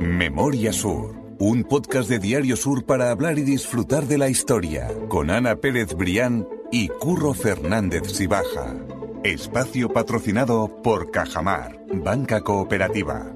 Memoria 0.00 0.72
Sur, 0.72 1.14
un 1.38 1.64
podcast 1.64 2.08
de 2.08 2.18
Diario 2.18 2.56
Sur 2.56 2.84
para 2.86 3.10
hablar 3.10 3.38
y 3.38 3.42
disfrutar 3.42 4.04
de 4.04 4.18
la 4.18 4.28
historia, 4.28 4.88
con 5.08 5.30
Ana 5.30 5.56
Pérez 5.56 5.94
Brián 5.94 6.46
y 6.70 6.88
Curro 6.88 7.34
Fernández 7.34 8.12
Sibaja. 8.12 8.74
Espacio 9.24 9.88
patrocinado 9.88 10.82
por 10.82 11.10
Cajamar, 11.10 11.80
Banca 11.92 12.40
Cooperativa. 12.42 13.32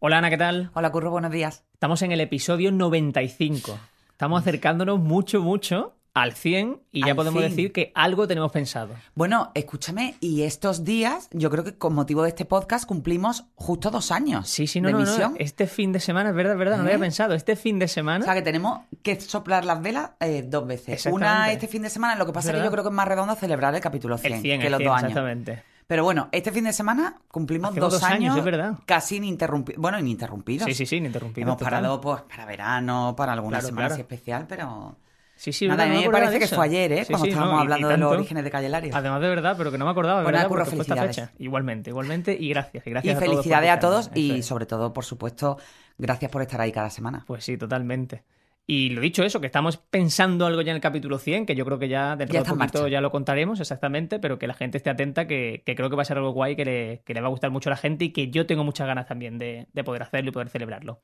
Hola 0.00 0.18
Ana, 0.18 0.30
¿qué 0.30 0.38
tal? 0.38 0.70
Hola 0.74 0.92
Curro, 0.92 1.10
buenos 1.10 1.32
días. 1.32 1.64
Estamos 1.72 2.02
en 2.02 2.12
el 2.12 2.20
episodio 2.20 2.70
95. 2.70 3.78
Estamos 4.10 4.40
acercándonos 4.40 5.00
mucho, 5.00 5.42
mucho 5.42 5.97
al 6.22 6.32
100 6.34 6.80
y 6.92 7.00
ya 7.04 7.10
Al 7.10 7.16
podemos 7.16 7.42
decir 7.42 7.72
que 7.72 7.92
algo 7.94 8.26
tenemos 8.28 8.50
pensado. 8.52 8.94
Bueno, 9.14 9.50
escúchame, 9.54 10.16
y 10.20 10.42
estos 10.42 10.84
días, 10.84 11.28
yo 11.32 11.50
creo 11.50 11.64
que 11.64 11.76
con 11.76 11.94
motivo 11.94 12.22
de 12.22 12.28
este 12.30 12.44
podcast 12.44 12.86
cumplimos 12.86 13.44
justo 13.54 13.90
dos 13.90 14.10
años 14.10 14.48
Sí, 14.48 14.66
sí, 14.66 14.80
no, 14.80 14.88
de 14.88 14.94
no. 14.94 15.34
Este 15.38 15.66
fin 15.66 15.92
de 15.92 16.00
semana, 16.00 16.30
es 16.30 16.34
verdad, 16.34 16.52
es 16.54 16.58
verdad, 16.58 16.76
no 16.78 16.82
lo 16.84 16.88
¿Eh? 16.88 16.94
había 16.94 17.04
pensado. 17.04 17.34
Este 17.34 17.56
fin 17.56 17.78
de 17.78 17.88
semana. 17.88 18.20
O 18.20 18.24
sea 18.24 18.34
que 18.34 18.42
tenemos 18.42 18.80
que 19.02 19.20
soplar 19.20 19.64
las 19.64 19.80
velas 19.82 20.10
eh, 20.20 20.44
dos 20.46 20.66
veces. 20.66 21.06
Una 21.06 21.50
este 21.52 21.66
fin 21.68 21.82
de 21.82 21.90
semana, 21.90 22.16
lo 22.16 22.26
que 22.26 22.32
pasa 22.32 22.50
es 22.50 22.56
que 22.58 22.64
yo 22.64 22.70
creo 22.70 22.84
que 22.84 22.90
es 22.90 22.94
más 22.94 23.08
redondo 23.08 23.34
celebrar 23.34 23.74
el 23.74 23.80
capítulo 23.80 24.18
100, 24.18 24.32
el 24.32 24.40
100, 24.40 24.60
que 24.60 24.66
el 24.66 24.72
los 24.72 24.78
100, 24.78 24.88
dos 24.88 24.96
años. 24.98 25.10
exactamente. 25.10 25.62
Pero 25.86 26.04
bueno, 26.04 26.28
este 26.32 26.52
fin 26.52 26.64
de 26.64 26.72
semana 26.74 27.16
cumplimos 27.30 27.74
dos, 27.74 27.94
dos 27.94 28.02
años, 28.02 28.32
años, 28.32 28.36
es 28.38 28.44
verdad. 28.44 28.74
casi 28.84 29.16
ininterrumpidos. 29.16 29.80
Bueno, 29.80 29.98
ininterrumpidos. 29.98 30.66
Sí, 30.66 30.74
sí, 30.74 30.84
sí, 30.84 30.96
ininterrumpido. 30.96 31.44
Hemos 31.46 31.56
total. 31.56 31.70
parado 31.72 32.00
pues, 32.00 32.20
para 32.28 32.44
verano, 32.44 33.14
para 33.16 33.32
alguna 33.32 33.56
Claro, 33.58 33.68
semana 33.68 33.86
claro. 33.86 33.94
así 33.94 34.00
especial, 34.02 34.44
pero... 34.46 34.96
Sí, 35.38 35.52
sí, 35.52 35.68
Nada, 35.68 35.84
a 35.84 35.86
mí 35.86 36.04
me 36.04 36.10
parece 36.10 36.38
que 36.40 36.44
eso. 36.46 36.56
fue 36.56 36.64
ayer, 36.66 36.90
¿eh? 36.92 37.04
Sí, 37.04 37.12
Cuando 37.12 37.24
sí, 37.26 37.30
estábamos 37.30 37.54
no, 37.54 37.60
y- 37.60 37.62
hablando 37.62 37.88
y 37.88 37.92
de 37.92 37.98
los 37.98 38.12
orígenes 38.12 38.44
de 38.44 38.50
Calle 38.50 38.68
Lario. 38.68 38.90
Además 38.94 39.20
de 39.20 39.28
verdad, 39.28 39.54
pero 39.56 39.70
que 39.70 39.78
no 39.78 39.84
me 39.84 39.92
acordaba, 39.92 40.22
verdad, 40.22 40.48
Curro, 40.48 40.66
felicidades. 40.66 41.16
fecha. 41.16 41.32
Igualmente, 41.38 41.90
igualmente, 41.90 42.36
y 42.38 42.48
gracias. 42.48 42.84
Y, 42.86 42.88
Y 42.88 42.92
gracias 42.92 43.16
a 43.16 43.20
todos 43.20 43.26
por 43.36 43.42
felicidades 43.44 43.70
a 43.70 43.78
todos 43.80 44.10
y 44.14 44.28
Eso 44.30 44.34
es. 44.34 44.46
sobre 44.46 44.66
todo, 44.66 44.92
por 44.92 45.04
supuesto, 45.04 45.58
gracias 45.96 46.30
por 46.30 46.42
estar 46.42 46.60
ahí 46.60 46.72
cada 46.72 46.90
semana. 46.90 47.24
Pues 47.26 47.44
sí, 47.44 47.56
totalmente. 47.56 48.24
Y 48.70 48.90
lo 48.90 49.00
dicho 49.00 49.22
eso, 49.24 49.40
que 49.40 49.46
estamos 49.46 49.78
pensando 49.78 50.44
algo 50.44 50.60
ya 50.60 50.72
en 50.72 50.76
el 50.76 50.82
capítulo 50.82 51.18
100, 51.18 51.46
que 51.46 51.54
yo 51.54 51.64
creo 51.64 51.78
que 51.78 51.88
ya 51.88 52.16
dentro 52.16 52.34
Ya 52.34 52.42
de 52.42 52.50
en 52.50 52.58
poquito 52.58 52.86
ya 52.86 53.00
lo 53.00 53.10
contaremos 53.10 53.60
exactamente, 53.60 54.18
pero 54.18 54.38
que 54.38 54.46
la 54.46 54.52
gente 54.52 54.76
esté 54.76 54.90
atenta, 54.90 55.26
que, 55.26 55.62
que 55.64 55.74
creo 55.74 55.88
que 55.88 55.96
va 55.96 56.02
a 56.02 56.04
ser 56.04 56.18
algo 56.18 56.32
guay, 56.32 56.54
que 56.54 56.66
le, 56.66 57.02
que 57.06 57.14
le 57.14 57.22
va 57.22 57.28
a 57.28 57.30
gustar 57.30 57.50
mucho 57.50 57.70
a 57.70 57.72
la 57.72 57.76
gente 57.78 58.04
y 58.04 58.10
que 58.12 58.28
yo 58.30 58.44
tengo 58.44 58.64
muchas 58.64 58.86
ganas 58.86 59.06
también 59.06 59.38
de, 59.38 59.68
de 59.72 59.84
poder 59.84 60.02
hacerlo 60.02 60.28
y 60.28 60.32
poder 60.32 60.50
celebrarlo. 60.50 61.00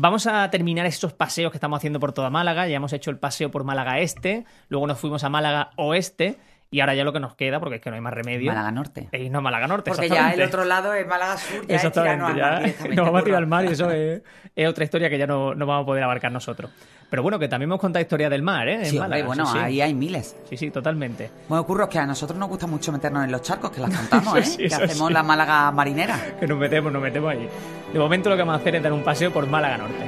Vamos 0.00 0.28
a 0.28 0.48
terminar 0.48 0.86
estos 0.86 1.12
paseos 1.12 1.50
que 1.50 1.56
estamos 1.56 1.78
haciendo 1.78 1.98
por 1.98 2.12
toda 2.12 2.30
Málaga. 2.30 2.68
Ya 2.68 2.76
hemos 2.76 2.92
hecho 2.92 3.10
el 3.10 3.18
paseo 3.18 3.50
por 3.50 3.64
Málaga 3.64 3.98
Este, 3.98 4.44
luego 4.68 4.86
nos 4.86 5.00
fuimos 5.00 5.24
a 5.24 5.28
Málaga 5.28 5.70
Oeste 5.74 6.38
y 6.70 6.78
ahora 6.78 6.94
ya 6.94 7.02
lo 7.02 7.12
que 7.12 7.18
nos 7.18 7.34
queda, 7.34 7.58
porque 7.58 7.76
es 7.76 7.82
que 7.82 7.90
no 7.90 7.96
hay 7.96 8.00
más 8.00 8.14
remedio, 8.14 8.52
Málaga 8.52 8.70
Norte. 8.70 9.08
es 9.10 9.34
a 9.34 9.40
Málaga 9.40 9.66
Norte. 9.66 9.90
Porque 9.90 10.08
ya 10.08 10.32
el 10.32 10.42
otro 10.42 10.64
lado 10.64 10.94
es 10.94 11.04
Málaga 11.04 11.36
Sur, 11.36 11.66
ya 11.66 11.74
es 11.74 11.84
Exactamente, 11.84 12.22
al 12.22 12.36
mar 12.36 12.60
directamente, 12.60 12.88
nos 12.94 13.06
vamos 13.06 13.20
a 13.20 13.24
tirar 13.24 13.38
al 13.38 13.46
mar 13.48 13.64
y 13.64 13.68
eso 13.72 13.90
es, 13.90 14.22
es 14.54 14.68
otra 14.68 14.84
historia 14.84 15.10
que 15.10 15.18
ya 15.18 15.26
no, 15.26 15.56
no 15.56 15.66
vamos 15.66 15.82
a 15.82 15.86
poder 15.86 16.04
abarcar 16.04 16.30
nosotros. 16.30 16.70
Pero 17.10 17.22
bueno, 17.22 17.38
que 17.38 17.48
también 17.48 17.70
hemos 17.70 17.80
contado 17.80 18.02
historia 18.02 18.28
del 18.28 18.42
mar, 18.42 18.68
¿eh? 18.68 18.80
En 18.80 18.86
Sí, 18.86 18.98
Málaga, 18.98 19.24
bueno, 19.26 19.46
sí, 19.46 19.52
sí. 19.52 19.58
ahí 19.58 19.80
hay 19.80 19.94
miles. 19.94 20.36
Sí, 20.50 20.58
sí, 20.58 20.70
totalmente. 20.70 21.30
Bueno, 21.48 21.64
Curro, 21.64 21.84
es 21.84 21.90
que 21.90 21.98
a 21.98 22.06
nosotros 22.06 22.38
nos 22.38 22.48
gusta 22.50 22.66
mucho 22.66 22.92
meternos 22.92 23.24
en 23.24 23.32
los 23.32 23.40
charcos, 23.40 23.70
que 23.70 23.80
las 23.80 23.96
contamos, 23.96 24.36
¿eh? 24.58 24.68
Que 24.68 24.74
hacemos 24.74 25.10
la 25.10 25.22
Málaga 25.22 25.70
marinera. 25.72 26.18
Que 26.38 26.46
nos 26.46 26.58
metemos, 26.58 26.92
nos 26.92 27.00
metemos 27.02 27.30
ahí. 27.32 27.48
De 27.92 27.98
momento 27.98 28.28
lo 28.28 28.36
que 28.36 28.42
vamos 28.42 28.56
a 28.56 28.60
hacer 28.60 28.76
es 28.76 28.82
dar 28.82 28.92
un 28.92 29.02
paseo 29.02 29.32
por 29.32 29.46
Málaga 29.46 29.78
Norte. 29.78 30.04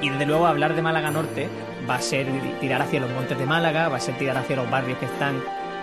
Y 0.00 0.10
desde 0.10 0.26
luego 0.26 0.46
hablar 0.46 0.74
de 0.74 0.82
Málaga 0.82 1.10
Norte 1.10 1.48
va 1.88 1.96
a 1.96 2.00
ser 2.00 2.26
tirar 2.60 2.82
hacia 2.82 3.00
los 3.00 3.10
montes 3.10 3.36
de 3.38 3.46
Málaga, 3.46 3.88
va 3.88 3.96
a 3.96 4.00
ser 4.00 4.16
tirar 4.16 4.36
hacia 4.36 4.56
los 4.56 4.70
barrios 4.70 4.98
que 4.98 5.06
están 5.06 5.36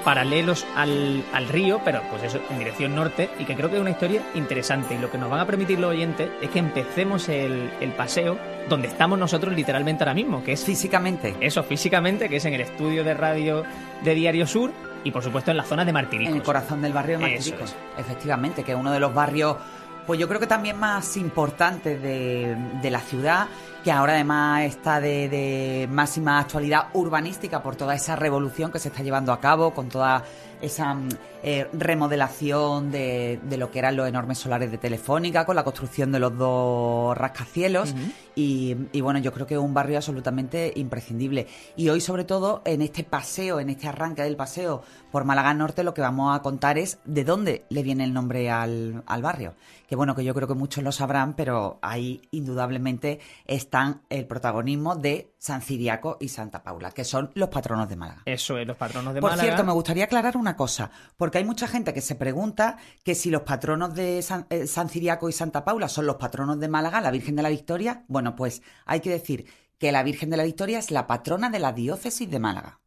paralelos 0.06 0.66
al, 0.76 1.24
al 1.34 1.48
río, 1.50 1.82
pero 1.84 2.02
pues 2.10 2.24
eso, 2.24 2.40
en 2.50 2.60
dirección 2.60 2.96
norte, 2.96 3.30
y 3.40 3.44
que 3.44 3.56
creo 3.56 3.70
que 3.70 3.76
es 3.76 3.82
una 3.82 3.90
historia 3.90 4.22
interesante. 4.36 4.96
Y 4.96 5.00
lo 5.00 5.12
que 5.12 5.18
nos 5.18 5.30
van 5.30 5.42
a 5.42 5.46
permitir 5.46 5.80
los 5.80 5.90
oyentes 5.92 6.30
es 6.42 6.50
que 6.52 6.60
empecemos 6.60 7.28
el, 7.28 7.70
el 7.82 7.92
paseo 7.92 8.38
donde 8.70 8.88
estamos 8.88 9.20
nosotros 9.20 9.54
literalmente 9.54 10.04
ahora 10.04 10.14
mismo, 10.14 10.44
que 10.44 10.54
es 10.54 10.64
Físicamente. 10.64 11.36
eso 11.42 11.64
físicamente, 11.64 12.30
que 12.30 12.38
es 12.38 12.46
en 12.46 12.54
el 12.54 12.62
estudio 12.62 13.04
de 13.04 13.14
radio 13.14 13.64
de 14.04 14.16
Diario 14.16 14.48
Sur 14.48 14.72
y 15.04 15.12
por 15.12 15.24
supuesto 15.24 15.52
en 15.52 15.58
la 15.58 15.64
zona 15.64 15.86
de 15.86 15.94
Martiricos. 15.94 16.32
En 16.32 16.38
el 16.38 16.44
corazón 16.44 16.82
del 16.82 16.94
barrio 16.94 17.20
de 17.20 17.28
Martiricos. 17.28 17.76
Efectivamente, 17.98 18.64
que 18.64 18.72
es 18.72 18.78
uno 18.78 18.92
de 18.92 19.00
los 19.00 19.14
barrios, 19.14 19.58
pues 20.06 20.20
yo 20.20 20.28
creo 20.28 20.40
que 20.40 20.48
también 20.48 20.78
más 20.78 21.18
importantes 21.18 22.02
de, 22.02 22.56
de 22.82 22.92
la 22.92 23.00
ciudad, 23.00 23.48
que 23.84 23.92
ahora 23.92 24.14
además 24.14 24.64
está 24.64 25.00
de, 25.00 25.30
de 25.30 25.88
máxima 25.92 26.40
actualidad 26.40 26.88
urbanística 26.94 27.62
por 27.62 27.76
toda 27.76 27.96
esa 27.96 28.16
revolución 28.16 28.72
que 28.72 28.80
se 28.80 28.90
está 28.90 29.04
llevando 29.04 29.32
a 29.32 29.40
cabo, 29.40 29.74
con 29.74 29.90
toda 29.90 30.24
esa 30.62 30.94
mm, 30.94 31.10
eh, 31.44 31.68
remodelación 31.74 32.92
de, 32.92 33.40
de 33.44 33.58
lo 33.58 33.70
que 33.70 33.80
eran 33.80 33.96
los 33.96 34.08
enormes 34.08 34.40
solares 34.40 34.72
de 34.72 34.78
Telefónica, 34.78 35.46
con 35.46 35.56
la 35.56 35.64
construcción 35.64 36.12
de 36.12 36.20
los 36.20 36.36
dos 36.38 37.16
rascacielos. 37.18 37.94
y, 38.36 38.76
y 38.92 39.02
bueno, 39.02 39.20
yo 39.20 39.32
creo 39.32 39.46
que 39.46 39.54
es 39.54 39.60
un 39.60 39.74
barrio 39.74 39.98
absolutamente 39.98 40.74
imprescindible. 40.76 41.48
Y 41.76 41.90
hoy, 41.90 42.02
sobre 42.02 42.24
todo, 42.24 42.62
en 42.66 42.82
este 42.82 43.04
paseo, 43.04 43.60
en 43.60 43.70
este 43.70 43.88
arranque 43.88 44.24
del 44.24 44.36
paseo 44.36 44.82
por 45.16 45.24
Málaga 45.24 45.54
Norte, 45.54 45.86
lo 45.86 45.94
que 45.94 46.02
vamos 46.02 46.36
a 46.38 46.42
contar 46.42 46.78
es 46.78 47.00
de 47.06 47.24
dónde 47.24 47.66
le 47.70 47.84
viene 47.84 48.04
el 48.04 48.12
nombre 48.12 48.52
al, 48.52 49.02
al 49.06 49.22
barrio. 49.22 49.56
Que 49.88 49.96
bueno, 49.96 50.14
que 50.14 50.26
yo 50.26 50.34
creo 50.34 50.46
que 50.46 50.56
muchos 50.56 50.84
lo 50.84 50.92
sabrán, 50.92 51.36
pero 51.36 51.80
ahí 51.82 52.22
indudablemente 52.32 53.22
están 53.46 54.02
el 54.10 54.28
protagonismo 54.28 54.98
de 54.98 55.32
San 55.38 55.62
Ciriaco 55.62 56.18
y 56.20 56.28
Santa 56.28 56.64
Paula, 56.64 56.92
que 56.92 57.06
son 57.06 57.32
los 57.34 57.48
patronos 57.48 57.88
de 57.88 57.96
Málaga. 57.96 58.24
Eso 58.26 58.58
es, 58.58 58.68
los 58.68 58.76
patronos 58.76 59.14
de 59.14 59.22
Por 59.22 59.30
Málaga. 59.30 59.44
cierto, 59.48 59.64
me 59.64 59.72
gustaría 59.72 60.04
aclarar 60.04 60.36
una 60.36 60.58
cosa, 60.58 60.92
porque 61.16 61.38
hay 61.38 61.46
mucha 61.46 61.70
gente 61.70 61.94
que 61.94 62.02
se 62.02 62.16
pregunta 62.16 62.76
que 63.06 63.16
si 63.16 63.30
los 63.30 63.44
patronos 63.44 63.96
de 63.96 64.22
San, 64.22 64.48
eh, 64.50 64.68
San 64.68 64.90
Ciriaco 64.90 65.30
y 65.30 65.32
Santa 65.32 65.64
Paula 65.64 65.88
son 65.88 66.08
los 66.08 66.18
patronos 66.18 66.60
de 66.60 66.68
Málaga, 66.68 67.00
la 67.00 67.12
Virgen 67.12 67.38
de 67.38 67.44
la 67.44 67.48
Victoria. 67.48 68.04
Bueno, 68.10 68.36
pues 68.36 68.64
hay 68.86 69.00
que 69.00 69.12
decir 69.12 69.46
que 69.78 69.94
la 69.94 70.04
Virgen 70.04 70.30
de 70.30 70.36
la 70.36 70.44
Victoria 70.44 70.78
es 70.78 70.92
la 70.92 71.08
patrona 71.08 71.50
de 71.50 71.60
la 71.60 71.72
diócesis 71.72 72.30
de 72.30 72.40
Málaga. 72.40 72.82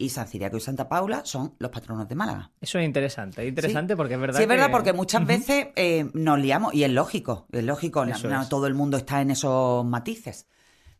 Y 0.00 0.10
San 0.10 0.28
Ciriaco 0.28 0.56
y 0.56 0.60
Santa 0.60 0.88
Paula 0.88 1.22
son 1.24 1.54
los 1.58 1.72
patronos 1.72 2.08
de 2.08 2.14
Málaga. 2.14 2.52
Eso 2.60 2.78
es 2.78 2.84
interesante, 2.86 3.42
es 3.42 3.48
interesante 3.48 3.94
Sí. 3.94 3.96
porque 3.96 4.14
es 4.14 4.20
verdad 4.20 4.36
Sí, 4.36 4.42
es 4.44 4.48
verdad, 4.48 4.66
que- 4.66 4.72
porque 4.72 4.92
muchas 4.92 5.26
veces 5.26 5.66
eh, 5.74 6.08
nos 6.14 6.38
liamos, 6.38 6.72
y 6.72 6.84
es 6.84 6.90
lógico, 6.90 7.46
es 7.50 7.64
lógico, 7.64 8.06
no, 8.06 8.12
Eso 8.14 8.28
no 8.28 8.42
es. 8.42 8.48
todo 8.48 8.68
el 8.68 8.74
mundo 8.74 8.96
está 8.96 9.20
en 9.20 9.32
esos 9.32 9.84
matices. 9.84 10.46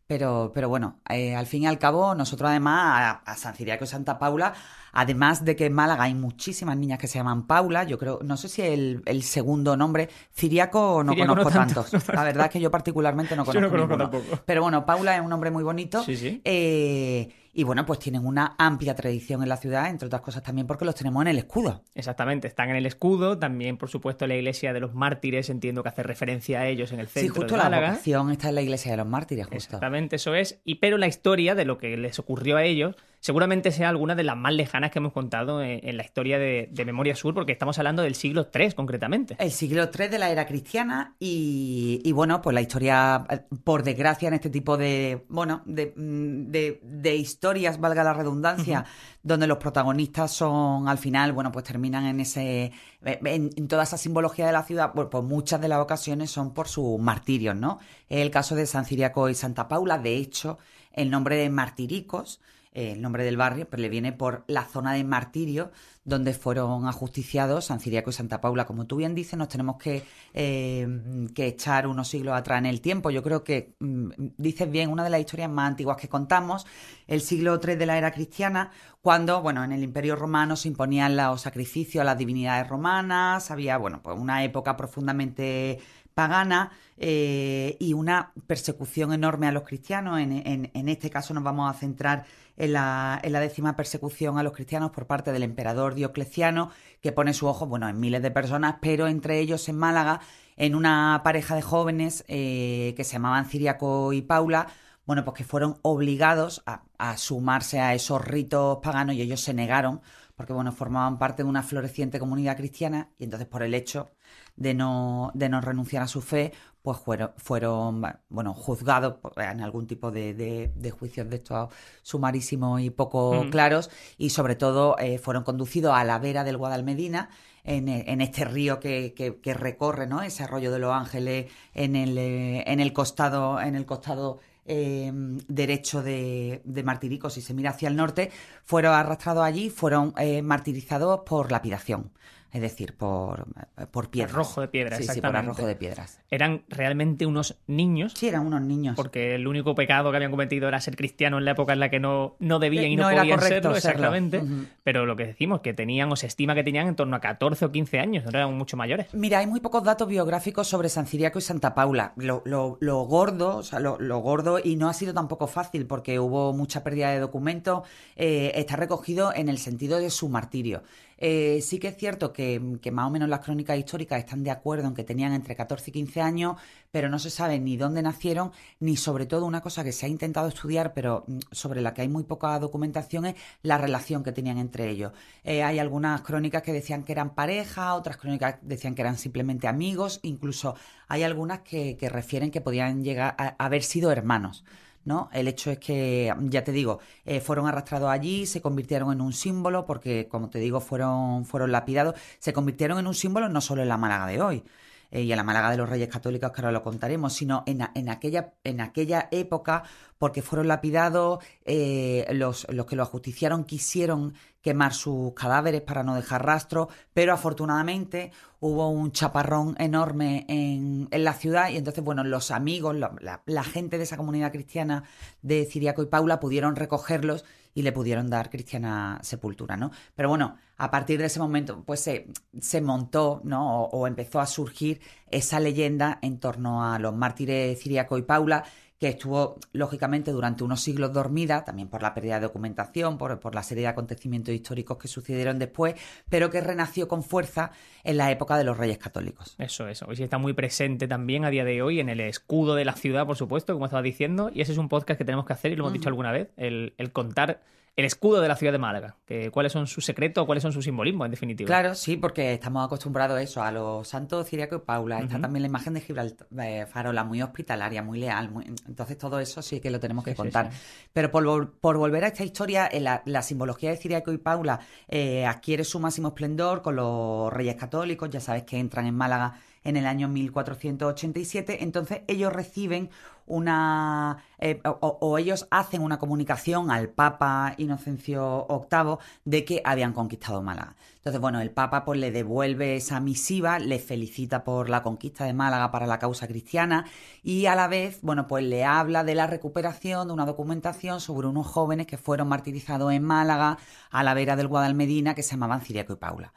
Pero, 0.09 0.51
pero 0.55 0.69
bueno, 0.71 1.01
eh, 1.11 1.37
al 1.37 1.47
fin 1.47 1.65
y 1.65 1.67
al 1.67 1.79
cabo, 1.79 2.15
nosotros 2.15 2.49
además 2.51 3.21
a, 3.27 3.31
a 3.31 3.37
San 3.37 3.55
Ciriaco 3.55 3.85
y 3.85 3.87
Santa 3.87 4.19
Paula, 4.19 4.55
además 4.93 5.45
de 5.45 5.57
que 5.57 5.67
en 5.67 5.73
Málaga 5.73 6.05
hay 6.05 6.15
muchísimas 6.15 6.77
niñas 6.77 6.99
que 6.99 7.07
se 7.07 7.19
llaman 7.19 7.47
Paula, 7.47 7.85
yo 7.85 7.99
creo, 7.99 8.21
no 8.23 8.37
sé 8.37 8.49
si 8.49 8.63
el, 8.63 9.03
el 9.07 9.23
segundo 9.23 9.77
nombre, 9.77 10.09
Ciriaco 10.35 11.03
no 11.05 11.13
Ciriaco 11.13 11.35
no 11.35 11.43
conozco 11.43 11.59
tanto, 11.59 11.75
tantos. 11.83 11.93
no 11.93 11.99
tanto. 12.01 12.13
La 12.15 12.25
verdad 12.25 12.47
es 12.47 12.53
que 12.53 12.61
yo 12.61 12.71
particularmente 12.71 13.37
no 13.37 13.45
Yo 13.45 13.53
conozco, 13.53 13.77
no 13.77 13.89
conozco 13.89 14.19
tampoco. 14.19 14.43
Pero 14.45 14.63
bueno, 14.63 14.85
Paula 14.87 15.17
es 15.17 15.23
un 15.23 15.29
nombre 15.31 15.51
muy 15.51 15.63
bonito. 15.63 16.03
Sí, 16.05 16.17
sí. 16.17 16.41
eh, 16.45 17.29
y 17.55 17.65
bueno, 17.65 17.85
pues 17.85 17.99
tienen 17.99 18.25
una 18.25 18.55
amplia 18.57 18.95
tradición 18.95 19.43
en 19.43 19.49
la 19.49 19.57
ciudad, 19.57 19.89
entre 19.91 20.07
otras 20.07 20.23
cosas 20.23 20.45
también 20.45 20.69
porque 20.69 20.85
los 20.85 20.95
tenemos 20.95 21.23
en 21.23 21.29
el 21.29 21.39
escudo. 21.39 21.83
Exactamente, 21.93 22.47
están 22.47 22.71
en 22.71 22.77
el 22.77 22.87
escudo, 22.87 23.37
también 23.37 23.79
por 23.79 23.89
supuesto 23.89 24.29
la 24.29 24.37
iglesia 24.37 24.73
de 24.73 24.79
los 24.79 24.95
mártires, 24.95 25.51
entiendo 25.51 25.83
que 25.83 25.89
hace 25.89 26.05
referencia 26.05 26.61
a 26.61 26.69
ellos 26.69 26.93
en 26.93 27.01
el 27.01 27.09
Sí, 27.09 27.21
centro 27.21 27.35
justo 27.43 27.57
de 27.57 27.69
la 27.69 27.81
vocación 27.81 28.31
está 28.31 28.51
en 28.51 28.55
la 28.55 28.63
iglesia 28.63 28.93
de 28.93 28.99
los 28.99 29.09
mártires, 29.09 29.47
justo. 29.47 29.57
Exactamente, 29.57 30.17
eso 30.17 30.37
es. 30.37 30.61
Y 30.65 30.77
pero 30.77 30.99
la 30.99 31.09
historia 31.09 31.57
de 31.57 31.65
lo 31.65 31.79
que 31.79 31.97
les 31.97 32.21
ocurrió 32.21 32.59
a 32.59 32.63
ellos 32.63 32.95
seguramente 33.19 33.73
sea 33.73 33.89
alguna 33.89 34.15
de 34.15 34.23
las 34.23 34.37
más 34.37 34.53
lejanas 34.53 34.78
que 34.91 34.99
hemos 35.01 35.13
contado 35.13 35.61
en, 35.63 35.81
en 35.87 35.97
la 35.97 36.05
historia 36.05 36.39
de, 36.39 36.69
de 36.71 36.85
Memoria 36.85 37.15
Sur, 37.17 37.35
porque 37.35 37.53
estamos 37.53 37.77
hablando 37.79 38.03
del 38.03 38.15
siglo 38.15 38.49
III 38.55 38.73
concretamente. 38.73 39.37
El 39.39 39.51
siglo 39.51 39.83
III 39.93 40.09
de 40.09 40.19
la 40.19 40.31
era 40.31 40.47
cristiana 40.47 41.15
y, 41.19 42.01
y, 42.05 42.13
bueno, 42.13 42.41
pues 42.41 42.55
la 42.55 42.61
historia, 42.61 43.27
por 43.65 43.83
desgracia, 43.83 44.29
en 44.29 44.35
este 44.35 44.51
tipo 44.51 44.77
de, 44.77 45.25
bueno, 45.29 45.63
de, 45.67 45.93
mm, 45.97 46.51
de- 46.51 46.81
de 46.83 47.17
historias, 47.17 47.81
valga 47.81 48.05
la 48.05 48.13
redundancia, 48.15 48.85
donde 49.23 49.47
los 49.47 49.59
protagonistas 49.59 50.31
son, 50.33 50.89
al 50.89 50.99
final, 50.99 51.33
bueno, 51.33 51.51
pues 51.53 51.65
terminan 51.65 52.07
en 52.07 52.21
ese, 52.21 52.73
en, 53.05 53.51
en 53.57 53.69
toda 53.69 53.83
esa 53.83 53.99
simbología 53.99 54.47
de 54.47 54.53
la 54.53 54.63
ciudad, 54.63 54.93
pues, 54.95 55.09
pues 55.11 55.25
muchas 55.25 55.61
de 55.61 55.69
las 55.69 55.79
ocasiones 55.81 56.31
son 56.31 56.55
por 56.55 56.69
sus 56.69 56.99
martirios, 57.01 57.57
¿no? 57.57 57.79
Es 58.09 58.21
el 58.21 58.31
caso 58.31 58.55
de 58.55 58.67
San 58.67 58.85
Ciriaco 58.85 59.29
y 59.29 59.35
Santa 59.35 59.67
Paula, 59.69 59.99
de 59.99 60.17
hecho, 60.17 60.59
el 60.93 61.11
nombre 61.11 61.37
de 61.37 61.51
Martiricos, 61.51 62.41
el 62.79 63.03
nombre 63.03 63.25
del 63.25 63.37
barrio, 63.37 63.69
pues 63.69 63.81
le 63.81 63.89
viene 63.89 64.13
por 64.13 64.45
la 64.47 64.65
zona 64.65 64.93
de 64.93 65.05
martirio 65.05 65.71
donde 66.09 66.33
fueron 66.33 66.87
ajusticiados 66.87 67.67
San 67.67 67.81
Ciriaco 67.81 68.09
y 68.09 68.15
Santa 68.15 68.41
Paula. 68.41 68.65
Como 68.65 68.87
tú 68.87 68.97
bien 68.97 69.15
dices, 69.15 69.39
nos 69.39 69.49
tenemos 69.49 69.77
que, 69.77 70.05
eh, 70.33 70.89
que 71.35 71.47
echar 71.47 71.87
unos 71.87 72.09
siglos 72.09 72.35
atrás 72.35 72.59
en 72.59 72.67
el 72.67 72.81
tiempo. 72.81 73.11
Yo 73.11 73.23
creo 73.23 73.45
que 73.45 73.75
mm, 73.79 74.11
dices 74.39 74.71
bien, 74.71 74.91
una 74.91 75.05
de 75.05 75.11
las 75.11 75.21
historias 75.21 75.51
más 75.51 75.69
antiguas 75.69 75.99
que 75.99 76.09
contamos, 76.09 76.67
el 77.07 77.21
siglo 77.21 77.61
III 77.63 77.75
de 77.75 77.87
la 77.87 77.99
era 77.99 78.11
cristiana, 78.11 78.71
cuando, 79.03 79.43
bueno, 79.43 79.63
en 79.65 79.73
el 79.73 79.83
Imperio 79.83 80.17
Romano 80.17 80.57
se 80.57 80.69
imponían 80.69 81.15
los 81.15 81.43
sacrificios 81.43 82.01
a 82.01 82.05
las 82.05 82.17
divinidades 82.17 82.69
romanas, 82.69 83.51
había, 83.51 83.77
bueno, 83.77 84.01
pues 84.03 84.19
una 84.19 84.45
época 84.45 84.77
profundamente 84.77 85.79
pagana 86.19 86.73
eh, 86.97 87.77
y 87.79 87.93
una 87.93 88.33
persecución 88.49 89.13
enorme 89.13 89.47
a 89.47 89.53
los 89.53 89.63
cristianos. 89.63 90.19
En, 90.19 90.89
este 90.89 91.11
caso 91.11 91.33
nos 91.33 91.45
vamos 91.45 91.71
a 91.71 91.79
centrar 91.79 92.25
en 92.57 92.73
la, 92.73 93.21
en 93.23 93.33
la, 93.33 93.39
décima 93.39 93.77
persecución 93.77 94.37
a 94.37 94.43
los 94.43 94.53
cristianos 94.53 94.91
por 94.91 95.07
parte 95.07 95.31
del 95.31 95.45
emperador 95.45 95.95
Diocleciano, 95.95 96.73
que 97.01 97.13
pone 97.13 97.35
su 97.35 97.47
ojo 97.47 97.67
bueno, 97.67 97.89
en 97.89 98.01
miles 98.01 98.21
de 98.21 98.33
personas, 98.33 98.79
pero 98.81 99.07
entre 99.07 99.39
ellos 99.39 99.69
en 99.69 99.79
Málaga, 99.79 100.21
en 100.57 100.75
una 100.75 101.21
pareja 101.23 101.55
de 101.55 101.63
jóvenes 101.63 102.25
eh, 102.27 102.95
que 102.97 103.05
se 103.05 103.13
llamaban 103.13 103.47
Ciriaco 103.47 104.13
y 104.13 104.23
Paula, 104.23 104.67
bueno, 105.07 105.25
pues 105.25 105.37
que 105.37 105.45
fueron 105.45 105.79
obligados 105.83 106.65
a, 106.67 106.83
a 106.99 107.17
sumarse 107.17 107.79
a 107.79 107.95
esos 107.95 108.25
ritos 108.25 108.79
paganos 108.83 109.15
y 109.15 109.23
ellos 109.23 109.41
se 109.41 109.55
negaron 109.55 110.01
porque 110.35 110.53
bueno, 110.53 110.73
formaban 110.73 111.19
parte 111.19 111.45
de 111.45 111.49
una 111.49 111.63
floreciente 111.63 112.19
comunidad 112.19 112.57
cristiana 112.57 113.11
y 113.19 113.25
entonces 113.25 113.49
por 113.49 113.63
el 113.63 113.75
hecho 113.75 114.11
de 114.59 114.75
no, 114.75 115.31
de 115.35 115.49
no 115.49 115.61
renunciar 115.61 116.03
a 116.03 116.09
su 116.09 116.21
fe, 116.21 116.53
pues 116.83 116.99
fueron, 116.99 117.33
fueron 117.37 118.03
bueno, 118.29 118.55
juzgados 118.55 119.17
en 119.37 119.61
algún 119.61 119.87
tipo 119.87 120.11
de, 120.11 120.35
de, 120.35 120.73
de 120.75 120.91
juicios 120.91 121.29
de 121.29 121.37
estos 121.37 121.71
sumarísimos 122.03 122.81
y 122.81 122.91
poco 122.91 123.45
mm. 123.45 123.51
claros 123.51 123.91
y 124.17 124.31
sobre 124.31 124.57
todo 124.57 124.99
eh, 124.99 125.19
fueron 125.19 125.45
conducidos 125.45 125.95
a 125.95 126.05
la 126.05 126.19
vera 126.19 126.45
del 126.45 126.57
Guadalmedina, 126.57 127.31
en, 127.65 127.89
en, 127.89 128.21
este 128.23 128.47
río 128.47 128.81
que, 128.81 129.13
que, 129.15 129.41
que, 129.41 129.53
recorre 129.53 130.07
¿no? 130.07 130.23
ese 130.23 130.43
arroyo 130.43 130.73
de 130.73 130.79
los 130.79 130.93
ángeles 130.93 131.53
en 131.75 131.97
el, 131.97 132.17
eh, 132.17 132.65
en 132.67 132.81
el 132.81 132.95
costado, 132.95 133.61
en 133.61 133.75
el 133.75 133.85
costado 133.85 134.39
eh, 134.65 135.11
derecho 135.49 136.03
de, 136.03 136.63
de, 136.65 136.83
Martiricos, 136.83 137.35
si 137.35 137.43
se 137.43 137.53
mira 137.53 137.71
hacia 137.71 137.89
el 137.89 137.97
norte, 137.97 138.31
fueron 138.65 138.95
arrastrados 138.95 139.45
allí, 139.45 139.69
fueron 139.69 140.15
eh, 140.17 140.41
martirizados 140.41 141.21
por 141.27 141.53
lapidación 141.53 142.11
es 142.53 142.63
decir, 142.63 142.95
por, 142.95 143.47
por 143.91 144.11
piedras. 144.11 144.33
Arrojo 144.33 144.61
de 144.63 144.69
piedras, 144.69 144.99
sí, 144.99 145.05
exactamente. 145.05 145.39
Sí, 145.39 145.45
por 145.45 145.51
arrojo 145.51 145.67
de 145.67 145.77
piedras. 145.77 146.21
Eran 146.31 146.63
realmente 146.69 147.27
unos 147.27 147.59
niños. 147.67 148.15
Sí, 148.17 148.29
eran 148.29 148.47
unos 148.47 148.63
niños. 148.63 148.97
Porque 148.97 149.35
el 149.35 149.47
único 149.47 149.75
pecado 149.75 150.11
que 150.11 150.17
habían 150.17 150.31
cometido 150.31 150.67
era 150.69 150.81
ser 150.81 150.97
cristianos 150.97 151.39
en 151.39 151.45
la 151.45 151.51
época 151.51 151.75
en 151.75 151.81
la 151.81 151.91
que 151.91 152.01
no, 152.01 152.37
no 152.39 152.59
debían 152.59 152.87
y 152.87 152.97
no, 152.97 153.11
no 153.11 153.17
podían 153.17 153.41
serlo, 153.41 153.77
exactamente. 153.77 154.39
Uh 154.39 154.45
-huh. 154.45 154.67
Pero 154.83 155.05
lo 155.05 155.17
que 155.17 155.27
decimos, 155.27 155.61
que 155.61 155.75
tenían 155.75 156.11
o 156.11 156.17
se 156.17 156.27
estima 156.27 156.55
que 156.55 156.65
tenían 156.65 156.89
en 156.89 156.97
torno 156.97 157.17
a 157.17 157.21
14 157.21 157.67
o 157.67 157.73
15 157.73 157.99
años, 157.99 158.25
no 158.25 158.31
eran 158.31 158.57
mucho 158.57 158.77
mayores. 158.77 159.13
Mira, 159.13 159.39
hay 159.41 159.47
muy 159.47 159.61
pocos 159.61 159.85
datos 159.85 160.09
biográficos 160.09 160.69
sobre 160.69 160.89
San 160.89 161.07
Ciriaco 161.07 161.39
y 161.39 161.43
Santa 161.43 161.75
Paula. 161.75 162.13
Lo, 162.17 162.43
lo, 162.45 162.79
lo 162.81 163.01
gordo, 163.03 163.57
o 163.57 163.63
sea, 163.63 163.79
lo, 163.81 163.99
lo, 163.99 164.19
gordo, 164.21 164.59
y 164.63 164.77
no 164.77 164.89
ha 164.89 164.95
sido 164.95 165.13
tampoco 165.13 165.47
fácil 165.47 165.87
porque 165.87 166.19
hubo 166.19 166.53
mucha 166.53 166.83
pérdida 166.83 167.11
de 167.11 167.21
documentos, 167.21 167.83
eh, 168.17 168.53
está 168.55 168.77
recogido 168.77 169.33
en 169.35 169.49
el 169.49 169.59
sentido 169.59 169.99
de 169.99 170.11
su 170.11 170.29
martirio. 170.29 170.83
Eh, 171.19 171.61
sí 171.63 171.79
que 171.79 171.89
es 171.89 171.97
cierto 171.97 172.33
que, 172.33 172.61
más 172.93 173.07
o 173.07 173.11
menos 173.11 173.29
las 173.29 173.41
crónicas 173.41 173.77
históricas 173.77 174.21
están 174.21 174.45
de 174.45 174.51
acuerdo 174.51 174.87
en 174.87 174.95
que 174.95 175.05
tenían 175.05 175.33
entre 175.33 175.57
14 175.57 175.91
y 175.91 175.93
15 175.93 176.21
años, 176.21 176.57
pero 176.91 177.09
no 177.09 177.19
se 177.19 177.31
sabe 177.31 177.59
ni 177.59 177.77
dónde 177.77 178.03
nacieron, 178.03 178.53
ni 178.81 178.97
sobre 178.97 179.27
todo 179.27 179.45
una 179.45 179.61
cosa 179.61 179.83
que 179.83 179.93
se 179.93 180.07
ha 180.07 180.09
intentado 180.09 180.49
estudiar, 180.49 180.95
pero 180.95 181.25
mm, 181.27 181.39
sobre 181.51 181.81
la 181.81 181.93
que 181.93 182.03
hay 182.03 182.09
muy 182.09 182.23
poca 182.23 182.59
documentación, 182.59 183.27
es 183.27 183.35
la 183.63 183.79
relación 183.79 184.23
que 184.23 184.33
tenían 184.33 184.59
entre 184.59 184.89
ellos. 184.89 185.13
Eh, 185.45 185.63
hay 185.63 185.79
algunas 185.81 186.23
crónicas 186.23 186.63
que 186.63 186.73
decían 186.73 187.03
que 187.03 187.13
eran 187.13 187.35
pareja, 187.35 187.95
otras 187.95 188.17
crónicas 188.17 188.57
decían 188.63 188.95
que 188.95 189.03
eran 189.03 189.19
simplemente 189.19 189.67
amigos, 189.67 190.21
incluso 190.23 190.77
hay 191.09 191.25
algunas 191.25 191.61
que, 191.61 191.97
que 191.97 192.09
refieren 192.09 192.51
que 192.51 192.61
podían 192.61 193.03
llegar 193.03 193.35
a 193.39 193.57
haber 193.59 193.83
sido 193.83 194.13
hermanos. 194.13 194.65
¿No? 195.09 195.29
El 195.33 195.49
hecho 195.49 195.73
es 195.73 195.79
que, 195.79 196.33
ya 196.43 196.63
te 196.63 196.71
digo, 196.71 197.01
eh, 197.25 197.41
fueron 197.41 197.67
arrastrados 197.67 198.11
allí, 198.11 198.47
se 198.47 198.61
convirtieron 198.61 199.13
en 199.13 199.21
un 199.21 199.33
símbolo, 199.33 199.85
porque, 199.87 200.29
como 200.29 200.51
te 200.51 200.61
digo, 200.61 200.81
fueron, 200.81 201.45
fueron 201.45 201.73
lapidados, 201.73 202.15
se 202.39 202.53
convirtieron 202.53 202.99
en 202.99 203.07
un 203.09 203.15
símbolo 203.15 203.49
no 203.49 203.61
solo 203.61 203.83
en 203.83 203.89
la 203.89 203.97
Málaga 203.97 204.27
de 204.27 204.41
hoy, 204.41 204.63
eh, 205.11 205.23
y 205.23 205.33
en 205.33 205.37
la 205.37 205.45
Málaga 205.45 205.71
de 205.71 205.77
los 205.77 205.89
Reyes 205.89 206.09
Católicos, 206.09 206.53
que 206.53 206.61
ahora 206.61 206.73
lo 206.73 206.83
contaremos, 206.83 207.33
sino 207.33 207.63
en, 207.67 207.87
en, 207.95 208.09
aquella, 208.09 208.55
en 208.65 208.81
aquella 208.81 209.29
época, 209.31 209.85
porque 210.19 210.43
fueron 210.43 210.69
lapidados, 210.69 211.45
eh, 211.65 212.27
los, 212.33 212.67
los 212.71 212.87
que 212.87 212.97
lo 212.97 213.03
ajusticiaron 213.03 213.65
quisieron 213.65 214.35
quemar 214.61 214.93
sus 214.93 215.33
cadáveres 215.35 215.81
para 215.83 216.03
no 216.03 216.15
dejar 216.15 216.45
rastro, 216.45 216.89
pero 217.15 217.33
afortunadamente 217.33 218.33
hubo 218.61 218.89
un 218.89 219.13
chaparrón 219.13 219.77
enorme 219.79 220.45
en, 220.49 221.09
en 221.11 221.25
la 221.25 221.33
ciudad 221.33 221.71
y 221.71 221.77
entonces, 221.77 222.03
bueno, 222.03 222.25
los 222.25 222.51
amigos, 222.51 222.97
la, 222.97 223.13
la, 223.21 223.43
la, 223.47 223.63
gente 223.63 223.99
de 223.99 224.05
esa 224.05 224.17
comunidad 224.17 224.53
cristiana 224.53 225.05
de 225.43 225.65
Ciriaco 225.65 226.03
y 226.03 226.07
Paula 226.07 226.41
pudieron 226.41 226.77
recogerlos 226.77 227.45
y 227.75 227.83
le 227.83 227.93
pudieron 227.93 228.31
dar 228.31 228.51
cristiana 228.51 229.19
sepultura, 229.23 229.77
¿no? 229.77 229.91
Pero 230.15 230.29
bueno, 230.29 230.57
a 230.77 230.91
partir 230.91 231.19
de 231.19 231.27
ese 231.27 231.41
momento, 231.41 231.83
pues 231.85 232.01
se, 232.01 232.81
montó, 232.81 233.41
¿no? 233.45 233.83
O, 233.83 234.01
o 234.01 234.07
empezó 234.07 234.41
a 234.41 234.47
surgir 234.47 235.01
esa 235.31 235.61
leyenda 235.61 236.19
en 236.23 236.39
torno 236.39 236.85
a 236.85 236.99
los 236.99 237.15
mártires 237.15 237.81
Ciriaco 237.81 238.19
y 238.19 238.23
Paula, 238.23 238.65
que 238.99 239.09
estuvo, 239.09 239.59
lógicamente, 239.73 240.33
durante 240.33 240.65
unos 240.65 240.81
siglos 240.81 241.13
dormida, 241.13 241.65
también 241.65 241.89
por 241.89 242.03
la 242.03 242.15
pérdida 242.15 242.35
de 242.35 242.41
documentación, 242.43 243.17
por, 243.17 243.39
por, 243.39 243.55
la 243.55 243.63
serie 243.63 243.83
de 243.83 243.89
acontecimientos 243.89 244.53
históricos 244.53 244.99
que 244.99 245.07
sucedieron 245.07 245.59
después, 245.59 245.95
pero 246.29 246.51
que 246.51 246.61
renació 246.61 247.07
con 247.07 247.23
fuerza 247.23 247.71
en 248.03 248.17
la 248.17 248.31
época 248.33 248.59
de 248.59 248.65
los 248.65 248.77
Reyes 248.77 248.99
Católicos. 248.99 249.55
Eso, 249.59 249.87
eso. 249.89 250.07
Hoy 250.09 250.17
sí 250.17 250.25
está 250.25 250.39
muy 250.39 250.53
presente 250.53 251.07
también 251.07 251.45
a 251.45 251.51
día 251.51 251.65
de 251.65 251.81
hoy 251.81 252.01
en 252.01 252.09
el 252.09 252.21
escudo 252.21 252.75
de 252.75 252.85
la 252.85 252.95
ciudad, 252.95 253.25
por 253.25 253.37
supuesto, 253.37 253.73
como 253.73 253.85
estaba 253.85 254.03
diciendo, 254.03 254.51
y 254.53 254.63
ese 254.63 254.73
es 254.73 254.79
un 254.79 254.89
podcast 254.89 255.17
que 255.17 255.25
tenemos 255.25 255.47
que 255.47 255.53
hacer, 255.53 255.71
y 255.73 255.77
lo 255.77 255.83
hemos 255.83 255.91
uh 255.91 255.95
-huh. 255.95 255.99
dicho 255.99 256.09
alguna 256.09 256.33
vez, 256.33 256.49
el, 256.57 256.95
el 256.99 257.13
contar 257.13 257.61
el 257.99 258.05
escudo 258.05 258.41
de 258.41 258.47
la 258.47 258.55
ciudad 258.55 258.73
de 258.73 258.79
Málaga. 258.79 259.17
Que, 259.27 259.51
¿Cuáles 259.51 259.73
son 259.73 259.89
sus 259.89 260.05
secretos, 260.05 260.47
cuáles 260.47 260.63
son 260.63 260.73
sus 260.73 260.85
simbolismos, 260.85 261.25
en 261.25 261.33
definitiva? 261.33 261.67
Claro, 261.67 261.97
sí, 261.97 262.17
porque 262.17 262.53
estamos 262.53 262.87
acostumbrados 262.87 263.37
a 263.37 263.43
eso, 263.43 263.61
a 263.61 263.73
los 263.73 264.07
santos 264.07 264.49
Ciriaco 264.49 264.77
y 264.77 264.79
Paula. 264.79 265.17
Uh 265.17 265.19
-huh. 265.19 265.25
Está 265.25 265.41
también 265.41 265.63
la 265.63 265.67
imagen 265.67 265.95
de 265.95 266.01
Gibraltar, 266.01 266.47
eh, 266.61 266.87
Farola, 266.89 267.25
muy 267.25 267.43
hospitalaria, 267.43 268.01
muy 268.01 268.21
leal. 268.21 268.53
Muy... 268.53 268.67
Entonces, 268.87 269.19
todo 269.19 269.41
eso 269.41 269.63
sí 269.63 269.81
que 269.81 269.91
lo 269.91 269.99
tenemos 269.99 270.25
que 270.25 270.37
contar. 270.37 270.71
Sí, 270.71 270.79
sí. 270.79 271.09
Pero 271.13 271.33
por, 271.33 271.73
por, 271.81 271.97
volver 271.97 272.23
a 272.23 272.29
esta 272.29 272.45
historia, 272.45 272.87
eh, 272.87 273.01
la, 273.01 273.21
la, 273.25 273.43
simbología 273.43 273.91
de 273.91 273.97
Ciriaco 273.97 274.33
y 274.33 274.39
Paula 274.39 274.79
eh, 275.09 275.45
adquiere 275.45 275.83
su 275.83 275.99
máximo 275.99 276.29
esplendor 276.29 276.83
con 276.83 276.95
los 276.95 277.53
reyes 277.53 277.75
católicos. 277.75 278.31
Ya 278.31 278.39
sabes 278.39 278.63
que 278.63 278.79
entran 278.79 279.07
en 279.07 279.17
Málaga 279.17 279.59
en 279.83 279.97
el 279.97 280.07
año 280.07 280.29
1487. 280.29 281.83
Entonces, 281.83 282.21
ellos 282.29 282.53
reciben 282.53 283.11
una 283.49 284.39
eh, 284.59 284.81
o, 284.85 285.39
ellos 285.39 285.69
hacen 285.71 286.03
una 286.03 286.19
comunicación 286.19 286.91
al 286.91 287.09
Papa 287.09 287.75
Inocencio 287.77 288.67
VIII 288.69 289.19
de 289.45 289.65
que 289.65 289.83
habían 289.85 290.13
conquistado 290.13 290.63
Málaga. 290.63 290.97
Entonces, 291.17 291.41
bueno, 291.41 291.61
el 291.61 291.71
Papa 291.71 292.05
pues 292.05 292.19
le 292.19 292.31
devuelve 292.31 292.97
esa 292.97 293.21
misiva, 293.21 293.79
le 293.79 293.99
felicita 293.99 294.65
por 294.65 294.89
la 294.89 295.03
conquista 295.03 295.45
de 295.45 295.53
Málaga 295.53 295.91
para 295.91 296.07
la 296.07 296.19
causa 296.19 296.49
cristiana 296.49 297.07
y 297.43 297.67
a 297.67 297.75
la 297.75 297.89
vez, 297.89 298.21
bueno, 298.23 298.47
pues 298.47 298.65
le 298.65 298.85
habla 298.85 299.25
de 299.25 299.35
la 299.35 299.47
recuperación 299.47 300.29
de 300.29 300.35
una 300.35 300.47
documentación 300.47 301.21
sobre 301.21 301.47
unos 301.47 301.67
jóvenes 301.67 302.07
que 302.07 302.19
fueron 302.19 302.49
martirizados 302.49 303.13
en 303.13 303.23
Málaga 303.23 303.79
a 304.11 304.23
la 304.23 304.35
vera 304.35 304.57
del 304.57 304.69
Guadalmedina 304.69 305.35
que 305.35 305.43
se 305.43 305.53
llamaban 305.53 305.81
Ciriaco 305.83 306.15
y 306.15 306.17
Paula. 306.17 306.53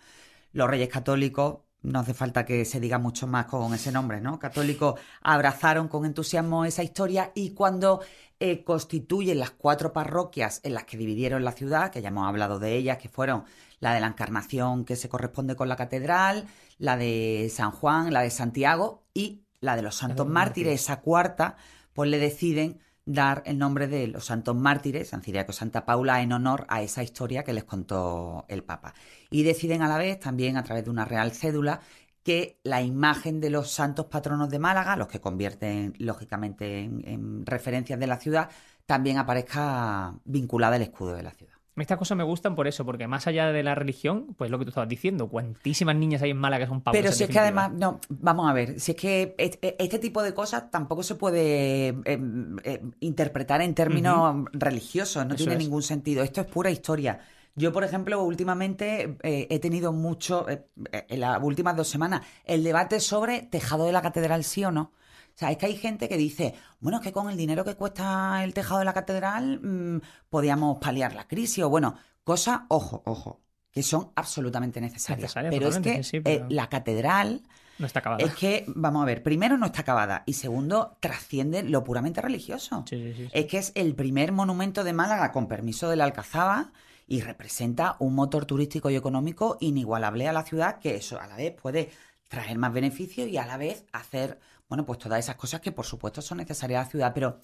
Los 0.54 0.70
reyes 0.70 0.90
católicos 0.90 1.60
no 1.84 2.00
hace 2.00 2.14
falta 2.14 2.46
que 2.46 2.66
se 2.66 2.80
diga 2.80 3.00
mucho 3.00 3.28
más 3.28 3.46
con 3.46 3.74
ese 3.74 3.92
nombre, 3.92 4.22
¿no? 4.22 4.38
Católicos 4.40 5.00
abrazaron 5.22 5.88
con 5.88 6.06
entusiasmo 6.06 6.66
esa 6.66 6.84
historia 6.84 7.32
y 7.34 7.52
cuando 7.52 8.02
eh, 8.40 8.64
constituyen 8.64 9.40
las 9.40 9.52
cuatro 9.52 9.94
parroquias 9.94 10.62
en 10.64 10.74
las 10.74 10.86
que 10.86 10.98
dividieron 10.98 11.44
la 11.44 11.52
ciudad, 11.52 11.92
que 11.92 12.02
ya 12.02 12.10
hemos 12.10 12.28
hablado 12.28 12.60
de 12.60 12.76
ellas, 12.76 12.98
que 12.98 13.10
fueron 13.10 13.44
la 13.80 13.94
de 13.94 14.00
la 14.00 14.08
Encarnación, 14.08 14.86
que 14.86 14.96
se 14.96 15.10
corresponde 15.10 15.56
con 15.56 15.70
la 15.70 15.76
catedral, 15.76 16.48
la 16.78 16.98
de 16.98 17.52
San 17.54 17.72
Juan, 17.72 18.14
la 18.14 18.22
de 18.22 18.30
Santiago 18.30 19.04
y 19.14 19.44
la 19.60 19.76
de 19.76 19.82
los 19.82 19.96
Santos 19.96 20.28
Mártires, 20.28 20.82
esa 20.82 21.02
cuarta, 21.02 21.56
pues 21.94 22.10
le 22.10 22.20
deciden 22.20 22.80
dar 23.06 23.44
el 23.46 23.58
nombre 23.58 23.88
de 23.88 24.08
los 24.08 24.26
santos 24.26 24.56
mártires, 24.56 25.10
San 25.10 25.22
Ciriaco 25.24 25.54
Santa 25.54 25.86
Paula, 25.86 26.22
en 26.22 26.34
honor 26.34 26.66
a 26.70 26.82
esa 26.82 27.04
historia 27.04 27.44
que 27.44 27.54
les 27.54 27.64
contó 27.64 28.46
el 28.48 28.64
Papa. 28.64 28.94
Y 29.30 29.44
deciden 29.44 29.82
a 29.82 29.88
la 29.88 29.98
vez, 29.98 30.20
también 30.20 30.58
a 30.58 30.64
través 30.64 30.86
de 30.86 30.92
una 30.92 31.06
real 31.06 31.32
cédula, 31.32 31.82
que 32.24 32.60
la 32.64 32.82
imagen 32.82 33.42
de 33.42 33.50
los 33.50 33.72
santos 33.72 34.06
patronos 34.06 34.50
de 34.50 34.60
Málaga, 34.60 34.96
los 34.96 35.08
que 35.08 35.22
convierten 35.22 35.94
lógicamente 35.98 36.80
en, 36.82 37.02
en 37.08 37.46
referencias 37.46 38.00
de 38.00 38.08
la 38.08 38.18
ciudad, 38.18 38.50
también 38.86 39.18
aparezca 39.18 40.16
vinculada 40.26 40.76
al 40.76 40.84
escudo 40.84 41.14
de 41.14 41.24
la 41.24 41.32
ciudad. 41.32 41.61
Estas 41.82 41.98
cosas 41.98 42.18
me 42.18 42.24
gustan 42.24 42.56
por 42.56 42.68
eso, 42.68 42.86
porque 42.86 43.08
más 43.08 43.28
allá 43.28 43.52
de 43.52 43.64
la 43.64 43.76
religión, 43.76 44.36
pues 44.38 44.50
lo 44.52 44.60
que 44.60 44.66
tú 44.66 44.70
estabas 44.70 44.90
diciendo, 44.90 45.28
cuantísimas 45.28 45.96
niñas 45.96 46.22
hay 46.22 46.30
en 46.30 46.38
Málaga 46.38 46.66
que 46.66 46.70
son 46.70 46.82
pavos. 46.82 46.98
Pero 46.98 47.12
si 47.12 47.24
es 47.24 47.30
que 47.30 47.40
además, 47.40 47.72
no, 47.74 48.00
vamos 48.10 48.50
a 48.50 48.54
ver, 48.54 48.80
si 48.80 48.92
es 48.92 48.98
que 48.98 49.36
este, 49.38 49.76
este 49.84 50.00
tipo 50.00 50.22
de 50.24 50.34
cosas 50.34 50.70
tampoco 50.72 51.04
se 51.04 51.16
puede 51.16 51.90
eh, 51.90 52.20
eh, 52.64 52.82
interpretar 53.00 53.62
en 53.62 53.74
términos 53.74 54.36
uh 54.36 54.38
-huh. 54.38 54.50
religiosos, 54.54 55.26
no 55.26 55.36
eso 55.36 55.44
tiene 55.44 55.54
es. 55.54 55.60
ningún 55.60 55.84
sentido. 55.84 56.24
Esto 56.24 56.42
es 56.42 56.48
pura 56.48 56.70
historia. 56.70 57.20
Yo, 57.56 57.74
por 57.74 57.84
ejemplo, 57.84 58.24
últimamente 58.24 59.18
eh, 59.24 59.48
he 59.50 59.60
tenido 59.60 59.92
mucho, 59.92 60.48
eh, 60.50 60.66
en 61.10 61.20
las 61.20 61.42
últimas 61.44 61.76
dos 61.76 61.90
semanas, 61.90 62.22
el 62.46 62.64
debate 62.64 63.00
sobre 63.00 63.42
tejado 63.42 63.86
de 63.86 63.92
la 63.92 64.02
catedral 64.02 64.44
sí 64.44 64.64
o 64.64 64.72
no. 64.72 64.92
O 65.36 65.38
sea, 65.38 65.52
es 65.52 65.58
que 65.58 65.66
hay 65.66 65.76
gente 65.76 66.08
que 66.08 66.18
dice, 66.18 66.54
bueno, 66.80 66.98
es 67.00 67.04
que 67.04 67.12
con 67.12 67.30
el 67.30 67.38
dinero 67.38 67.64
que 67.64 67.76
cuesta 67.76 68.44
el 68.44 68.54
tejado 68.54 68.80
de 68.80 68.86
la 68.86 68.94
catedral 68.94 69.60
mmm, 69.62 70.00
podíamos 70.30 70.78
paliar 70.80 71.16
la 71.16 71.28
crisis. 71.28 71.64
O 71.64 71.70
bueno, 71.70 71.96
cosas, 72.24 72.62
ojo, 72.70 73.02
ojo, 73.06 73.42
que 73.72 73.84
son 73.84 74.12
absolutamente 74.16 74.82
necesarias. 74.82 75.36
Necesaria, 75.36 75.50
pero 75.50 75.70
es 75.70 75.80
que 75.80 76.04
sí, 76.04 76.20
pero... 76.20 76.46
Eh, 76.46 76.48
la 76.50 76.68
catedral 76.68 77.44
No 77.80 77.86
está 77.86 78.00
acabada. 78.00 78.24
es 78.24 78.36
que, 78.36 78.66
vamos 78.68 79.02
a 79.02 79.06
ver, 79.06 79.24
primero 79.24 79.58
no 79.58 79.66
está 79.68 79.82
acabada 79.82 80.24
y 80.26 80.34
segundo, 80.34 80.98
trasciende 81.00 81.64
lo 81.64 81.84
puramente 81.84 82.22
religioso. 82.22 82.84
Sí, 82.88 82.98
sí, 82.98 83.14
sí, 83.14 83.24
sí. 83.26 83.30
Es 83.34 83.46
que 83.46 83.58
es 83.58 83.72
el 83.76 83.96
primer 83.96 84.32
monumento 84.34 84.84
de 84.84 84.94
Málaga 84.94 85.32
con 85.32 85.48
permiso 85.48 85.90
de 85.90 85.96
la 85.96 86.04
Alcazaba 86.04 86.74
y 87.08 87.22
representa 87.22 87.96
un 88.00 88.16
motor 88.16 88.46
turístico 88.46 88.90
y 88.90 88.96
económico 88.96 89.58
inigualable 89.60 90.28
a 90.28 90.34
la 90.34 90.44
ciudad 90.44 90.80
que 90.80 90.96
eso 90.96 91.20
a 91.20 91.28
la 91.28 91.36
vez 91.36 91.54
puede 91.54 91.90
traer 92.30 92.58
más 92.58 92.72
beneficios 92.72 93.28
y 93.28 93.38
a 93.38 93.46
la 93.46 93.58
vez 93.58 93.84
hacer, 93.92 94.40
bueno, 94.72 94.86
pues 94.86 95.00
todas 95.00 95.20
esas 95.20 95.36
cosas 95.36 95.60
que 95.60 95.74
por 95.74 95.86
supuesto 95.86 96.22
son 96.22 96.38
necesarias 96.38 96.80
a 96.80 96.84
la 96.86 96.90
ciudad, 96.90 97.12
pero 97.14 97.40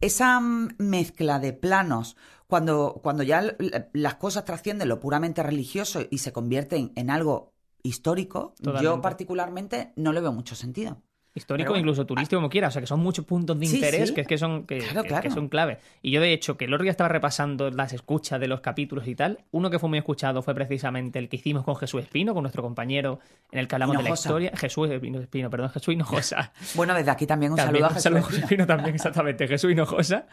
esa 0.00 0.40
mm, 0.40 0.70
mezcla 0.78 1.38
de 1.38 1.52
planos, 1.52 2.16
cuando, 2.48 2.98
cuando 3.00 3.22
ya 3.22 3.56
las 3.92 4.16
cosas 4.16 4.44
trascienden 4.44 4.88
lo 4.88 4.98
puramente 4.98 5.44
religioso 5.44 6.00
y 6.10 6.18
se 6.18 6.32
convierten 6.32 6.90
en 6.96 7.10
algo 7.10 7.52
histórico, 7.84 8.56
yo 8.82 9.00
particularmente 9.00 9.92
no 9.94 10.12
le 10.12 10.20
veo 10.20 10.32
mucho 10.32 10.56
sentido. 10.56 11.00
Histórico, 11.36 11.70
bueno, 11.70 11.80
incluso 11.80 12.06
turístico, 12.06 12.38
como 12.38 12.48
quiera. 12.48 12.68
O 12.68 12.70
sea, 12.70 12.80
que 12.80 12.86
son 12.86 13.00
muchos 13.00 13.24
puntos 13.24 13.58
de 13.58 13.66
Sí, 13.66 13.76
interés 13.76 14.08
sí. 14.10 14.14
que 14.14 14.20
es 14.20 14.26
que 14.28 14.38
son, 14.38 14.66
que, 14.66 14.78
Claro, 14.78 15.02
que- 15.02 15.08
claro. 15.08 15.22
que 15.24 15.30
son 15.30 15.48
clave. 15.48 15.78
Y 16.00 16.12
yo, 16.12 16.20
de 16.20 16.32
hecho, 16.32 16.56
que 16.56 16.66
el 16.66 16.72
otro 16.74 16.84
día 16.84 16.92
estaba 16.92 17.08
repasando 17.08 17.70
las 17.70 17.92
escuchas 17.92 18.38
de 18.38 18.46
los 18.46 18.60
capítulos 18.60 19.08
y 19.08 19.16
tal. 19.16 19.40
Uno 19.50 19.68
que 19.68 19.80
fue 19.80 19.88
muy 19.88 19.98
escuchado 19.98 20.42
fue 20.42 20.54
precisamente 20.54 21.18
el 21.18 21.28
que 21.28 21.36
hicimos 21.36 21.64
con 21.64 21.74
Jesús 21.74 22.02
Espino, 22.02 22.34
con 22.34 22.42
nuestro 22.44 22.62
compañero, 22.62 23.18
en 23.50 23.58
el 23.58 23.66
que 23.66 23.74
hablamos 23.74 23.96
de 23.96 24.02
la 24.04 24.10
historia. 24.10 24.52
Jesús 24.56 24.88
Espino, 24.90 25.50
perdón, 25.50 25.70
Jesús 25.70 25.92
Hinojosa. 25.94 26.52
Bueno, 26.76 26.94
desde 26.94 27.10
aquí 27.10 27.26
también 27.26 27.50
un 27.52 27.56
También, 27.56 27.82
saludo 27.82 27.86
a 27.86 27.88
Jesús. 27.90 28.02
saludo 28.04 28.18
a. 28.20 28.22
Jesús 28.26 28.38
Espino 28.42 28.66
también, 28.66 28.94
exactamente, 28.94 29.48
Jesús 29.48 29.72
Hinojosa. 29.72 30.26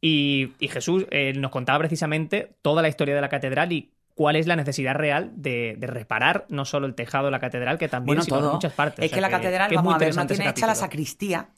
Y, 0.00 0.52
y 0.58 0.68
Jesús 0.68 1.04
eh, 1.10 1.32
nos 1.34 1.50
contaba 1.50 1.78
precisamente 1.80 2.52
toda 2.62 2.80
la 2.82 2.88
historia 2.88 3.14
de 3.14 3.20
la 3.20 3.28
catedral 3.28 3.72
y 3.72 3.90
cuál 4.16 4.34
es 4.34 4.48
la 4.48 4.56
necesidad 4.56 4.94
real 4.94 5.30
de, 5.36 5.76
de 5.78 5.86
reparar 5.86 6.46
no 6.48 6.64
solo 6.64 6.86
el 6.88 6.94
tejado 6.96 7.26
de 7.26 7.30
la 7.30 7.38
catedral, 7.38 7.78
que 7.78 7.86
también, 7.86 8.06
Bueno, 8.16 8.22
sino 8.22 8.38
todo. 8.40 8.54
muchas 8.54 8.72
partes. 8.72 9.04
Es 9.04 9.04
O 9.04 9.08
sea, 9.10 9.16
que 9.16 9.20
la 9.20 9.30
catedral, 9.30 9.68
que 9.70 9.76
vamos 9.76 9.94
a 9.94 9.98
ver, 9.98 10.16
no 10.16 10.26
tiene 10.26 10.48
hecha 10.48 10.66
la 10.66 10.74
sacristía. 10.74 11.50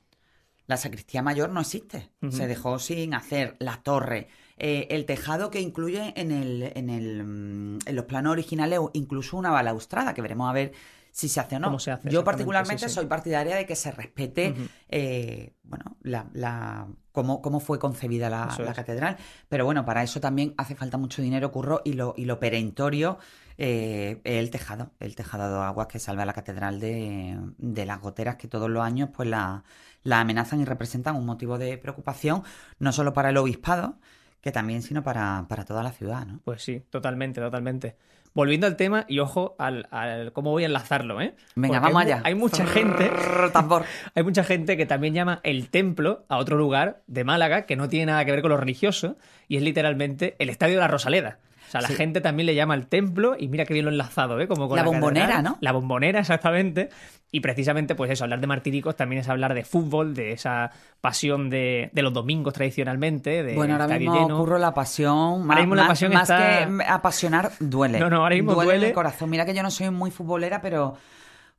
La 0.67 0.77
sacristía 0.77 1.23
mayor 1.23 1.49
no 1.49 1.61
existe. 1.61 2.11
Se 2.31 2.47
dejó 2.47 2.79
sin 2.79 3.15
hacer 3.15 3.57
la 3.59 3.79
torre. 3.83 4.29
Eh, 4.59 4.89
el 4.91 5.07
tejado 5.07 5.51
que 5.51 5.61
incluye 5.61 6.13
en, 6.17 6.31
el, 6.33 6.73
en, 6.75 6.91
el, 6.91 7.25
mm, 7.25 7.79
en 7.87 7.97
los 7.97 8.05
planos 8.05 8.33
originales 8.33 8.79
incluso 8.93 9.37
una 9.39 9.51
balaustrada, 9.51 10.13
que 10.13 10.21
veremos 10.21 10.51
a 10.51 10.53
ver 10.53 10.73
si 11.13 11.29
se 11.29 11.41
hace 11.41 11.57
o 11.57 11.59
no. 11.59 11.79
Se 11.79 11.91
hace, 11.91 12.09
Yo 12.11 12.25
particularmente 12.25 12.85
sí, 12.85 12.89
sí. 12.89 12.95
soy 12.95 13.07
partidaria 13.07 13.57
de 13.57 13.67
que 13.67 13.77
se 13.77 13.91
respete 13.91 14.55
eh, 14.89 15.55
bueno, 15.65 15.97
la, 16.03 16.27
la- 16.33 16.87
cómo, 17.13 17.43
cómo 17.43 17.61
fue 17.61 17.79
concebida 17.79 18.31
la, 18.31 18.49
catedral. 18.75 19.17
Pero 19.49 19.65
bueno, 19.65 19.85
para 19.85 20.03
eso 20.03 20.21
también 20.21 20.55
hace 20.57 20.75
falta 20.77 20.99
mucho 20.99 21.21
dinero, 21.23 21.51
curro, 21.51 21.83
y 21.85 21.95
lo, 21.95 22.15
y 22.17 22.25
lo 22.25 22.39
perentorio 22.39 23.19
eh, 23.57 24.21
es 24.25 24.39
el 24.39 24.51
tejado, 24.51 24.93
el 25.01 25.17
tejado 25.17 25.53
de 25.53 25.65
aguas 25.67 25.89
que 25.89 25.99
salva 25.99 26.25
la 26.25 26.33
catedral 26.33 26.79
de, 26.79 27.37
de 27.59 27.87
las 27.87 28.01
goteras 28.01 28.37
que 28.37 28.47
todos 28.49 28.71
los 28.71 28.83
años 28.85 29.11
pues 29.13 29.29
la, 29.29 29.65
la 30.05 30.21
amenazan 30.21 30.61
y 30.61 30.65
representan 30.65 31.17
un 31.17 31.27
motivo 31.27 31.59
de 31.59 31.77
preocupación, 31.79 32.45
no 32.79 32.93
solo 32.93 33.13
para 33.13 33.31
el 33.31 33.37
obispado, 33.37 33.99
que 34.41 34.53
también, 34.53 34.83
sino 34.83 35.03
para, 35.03 35.47
para 35.49 35.65
toda 35.65 35.83
la 35.83 35.91
ciudad, 35.91 36.25
¿no? 36.25 36.41
Pues 36.45 36.63
sí, 36.63 36.85
totalmente, 36.91 37.41
totalmente. 37.41 37.97
Volviendo 38.39 38.69
al 38.69 38.77
tema, 38.77 39.05
y 39.09 39.19
ojo 39.19 39.57
al, 39.59 39.89
al 39.91 40.33
cómo 40.33 40.53
voy 40.53 40.63
a 40.63 40.67
enlazarlo, 40.67 41.21
¿eh? 41.21 41.35
Venga, 41.57 41.81
Porque 41.81 41.93
vamos 41.93 42.03
hay, 42.03 42.13
allá. 42.13 42.23
Hay 42.25 42.37
mucha 42.37 42.65
gente, 42.65 43.11
Tambor. 43.53 43.83
hay 44.15 44.23
mucha 44.23 44.45
gente 44.45 44.77
que 44.77 44.87
también 44.87 45.13
llama 45.13 45.41
el 45.43 45.71
templo 45.71 46.25
a 46.29 46.37
otro 46.37 46.57
lugar 46.57 47.03
de 47.09 47.25
Málaga 47.25 47.67
que 47.67 47.75
no 47.75 47.89
tiene 47.89 48.07
nada 48.07 48.25
que 48.25 48.31
ver 48.31 48.41
con 48.41 48.51
lo 48.51 48.57
religioso 48.57 49.17
y 49.49 49.57
es 49.57 49.65
literalmente 49.65 50.37
el 50.39 50.51
Estadio 50.51 50.77
de 50.77 50.83
la 50.83 50.87
Rosaleda. 50.87 51.39
O 51.69 51.71
sea, 51.71 51.81
la 51.83 51.89
Sí. 51.89 51.95
gente 51.95 52.21
también 52.21 52.47
le 52.47 52.55
llama 52.55 52.75
el 52.75 52.87
templo 52.87 53.37
y 53.39 53.47
mira 53.49 53.65
qué 53.67 53.75
bien 53.75 53.85
lo 53.85 53.91
enlazado, 53.93 54.41
¿eh? 54.41 54.49
Como 54.49 54.69
con 54.69 54.77
La 54.77 54.83
la, 54.83 54.89
bombonera, 54.91 55.27
catedral. 55.27 55.45
¿no? 55.45 55.59
La 55.61 55.73
bombonera, 55.73 56.21
exactamente. 56.21 56.89
Y 57.31 57.41
precisamente, 57.41 57.95
pues 57.95 58.11
eso, 58.11 58.25
hablar 58.25 58.41
de 58.41 58.47
martíricos 58.47 58.97
también 58.97 59.21
es 59.21 59.29
hablar 59.29 59.53
de 59.53 59.63
fútbol, 59.65 60.15
de 60.15 60.33
esa 60.33 60.71
pasión 61.03 61.51
de, 61.51 61.91
de 61.93 62.03
los 62.03 62.15
domingos 62.15 62.55
tradicionalmente, 62.55 63.43
de 63.43 63.55
Bueno, 63.55 63.75
ahora 63.75 63.99
mismo 63.99 64.15
lleno. 64.15 64.37
ocurre 64.37 64.59
la 64.59 64.73
pasión. 64.73 65.47
Más, 65.47 65.59
mismo 65.59 65.75
la 65.75 65.83
más- 65.83 65.89
pasión 65.91 66.13
más 66.15 66.23
está- 66.31 66.67
que 66.67 66.85
apasionar, 66.89 67.51
duele. 67.61 67.99
No, 68.01 68.09
no, 68.09 68.23
ahora 68.23 68.35
mismo 68.35 68.53
en 68.63 68.65
duele. 68.67 68.87
el 68.89 68.93
corazón. 68.95 69.29
Mira 69.29 69.45
que 69.45 69.53
yo 69.55 69.63
no 69.63 69.71
soy 69.71 69.91
muy 69.91 70.11
futbolera, 70.11 70.63
pero. 70.63 70.97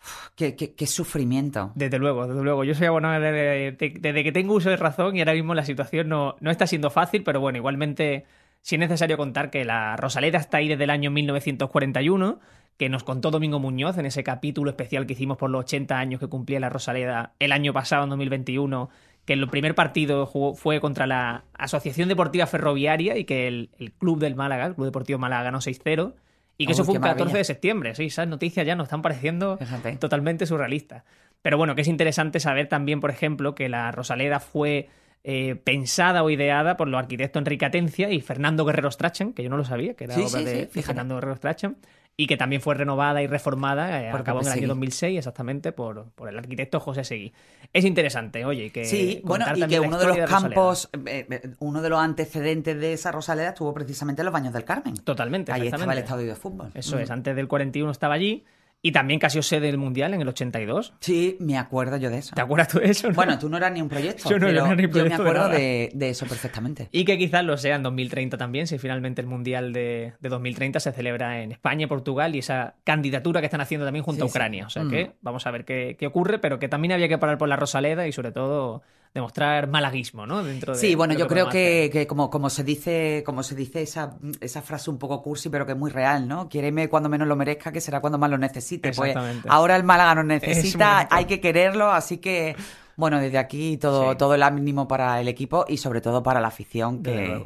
uf, 0.02 0.30
qué, 0.36 0.56
qué- 0.56 0.74
qué 0.74 0.88
sufrimiento. 0.88 1.72
Desde 1.76 2.00
luego, 2.00 2.26
desde 2.26 2.42
luego. 2.42 2.64
Yo 2.64 2.74
soy 2.74 2.88
abonado 2.88 3.20
desde, 3.22 3.72
de- 3.74 3.94
desde 4.00 4.24
que 4.24 4.32
tengo 4.32 4.54
uso 4.56 4.70
de 4.70 4.78
razón 4.78 5.16
y 5.18 5.20
ahora 5.20 5.34
mismo 5.34 5.54
la 5.54 5.66
situación 5.66 6.08
no, 6.10 6.36
no 6.40 6.50
está 6.52 6.66
siendo 6.68 6.90
fácil, 6.90 7.22
pero 7.24 7.42
bueno, 7.42 7.58
igualmente 7.58 8.26
sí 8.62 8.76
es 8.76 8.80
necesario 8.80 9.18
contar 9.18 9.50
que 9.50 9.66
la 9.66 9.96
Rosaleda 9.98 10.38
está 10.38 10.58
ahí 10.58 10.68
desde 10.68 10.84
el 10.86 10.90
año 10.90 11.12
1941, 11.12 12.40
que 12.78 12.90
nos 12.90 13.04
contó 13.04 13.32
Domingo 13.32 13.60
Muñoz 13.60 13.98
en 13.98 14.06
ese 14.06 14.24
capítulo 14.24 14.70
especial 14.70 15.06
que 15.06 15.14
hicimos 15.14 15.38
por 15.38 15.50
los 15.50 15.62
80 15.62 15.98
años 16.00 16.20
que 16.20 16.28
cumplía 16.28 16.60
la 16.60 16.70
Rosaleda 16.70 17.34
el 17.40 17.52
año 17.52 17.74
pasado, 17.74 18.04
en 18.04 18.10
2021, 18.12 18.90
que 19.26 19.34
el 19.34 19.48
primer 19.50 19.76
partido 19.76 20.26
jugó- 20.26 20.56
fue 20.56 20.80
contra 20.80 21.06
la 21.06 21.44
Asociación 21.58 22.08
Deportiva 22.10 22.48
Ferroviaria 22.48 23.18
y 23.18 23.26
que 23.26 23.48
el, 23.48 23.70
el 23.80 23.92
Club 23.92 24.20
del 24.20 24.36
Málaga, 24.36 24.66
el 24.66 24.76
Club 24.76 24.86
Deportivo 24.86 25.20
Málaga, 25.20 25.44
ganó 25.44 25.60
6-0. 25.60 26.14
Y 26.58 26.66
que 26.66 26.72
Uy, 26.72 26.74
eso 26.74 26.84
fue 26.84 26.96
un 26.96 27.02
14 27.02 27.20
maravilla. 27.20 27.38
de 27.38 27.44
septiembre. 27.46 27.96
Sí, 27.96 28.06
esas 28.06 28.28
noticias 28.28 28.66
ya 28.66 28.76
nos 28.76 28.86
están 28.88 29.02
pareciendo 29.02 29.58
Fíjate. 29.58 29.96
totalmente 29.98 30.46
surrealistas. 30.46 31.04
Pero 31.42 31.58
bueno, 31.58 31.74
que 31.76 31.82
es 31.84 31.88
interesante 31.88 32.40
saber 32.42 32.68
también, 32.68 33.00
por 33.00 33.12
ejemplo, 33.12 33.56
que 33.56 33.70
la 33.70 33.92
Rosaleda 33.94 34.42
fue 34.42 34.90
eh, 35.24 35.56
pensada 35.56 36.24
o 36.24 36.30
ideada 36.30 36.78
por 36.78 36.88
los 36.88 36.98
arquitectos 37.00 37.40
Enrique 37.42 37.66
Atencia 37.66 38.10
y 38.12 38.22
Fernando 38.22 38.66
Guerrero 38.66 38.90
Strachan, 38.92 39.34
que 39.34 39.44
yo 39.44 39.50
no 39.50 39.58
lo 39.58 39.66
sabía, 39.66 39.94
que 39.94 40.06
era 40.06 40.16
Sí, 40.16 40.22
obra 40.22 40.40
sí, 40.40 40.46
de, 40.46 40.70
sí. 40.72 40.82
Fernando 40.82 41.16
Guerrero 41.16 41.36
Strachan, 41.36 41.78
y 42.16 42.28
que 42.28 42.36
también 42.36 42.62
fue 42.62 42.76
renovada 42.76 43.22
y 43.22 43.28
reformada 43.28 44.02
eh, 44.06 44.12
Por 44.12 44.22
a 44.22 44.24
cabo 44.26 44.40
en 44.42 44.48
el 44.48 44.52
año 44.52 44.60
Seguí. 44.60 44.68
2006, 44.68 45.18
exactamente, 45.20 45.72
por, 45.72 46.10
por 46.12 46.28
el 46.28 46.38
arquitecto 46.38 46.80
José 46.82 47.06
Seguí. 47.06 47.32
Es 47.72 47.86
interesante, 47.86 48.44
oye, 48.44 48.72
que 48.72 48.84
Sí, 48.84 49.22
bueno, 49.24 49.46
y 49.56 49.68
que 49.68 49.80
uno 49.80 49.98
de 49.98 50.06
los 50.06 50.30
campos, 50.30 50.90
eh, 51.06 51.26
eh, 51.30 51.52
uno 51.60 51.82
de 51.82 51.90
los 51.90 52.00
antecedentes 52.00 52.78
de 52.78 52.94
esa 52.94 53.12
Rosaleda 53.14 53.50
estuvo 53.50 53.74
precisamente 53.74 54.22
en 54.22 54.26
los 54.26 54.34
Baños 54.34 54.54
del 54.54 54.66
Carmen. 54.66 54.96
Totalmente, 54.96 55.52
Ahí 55.54 55.68
estaba 55.68 55.94
el 55.94 56.00
estadio 56.00 56.28
de 56.28 56.36
fútbol. 56.36 56.72
Eso 56.74 57.00
es, 57.00 57.10
antes 57.10 57.36
del 57.36 57.48
41 57.48 57.90
estaba 57.92 58.16
allí, 58.16 58.44
y 58.82 58.92
también 58.94 59.20
casi 59.20 59.42
sede 59.42 59.68
del 59.68 59.78
Mundial 59.78 60.14
en 60.14 60.22
el 60.22 60.28
82. 60.30 60.94
Sí, 61.02 61.36
me 61.42 61.58
acuerdo 61.58 61.98
yo 61.98 62.10
de 62.10 62.20
eso. 62.20 62.34
¿Te 62.34 62.42
acuerdas 62.42 62.70
tú 62.70 62.80
de 62.80 62.90
eso? 62.92 63.10
no? 63.10 63.14
Bueno, 63.16 63.38
tú 63.38 63.50
no 63.50 63.58
eras 63.58 63.72
ni 63.74 63.82
un 63.82 63.90
proyecto, 63.90 64.30
Yo 64.30 64.40
no, 64.40 64.48
yo 64.48 64.54
pero 64.54 64.66
era 64.66 64.76
ni 64.76 64.82
yo 64.84 64.88
me 64.88 64.94
proyecto 64.94 65.24
de 65.24 65.30
acuerdo 65.30 65.48
nada. 65.48 65.60
de, 65.60 65.90
de 65.94 66.10
eso 66.10 66.26
perfectamente. 66.26 66.88
Y 66.92 67.04
que 67.04 67.18
quizás 67.18 67.44
lo 67.44 67.58
sea 67.58 67.76
en 67.76 67.84
2030 67.84 68.38
también, 68.38 68.68
si 68.68 68.78
finalmente 68.78 69.20
el 69.22 69.28
Mundial 69.28 69.74
de, 69.74 70.14
de 70.20 70.30
2030 70.30 70.80
se 70.80 70.92
celebra 70.94 71.42
en 71.42 71.52
España, 71.52 71.88
Portugal 71.88 72.36
y 72.36 72.40
esa 72.40 72.76
candidatura 72.86 73.42
que 73.42 73.46
están 73.48 73.62
haciendo 73.62 73.86
también 73.86 74.04
junto 74.06 74.22
Sí, 74.22 74.28
a 74.28 74.28
sí. 74.28 74.32
Ucrania. 74.32 74.66
O 74.66 74.70
sea 74.70 74.84
Mm. 74.84 74.90
que 74.92 75.12
vamos 75.22 75.46
a 75.46 75.52
ver 75.52 75.66
qué, 75.66 75.98
qué 76.00 76.08
ocurre, 76.08 76.40
pero 76.40 76.58
que 76.60 76.70
también 76.70 76.94
había 76.94 77.08
que 77.10 77.18
parar 77.18 77.38
por 77.38 77.50
la 77.50 77.58
Rosaleda 77.58 78.08
y 78.08 78.12
sobre 78.14 78.32
todo 78.32 78.82
demostrar 79.14 79.68
malaguismo, 79.68 80.26
¿no? 80.26 80.44
Dentro 80.44 80.74
de, 80.74 80.80
Sí, 80.80 80.96
bueno, 80.96 81.14
yo 81.14 81.28
que 81.28 81.34
creo 81.34 81.50
que, 81.50 81.90
que 81.92 82.06
como, 82.08 82.30
como 82.30 82.50
se 82.50 82.64
dice, 82.64 83.24
como 83.26 83.42
se 83.44 83.56
dice 83.56 83.82
esa, 83.82 84.18
esa 84.40 84.62
frase 84.62 84.90
un 84.90 84.98
poco 85.00 85.22
cursi, 85.22 85.50
pero 85.50 85.66
que 85.66 85.72
es 85.72 85.78
muy 85.78 85.90
real, 85.92 86.28
¿no? 86.28 86.48
Quiéreme 86.48 86.90
cuando 86.90 87.10
menos 87.10 87.28
lo 87.28 87.36
merezca, 87.36 87.72
que 87.72 87.82
será 87.82 88.02
cuando 88.02 88.18
más 88.20 88.30
lo 88.30 88.38
necesite. 88.38 88.92
Pues 88.94 89.10
Exactamente. 89.10 89.48
ahora 89.52 89.76
el 89.76 89.84
Málaga 89.84 90.16
nos 90.16 90.26
Es 90.36 90.44
necesita, 90.44 91.08
hay 91.12 91.26
que 91.26 91.40
quererlo, 91.42 91.92
así 91.92 92.18
que 92.18 92.56
bueno, 92.96 93.20
desde 93.20 93.38
aquí 93.38 93.78
todo, 93.78 94.12
Sí. 94.12 94.18
todo 94.18 94.36
el 94.36 94.44
ánimo 94.44 94.88
para 94.88 95.20
el 95.22 95.28
equipo 95.28 95.66
y 95.68 95.78
sobre 95.78 96.02
todo 96.02 96.22
para 96.22 96.40
la 96.42 96.50
afición, 96.50 97.02
que. 97.02 97.46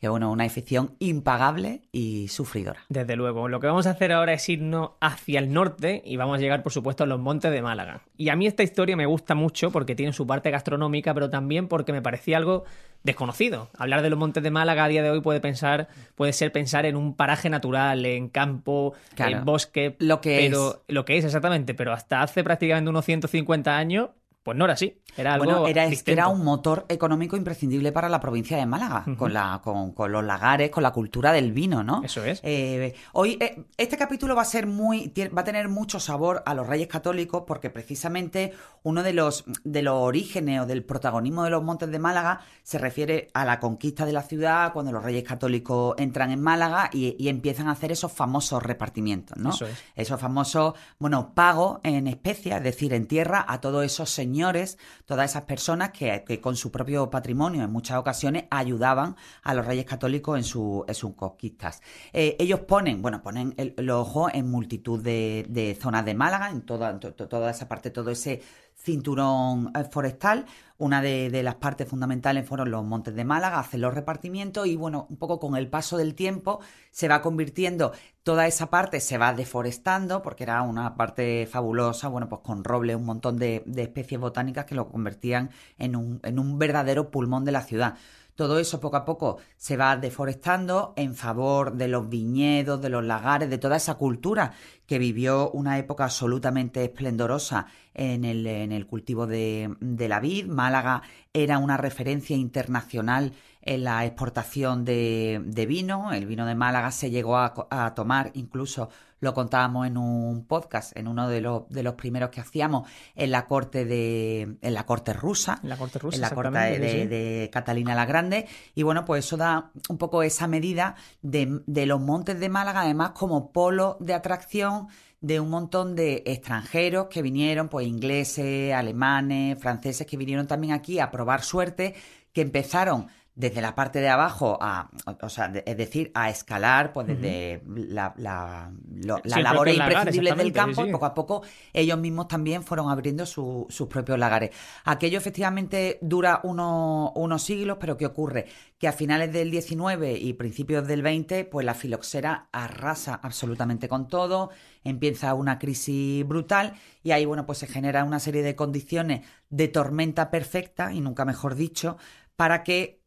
Que 0.00 0.08
bueno, 0.08 0.30
una 0.32 0.44
afición 0.44 0.94
impagable 0.98 1.82
y 1.92 2.28
sufridora. 2.28 2.80
Desde 2.88 3.16
luego. 3.16 3.48
Lo 3.48 3.60
que 3.60 3.66
vamos 3.66 3.86
a 3.86 3.90
hacer 3.90 4.12
ahora 4.12 4.32
es 4.32 4.48
irnos 4.48 4.92
hacia 5.00 5.38
el 5.38 5.52
norte 5.52 6.02
y 6.04 6.16
vamos 6.16 6.38
a 6.38 6.40
llegar, 6.40 6.62
por 6.62 6.72
supuesto, 6.72 7.04
a 7.04 7.06
los 7.06 7.20
montes 7.20 7.50
de 7.50 7.60
Málaga. 7.60 8.00
Y 8.16 8.30
a 8.30 8.36
mí 8.36 8.46
esta 8.46 8.62
historia 8.62 8.96
me 8.96 9.04
gusta 9.04 9.34
mucho 9.34 9.70
porque 9.70 9.94
tiene 9.94 10.12
su 10.14 10.26
parte 10.26 10.50
gastronómica, 10.50 11.12
pero 11.12 11.28
también 11.28 11.68
porque 11.68 11.92
me 11.92 12.00
parecía 12.00 12.38
algo 12.38 12.64
desconocido. 13.02 13.68
Hablar 13.76 14.02
de 14.02 14.10
los 14.10 14.18
montes 14.18 14.42
de 14.42 14.50
Málaga 14.50 14.84
a 14.84 14.88
día 14.88 15.02
de 15.02 15.10
hoy 15.10 15.20
puede 15.20 15.40
pensar, 15.40 15.88
puede 16.14 16.32
ser 16.32 16.50
pensar 16.52 16.86
en 16.86 16.96
un 16.96 17.14
paraje 17.14 17.50
natural, 17.50 18.04
en 18.06 18.28
campo, 18.28 18.94
Claro. 19.14 19.38
en 19.38 19.44
bosque. 19.44 19.96
Lo 19.98 20.20
que 20.20 20.36
pero, 20.48 20.82
Lo 20.88 21.04
que 21.04 21.18
es, 21.18 21.24
exactamente. 21.24 21.74
Pero 21.74 21.92
hasta 21.92 22.22
hace 22.22 22.42
prácticamente 22.42 22.88
unos 22.90 23.04
150 23.04 23.76
años, 23.76 24.10
pues 24.42 24.56
no 24.56 24.64
era 24.64 24.74
así. 24.74 24.96
Era 25.16 25.34
algo 25.34 25.44
Bueno, 25.44 25.66
era, 25.66 25.86
distinto. 25.86 26.30
un 26.30 26.44
motor 26.44 26.86
económico 26.88 27.36
imprescindible 27.36 27.92
para 27.92 28.08
la 28.08 28.20
provincia 28.20 28.56
de 28.56 28.64
Málaga, 28.64 29.04
con, 29.18 29.34
la, 29.34 29.60
con, 29.62 29.92
con 29.92 30.10
los 30.12 30.24
lagares, 30.24 30.70
con 30.70 30.82
la 30.82 30.92
cultura 30.92 31.32
del 31.32 31.52
vino, 31.52 31.82
¿no? 31.82 32.02
Eso 32.02 32.24
es. 32.24 32.40
Eh, 32.42 32.94
hoy, 33.12 33.36
eh, 33.40 33.64
este 33.76 33.98
capítulo 33.98 34.34
va 34.34 34.42
a 34.42 34.46
ser 34.46 34.66
muy, 34.66 35.12
va 35.36 35.42
a 35.42 35.44
tener 35.44 35.68
mucho 35.68 36.00
sabor 36.00 36.42
a 36.46 36.54
los 36.54 36.66
Reyes 36.66 36.88
Católicos, 36.88 37.42
porque 37.46 37.68
precisamente 37.70 38.52
uno 38.82 39.02
de 39.02 39.12
los, 39.12 39.44
de 39.64 39.82
los 39.82 39.94
orígenes 39.96 40.60
o 40.62 40.66
del 40.66 40.84
protagonismo 40.84 41.44
de 41.44 41.50
los 41.50 41.62
Montes 41.62 41.90
de 41.90 41.98
Málaga 41.98 42.40
se 42.62 42.78
refiere 42.78 43.28
a 43.34 43.44
la 43.44 43.60
conquista 43.60 44.06
de 44.06 44.12
la 44.12 44.22
ciudad, 44.22 44.72
cuando 44.72 44.90
los 44.92 45.02
Reyes 45.02 45.24
Católicos 45.24 45.96
entran 45.98 46.30
en 46.30 46.40
Málaga 46.40 46.88
y, 46.92 47.14
y 47.18 47.28
empiezan 47.28 47.68
a 47.68 47.72
hacer 47.72 47.92
esos 47.92 48.12
famosos 48.12 48.62
repartimientos, 48.62 49.36
¿no? 49.36 49.50
Eso 49.50 49.66
es. 49.66 49.76
Esos 49.96 50.18
famosos, 50.20 50.74
bueno, 50.98 51.34
pagos 51.34 51.80
en 51.82 52.06
especias, 52.06 52.58
es 52.58 52.64
decir, 52.64 52.94
en 52.94 53.06
tierra, 53.06 53.44
a 53.46 53.60
todos 53.60 53.84
esos 53.84 54.08
señores 54.08 54.29
señores, 54.30 54.78
todas 55.06 55.28
esas 55.28 55.42
personas 55.42 55.90
que, 55.90 56.40
con 56.40 56.54
su 56.54 56.70
propio 56.70 57.10
patrimonio 57.10 57.64
en 57.64 57.72
muchas 57.72 57.98
ocasiones 57.98 58.44
ayudaban 58.50 59.16
a 59.42 59.54
los 59.54 59.66
reyes 59.66 59.84
católicos 59.84 60.38
en, 60.38 60.44
su, 60.44 60.84
en 60.86 60.94
sus 60.94 61.14
conquistas. 61.14 61.82
Eh, 62.12 62.36
ellos 62.38 62.60
ponen, 62.60 63.02
bueno, 63.02 63.22
ponen 63.22 63.54
el, 63.56 63.90
ojos 63.90 64.30
en 64.32 64.48
multitud 64.48 65.02
de, 65.02 65.76
zonas 65.80 66.04
de 66.04 66.14
Málaga, 66.14 66.50
en 66.50 66.62
toda, 66.62 67.00
toda 67.00 67.50
esa 67.50 67.66
parte, 67.66 67.90
todo 67.90 68.10
ese 68.10 68.40
cinturón 68.82 69.72
eh, 69.74 69.84
forestal. 69.84 70.46
Una 70.78 71.02
de, 71.02 71.42
las 71.42 71.56
partes 71.56 71.86
fundamentales 71.86 72.48
fueron 72.48 72.70
los 72.70 72.82
montes 72.84 73.14
de 73.14 73.24
Málaga, 73.24 73.58
hacen 73.58 73.82
los 73.82 73.92
repartimientos 73.92 74.66
y 74.66 74.76
bueno, 74.76 75.06
un 75.10 75.18
poco 75.18 75.38
con 75.38 75.56
el 75.56 75.68
paso 75.68 75.98
del 75.98 76.14
tiempo 76.14 76.60
se 76.90 77.06
va 77.06 77.20
convirtiendo, 77.20 77.92
toda 78.22 78.46
esa 78.46 78.70
parte 78.70 79.00
se 79.00 79.18
va 79.18 79.34
deforestando 79.34 80.22
porque 80.22 80.44
era 80.44 80.62
una 80.62 80.96
parte 80.96 81.46
fabulosa, 81.46 82.08
bueno, 82.08 82.30
pues 82.30 82.40
con 82.40 82.64
roble, 82.64 82.96
un 82.96 83.04
montón 83.04 83.36
de, 83.36 83.62
de 83.66 83.82
especies 83.82 84.18
botánicas 84.18 84.64
que 84.64 84.74
lo 84.74 84.88
convertían 84.88 85.50
en 85.76 85.96
un, 85.96 86.20
en 86.22 86.38
un 86.38 86.58
verdadero 86.58 87.10
pulmón 87.10 87.44
de 87.44 87.52
la 87.52 87.60
ciudad. 87.60 87.96
Todo 88.40 88.58
eso 88.58 88.80
poco 88.80 88.96
a 88.96 89.04
poco 89.04 89.36
se 89.58 89.76
va 89.76 89.98
deforestando 89.98 90.94
en 90.96 91.14
favor 91.14 91.74
de 91.74 91.88
los 91.88 92.08
viñedos, 92.08 92.80
de 92.80 92.88
los 92.88 93.04
lagares, 93.04 93.50
de 93.50 93.58
toda 93.58 93.76
esa 93.76 93.96
cultura 93.96 94.54
que 94.86 94.98
vivió 94.98 95.50
una 95.50 95.76
época 95.76 96.04
absolutamente 96.04 96.82
esplendorosa 96.82 97.66
en 97.92 98.24
el, 98.24 98.86
cultivo 98.86 99.26
de 99.26 100.06
la 100.08 100.20
vid. 100.20 100.46
Málaga 100.46 101.02
era 101.34 101.58
una 101.58 101.76
referencia 101.76 102.34
internacional 102.34 103.34
en 103.62 103.84
la 103.84 104.04
exportación 104.04 104.84
de, 104.84 105.42
de 105.44 105.66
vino. 105.66 106.12
El 106.12 106.26
vino 106.26 106.46
de 106.46 106.54
Málaga 106.54 106.90
se 106.90 107.10
llegó 107.10 107.36
a, 107.36 107.54
a 107.70 107.94
tomar, 107.94 108.30
incluso 108.34 108.88
lo 109.20 109.34
contábamos 109.34 109.86
en 109.86 109.98
un 109.98 110.46
podcast, 110.46 110.96
en 110.96 111.06
uno 111.06 111.28
de 111.28 111.42
los, 111.42 111.68
de 111.68 111.82
los 111.82 111.94
primeros 111.94 112.30
que 112.30 112.40
hacíamos, 112.40 112.88
en 113.14 113.30
la 113.30 113.46
corte 113.46 113.84
de 113.84 114.56
en 114.62 114.74
la 114.74 114.86
corte 114.86 115.12
rusa 115.12 115.60
En 115.62 115.68
la 115.68 115.76
corte 115.76 115.98
rusa, 115.98 116.16
en 116.16 116.22
la 116.22 116.30
corte 116.30 116.58
de 116.58 117.50
Catalina 117.52 117.94
la 117.94 118.06
Grande. 118.06 118.46
Y 118.74 118.82
bueno, 118.82 119.04
pues 119.04 119.26
eso 119.26 119.36
da 119.36 119.70
un 119.88 119.98
poco 119.98 120.22
esa 120.22 120.46
medida 120.46 120.94
de, 121.20 121.60
de 121.66 121.86
los 121.86 122.00
montes 122.00 122.40
de 122.40 122.48
Málaga, 122.48 122.80
además 122.80 123.10
como 123.10 123.52
polo 123.52 123.98
de 124.00 124.14
atracción 124.14 124.88
de 125.20 125.38
un 125.38 125.50
montón 125.50 125.94
de 125.94 126.22
extranjeros 126.24 127.08
que 127.08 127.20
vinieron, 127.20 127.68
pues 127.68 127.86
ingleses, 127.86 128.72
alemanes, 128.72 129.58
franceses, 129.58 130.06
que 130.06 130.16
vinieron 130.16 130.46
también 130.46 130.72
aquí 130.72 130.98
a 130.98 131.10
probar 131.10 131.42
suerte, 131.42 131.94
que 132.32 132.40
empezaron 132.40 133.08
desde 133.40 133.60
la 133.62 133.74
parte 133.74 134.00
de 134.00 134.08
abajo 134.08 134.58
a, 134.60 134.90
o 135.22 135.28
sea, 135.28 135.48
de- 135.48 135.64
es 135.66 135.76
decir, 135.76 136.10
a 136.14 136.28
escalar, 136.30 136.92
pues 136.92 137.06
desde 137.06 137.62
la, 137.66 138.12
la, 138.18 138.70
lo- 138.92 139.20
el 139.24 139.30
labores 139.30 139.74
propio 139.74 139.78
lagar, 139.78 139.92
imprescindibles 139.98 140.36
del 140.36 140.52
campo 140.52 140.82
sí, 140.82 140.88
y 140.88 140.92
poco 140.92 141.06
a 141.06 141.14
poco 141.14 141.42
ellos 141.72 141.98
mismos 141.98 142.28
también 142.28 142.62
fueron 142.62 142.90
abriendo 142.90 143.24
su- 143.26 143.66
sus 143.70 143.88
propios 143.88 144.18
lagares. 144.18 144.50
Aquello 144.84 145.18
efectivamente 145.18 145.98
dura 146.02 146.40
uno- 146.44 147.12
unos 147.16 147.42
siglos, 147.42 147.78
pero 147.80 147.96
¿qué 147.96 148.06
ocurre? 148.06 148.46
Que 148.78 148.88
a 148.88 148.92
finales 148.92 149.32
del 149.32 149.50
19 149.50 150.18
y 150.18 150.32
principios 150.34 150.86
del 150.86 151.02
20, 151.02 151.44
pues 151.46 151.64
la 151.66 151.74
filoxera 151.74 152.48
arrasa 152.52 153.18
absolutamente 153.22 153.88
con 153.88 154.08
todo, 154.08 154.50
empieza 154.84 155.34
una 155.34 155.58
crisis 155.58 156.26
brutal 156.26 156.74
y 157.02 157.12
ahí, 157.12 157.24
bueno, 157.24 157.46
pues 157.46 157.58
se 157.58 157.66
genera 157.66 158.04
una 158.04 158.20
serie 158.20 158.42
de 158.42 158.54
condiciones 158.56 159.26
de 159.50 159.68
tormenta 159.68 160.30
perfecta, 160.30 160.92
y 160.92 161.00
nunca 161.00 161.24
mejor 161.24 161.54
dicho, 161.54 161.96
para 162.36 162.62
que 162.64 162.99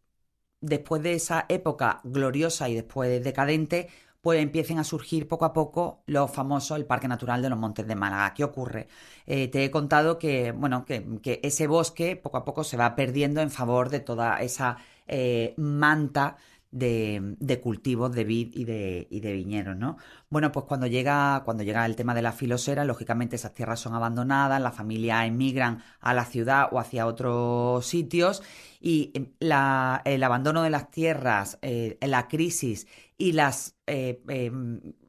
después 0.63 1.03
de 1.03 1.13
esa 1.13 1.45
época 1.49 1.99
gloriosa 2.03 2.69
y 2.69 2.75
después 2.75 3.23
decadente, 3.23 3.89
pues 4.21 4.41
empiecen 4.41 4.79
a 4.79 4.85
surgir 4.85 5.27
poco 5.27 5.43
a 5.43 5.51
poco 5.51 6.01
los 6.07 6.31
famosos, 6.31 6.77
el 6.77 6.85
Parque 6.85 7.09
Natural 7.09 7.41
de 7.41 7.49
los 7.49 7.59
Montes 7.59 7.85
de 7.85 7.95
Málaga. 7.95 8.33
¿Qué 8.33 8.45
ocurre? 8.45 8.87
Eh, 9.27 9.49
te 9.49 9.65
he 9.65 9.69
contado 9.69 10.17
que, 10.17 10.53
bueno, 10.53 10.85
que, 10.85 11.41
ese 11.43 11.67
bosque 11.67 12.15
poco 12.15 12.37
a 12.37 12.45
poco 12.45 12.63
se 12.63 12.77
va 12.77 12.95
perdiendo 12.95 13.41
en 13.41 13.51
favor 13.51 13.89
de 13.89 13.99
toda 13.99 14.37
esa 14.41 14.77
eh, 15.07 15.53
manta 15.57 16.37
de, 16.71 17.35
de 17.39 17.61
cultivos 17.61 18.13
de 18.13 18.23
vid 18.23 18.55
y 18.55 18.63
de, 18.63 19.07
y 19.11 19.19
de 19.19 19.33
viñedos, 19.33 19.75
¿no? 19.75 19.97
Bueno, 20.29 20.51
pues 20.51 20.65
cuando 20.65 20.87
llega, 20.87 21.43
cuando 21.45 21.63
llega 21.63 21.85
el 21.85 21.95
tema 21.95 22.15
de 22.15 22.23
la 22.23 22.31
filosera, 22.31 22.83
lógicamente 22.83 23.35
esas 23.35 23.53
tierras 23.53 23.79
son 23.79 23.93
abandonadas, 23.93 24.59
las 24.61 24.75
familias 24.75 25.27
emigran 25.27 25.83
a 25.99 26.13
la 26.13 26.25
ciudad 26.25 26.69
o 26.71 26.79
hacia 26.79 27.05
otros 27.05 27.85
sitios 27.85 28.41
y 28.85 29.11
eh, 29.13 29.31
la- 29.39 30.01
el 30.03 30.21
abandono 30.23 30.61
de 30.61 30.69
las 30.69 30.91
tierras, 30.91 31.57
eh, 31.61 31.97
la 32.01 32.27
crisis 32.27 32.85
y 33.17 33.31
las, 33.31 33.75
eh, 33.87 34.21
eh, 34.27 34.51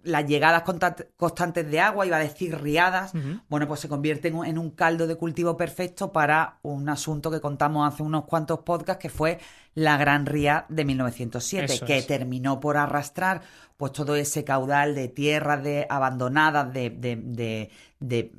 las 0.05 0.27
llegadas 0.27 0.63
constant- 0.63 1.09
constantes 1.17 1.69
de 1.69 1.81
agua, 1.81 2.07
iba 2.07 2.17
a 2.19 2.21
decir 2.21 2.57
riadas, 2.61 3.13
bueno, 3.49 3.67
pues 3.67 3.81
se 3.81 3.89
convierte 3.89 4.29
en 4.29 4.37
un, 4.37 4.47
en 4.47 4.59
un 4.59 4.71
caldo 4.71 5.09
de 5.09 5.17
cultivo 5.17 5.57
perfecto 5.57 6.13
para 6.13 6.59
un 6.63 6.89
asunto 6.89 7.33
que 7.33 7.41
contamos 7.41 7.93
hace 7.93 8.05
unos 8.05 8.27
cuantos 8.27 8.61
podcasts, 8.61 9.03
que 9.03 9.09
fue 9.09 9.39
la 9.75 9.97
Gran 9.97 10.27
Ría 10.27 10.67
de 10.69 10.85
1907, 10.85 11.73
Eso 11.73 11.85
que 11.87 11.99
es. 11.99 12.07
terminó 12.07 12.61
por 12.61 12.77
arrastrar 12.77 13.41
pues 13.77 13.91
todo 13.91 14.15
ese 14.15 14.45
caudal 14.45 14.95
de 14.95 15.09
tierras 15.09 15.65
de, 15.65 15.85
abandonadas, 15.91 16.73
de, 16.73 16.91
de, 16.91 17.17
de- 17.17 17.71
de, 18.09 18.33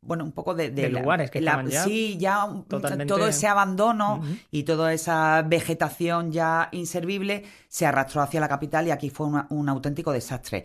bueno, 0.00 0.24
un 0.24 0.32
poco 0.32 0.54
de... 0.54 0.70
De 0.70 0.88
la- 0.90 1.00
lugares 1.00 1.30
que 1.30 1.40
la- 1.40 1.62
ya 1.64 1.84
Sí, 1.84 2.16
ya 2.18 2.46
totalmente- 2.68 3.06
todo 3.06 3.26
ese 3.26 3.46
abandono 3.46 4.22
y 4.50 4.64
toda 4.64 4.92
esa 4.92 5.42
vegetación 5.42 6.32
ya 6.32 6.68
inservible 6.72 7.44
se 7.68 7.86
arrastró 7.86 8.22
hacia 8.22 8.40
la 8.40 8.48
capital 8.48 8.86
y 8.86 8.90
aquí 8.90 9.10
fue 9.10 9.26
una- 9.26 9.46
un 9.50 9.68
auténtico 9.68 10.12
desastre. 10.12 10.64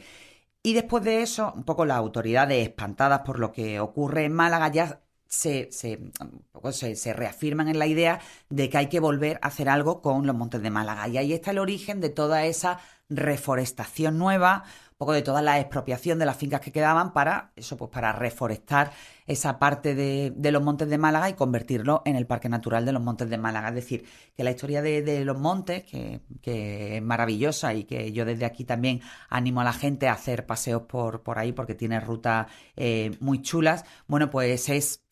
Y 0.64 0.74
después 0.74 1.04
de 1.04 1.22
eso, 1.22 1.54
un 1.56 1.64
poco 1.64 1.86
las 1.86 1.98
autoridades 1.98 2.68
espantadas 2.68 3.22
por 3.22 3.40
lo 3.40 3.52
que 3.52 3.80
ocurre 3.80 4.26
en 4.26 4.34
Málaga 4.34 4.70
ya 4.70 5.00
se, 5.30 5.70
se, 5.72 6.00
se, 6.72 6.96
se 6.96 7.14
reafirman 7.14 7.68
en 7.68 7.80
la 7.80 7.86
idea 7.86 8.20
de 8.50 8.70
que 8.70 8.78
hay 8.78 8.88
que 8.88 9.00
volver 9.00 9.40
a 9.42 9.48
hacer 9.48 9.70
algo 9.70 10.02
con 10.02 10.26
los 10.26 10.36
montes 10.36 10.62
de 10.62 10.70
Málaga. 10.70 11.08
Y 11.10 11.18
ahí 11.18 11.34
está 11.34 11.52
el 11.52 11.60
origen 11.60 12.02
de 12.02 12.10
toda 12.10 12.46
esa 12.46 12.80
reforestación 13.10 14.18
nueva, 14.18 14.64
un 15.00 15.06
poco 15.06 15.14
de 15.14 15.22
toda 15.22 15.44
la 15.44 15.60
expropiación 15.60 16.18
de 16.18 16.26
las 16.26 16.38
fincas 16.38 16.60
que 16.60 16.72
quedaban 16.72 17.14
para 17.14 17.52
eso, 17.56 17.78
pues 17.78 17.92
para 17.92 18.14
reforestar 18.14 18.92
esa 19.28 19.60
parte 19.60 19.94
de, 19.94 20.34
de 20.36 20.52
los 20.52 20.64
montes 20.64 20.90
de 20.90 20.98
Málaga 20.98 21.30
y 21.30 21.34
convertirlo 21.36 22.02
en 22.04 22.16
el 22.16 22.26
Parque 22.26 22.50
Natural 22.50 22.84
de 22.84 22.94
los 22.94 23.04
Montes 23.04 23.30
de 23.30 23.38
Málaga. 23.38 23.70
Es 23.70 23.76
decir, 23.76 24.06
que 24.36 24.44
la 24.44 24.50
historia 24.50 24.82
de, 24.82 25.04
de 25.04 25.24
los 25.24 25.38
montes, 25.38 25.84
que, 25.84 26.22
que 26.42 26.98
es 26.98 27.04
maravillosa 27.04 27.76
y 27.76 27.84
que 27.84 28.12
yo 28.12 28.26
desde 28.26 28.46
aquí 28.46 28.66
también 28.66 29.02
animo 29.30 29.62
a 29.62 29.66
la 29.66 29.74
gente 29.74 30.08
a 30.08 30.14
hacer 30.14 30.48
paseos 30.48 30.84
por, 30.88 31.22
por 31.22 31.38
ahí 31.38 31.52
porque 31.52 31.76
tiene 31.76 32.00
rutas 32.00 32.48
eh, 32.76 33.16
muy 33.20 33.44
chulas, 33.44 33.86
bueno, 34.08 34.32
pues 34.32 34.68
es 34.70 35.04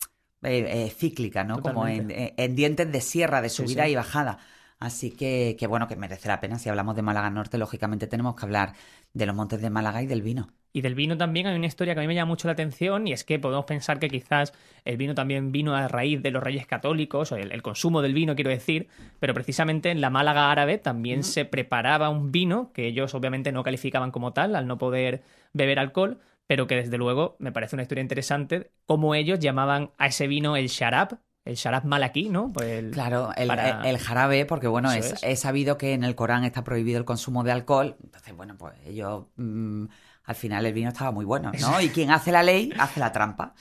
eh, 0.42 0.86
eh, 0.88 0.90
cíclica, 0.90 1.44
¿no? 1.44 1.62
Como 1.62 1.88
en, 1.88 2.08
en 2.12 2.56
dientes 2.56 2.92
de 2.92 3.02
sierra, 3.02 3.42
de 3.42 3.50
Sí, 3.50 3.68
subida 3.68 3.88
sí. 3.88 3.90
y 3.90 3.96
bajada. 3.96 4.40
Así 4.80 5.12
que, 5.12 5.56
que 5.58 5.68
bueno, 5.68 5.88
que 5.88 5.96
merece 5.96 6.28
la 6.28 6.40
pena. 6.40 6.60
Si 6.60 6.70
hablamos 6.70 6.96
de 6.96 7.02
Málaga 7.02 7.30
Norte, 7.30 7.58
lógicamente 7.58 8.08
tenemos 8.08 8.36
que 8.36 8.46
hablar 8.46 8.74
de 9.14 9.26
los 9.26 9.36
montes 9.36 9.62
de 9.62 9.70
Málaga 9.70 10.02
y 10.02 10.08
del 10.08 10.22
vino. 10.22 10.50
Y 10.74 10.82
del 10.82 10.94
vino 10.94 11.18
también 11.18 11.48
hay 11.48 11.56
una 11.56 11.68
historia 11.68 11.94
que 11.94 12.02
a 12.02 12.04
mí 12.04 12.08
me 12.08 12.16
llama 12.16 12.32
mucho 12.32 12.50
la 12.50 12.52
atención 12.52 13.08
y 13.08 13.14
es 13.14 13.24
que 13.24 13.40
podemos 13.40 13.64
pensar 13.64 13.98
que 13.98 14.10
quizás 14.10 14.52
el 14.84 14.98
vino 14.98 15.16
también 15.16 15.54
vino 15.54 15.74
a 15.74 15.88
raíz 15.88 16.22
de 16.22 16.32
los 16.32 16.44
reyes 16.44 16.68
católicos, 16.68 17.32
o 17.32 17.38
el, 17.38 17.54
el 17.54 17.62
consumo 17.62 18.02
del 18.02 18.14
vino 18.14 18.36
quiero 18.36 18.50
decir, 18.50 18.90
pero 19.20 19.34
precisamente 19.34 19.90
en 19.90 20.02
la 20.02 20.10
Málaga 20.10 20.52
árabe 20.52 20.78
también 20.78 21.24
se 21.24 21.46
preparaba 21.46 22.10
un 22.10 22.34
vino 22.34 22.74
que 22.74 22.88
ellos 22.88 23.16
obviamente 23.16 23.54
no 23.54 23.64
calificaban 23.64 24.12
como 24.12 24.34
tal 24.34 24.54
al 24.54 24.68
no 24.68 24.78
poder 24.78 25.24
beber 25.54 25.80
alcohol, 25.80 26.20
pero 26.46 26.68
que 26.68 26.76
desde 26.76 26.98
luego 26.98 27.38
me 27.40 27.54
parece 27.54 27.78
una 27.78 27.84
historia 27.84 28.02
interesante 28.02 28.72
cómo 28.86 29.16
ellos 29.16 29.40
llamaban 29.40 29.92
a 29.98 30.08
ese 30.08 30.28
vino 30.28 30.58
el 30.58 30.68
sharab, 30.68 31.20
el 31.46 31.56
sharab 31.56 31.86
malaquí, 31.86 32.30
¿no? 32.30 32.52
Pues 32.52 32.68
el- 32.80 32.92
Claro, 32.92 33.30
el, 33.38 33.48
para- 33.48 33.88
el 33.88 33.98
jarabe, 34.00 34.46
porque 34.46 34.68
bueno, 34.68 34.92
es, 34.92 35.24
es. 35.24 35.40
sabido 35.40 35.78
que 35.78 35.94
en 35.94 36.04
el 36.04 36.16
Corán 36.16 36.44
está 36.44 36.64
prohibido 36.64 36.98
el 36.98 37.06
consumo 37.06 37.44
de 37.44 37.52
alcohol. 37.52 37.96
Entonces, 38.04 38.36
bueno, 38.36 38.58
pues 38.58 38.74
ellos, 38.86 39.26
mm, 39.38 39.86
al 40.26 40.36
final 40.36 40.66
el 40.66 40.74
vino 40.74 40.90
estaba 40.90 41.12
muy 41.12 41.24
bueno, 41.24 41.52
¿no? 41.62 41.80
Y 41.82 41.90
quien 41.90 42.10
hace 42.12 42.32
la 42.32 42.42
ley, 42.44 42.74
hace 42.80 43.00
la 43.00 43.12
trampa. 43.12 43.54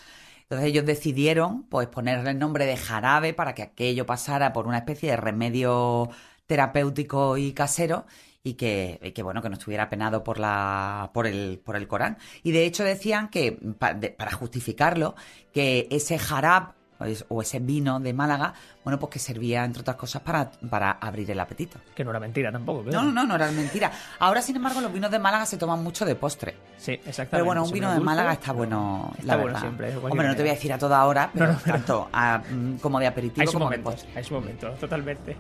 Entonces 0.42 0.66
ellos 0.68 0.84
decidieron, 0.86 1.64
pues, 1.64 1.86
ponerle 1.88 2.30
el 2.30 2.38
nombre 2.38 2.66
de 2.66 2.76
jarabe 2.76 3.32
para 3.34 3.54
que 3.54 3.62
aquello 3.62 4.06
pasara 4.06 4.52
por 4.52 4.66
una 4.66 4.78
especie 4.78 5.10
de 5.10 5.16
remedio 5.16 6.08
terapéutico 6.46 7.36
y 7.36 7.52
casero 7.52 8.06
y 8.42 8.54
que, 8.54 9.00
y 9.02 9.12
que, 9.12 9.22
bueno, 9.22 9.40
que 9.42 9.48
no 9.48 9.54
estuviera 9.56 9.88
penado 9.88 10.22
por 10.22 10.38
la, 10.38 11.10
por 11.14 11.26
el, 11.26 11.60
por 11.64 11.76
el 11.76 11.88
Corán. 11.88 12.18
Y 12.42 12.52
de 12.52 12.64
hecho 12.66 12.84
decían 12.84 13.28
que, 13.28 13.52
pa- 13.78 13.94
de- 13.94 14.10
para 14.10 14.32
justificarlo, 14.32 15.14
que 15.52 15.88
ese 15.90 16.18
jarab 16.18 16.74
o 16.98 17.04
es- 17.04 17.24
o 17.28 17.42
ese 17.42 17.58
vino 17.58 17.98
de 18.00 18.12
Málaga, 18.12 18.54
bueno, 18.84 18.98
pues 18.98 19.10
que 19.12 19.18
servía, 19.18 19.64
entre 19.64 19.80
otras 19.82 19.96
cosas, 19.96 20.22
para, 20.22 20.50
para 20.70 20.92
abrir 20.92 21.30
el 21.30 21.40
apetito. 21.40 21.78
que 21.94 22.04
no 22.04 22.10
era 22.10 22.20
mentira 22.20 22.50
tampoco. 22.52 22.82
No, 22.90 23.02
no, 23.02 23.12
no, 23.12 23.24
no 23.24 23.34
era 23.36 23.50
mentira. 23.50 23.90
Ahora, 24.18 24.40
sin 24.42 24.56
embargo, 24.56 24.80
los 24.80 24.92
vinos 24.92 25.10
de 25.10 25.18
Málaga 25.18 25.46
se 25.46 25.56
toman 25.56 25.82
mucho 25.82 26.04
de 26.04 26.14
postre. 26.16 26.54
Sí, 26.76 26.92
exactamente. 26.92 27.30
Pero 27.30 27.44
bueno, 27.46 27.64
un 27.64 27.70
vino 27.72 27.92
de 27.92 28.00
Málaga 28.00 28.32
está 28.34 28.52
bueno, 28.52 29.10
está 29.18 29.26
la 29.26 29.34
bueno 29.36 29.46
verdad. 29.46 29.60
siempre, 29.60 29.90
de 29.90 29.96
Hombre, 29.98 30.28
no 30.28 30.36
te 30.36 30.42
voy 30.42 30.50
a 30.50 30.54
decir 30.54 30.72
a 30.72 30.78
toda 30.78 31.04
hora, 31.04 31.30
pero 31.34 31.46
No, 31.46 31.52
no, 31.52 31.58
tanto 31.60 32.08
a- 32.12 32.38
mm, 32.38 32.76
como 32.78 32.98
de 33.00 33.06
aperitivo 33.06 33.46
como 33.52 33.58
de 33.70 33.78
momento, 33.78 33.90
postre. 33.90 34.10
hay 34.16 34.24
su 34.24 34.34
momento, 34.34 34.70
totalmente. 34.72 35.36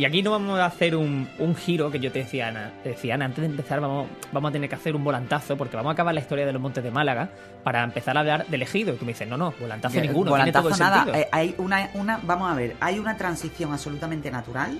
Y 0.00 0.06
aquí 0.06 0.22
no 0.22 0.30
vamos 0.30 0.58
a 0.58 0.64
hacer 0.64 0.96
un, 0.96 1.28
un 1.38 1.54
giro 1.54 1.90
que 1.90 2.00
yo 2.00 2.10
te 2.10 2.20
decía, 2.20 2.48
Ana. 2.48 2.72
Te 2.82 2.88
decía, 2.88 3.16
Ana, 3.16 3.26
antes 3.26 3.42
de 3.42 3.50
empezar 3.50 3.82
vamos, 3.82 4.08
vamos 4.32 4.48
a 4.48 4.52
tener 4.52 4.66
que 4.66 4.74
hacer 4.74 4.96
un 4.96 5.04
volantazo 5.04 5.58
porque 5.58 5.76
vamos 5.76 5.90
a 5.90 5.92
acabar 5.92 6.14
la 6.14 6.22
historia 6.22 6.46
de 6.46 6.54
los 6.54 6.62
Montes 6.62 6.82
de 6.82 6.90
Málaga 6.90 7.28
para 7.62 7.84
empezar 7.84 8.16
a 8.16 8.20
hablar 8.20 8.46
del 8.46 8.62
ejido. 8.62 8.94
Y 8.94 8.96
tú 8.96 9.04
me 9.04 9.12
dices, 9.12 9.28
no, 9.28 9.36
no, 9.36 9.52
volantazo 9.60 9.98
Eh, 9.98 10.00
ninguno. 10.00 10.30
volantazo 10.30 10.68
tiene 10.70 10.78
todo 10.78 10.88
el 10.88 11.06
nada. 11.06 11.18
Eh, 11.18 11.28
hay 11.30 11.54
una, 11.58 11.90
una, 11.92 12.18
vamos 12.22 12.50
a 12.50 12.54
ver, 12.54 12.76
hay 12.80 12.98
una 12.98 13.18
transición 13.18 13.74
absolutamente 13.74 14.30
natural, 14.30 14.78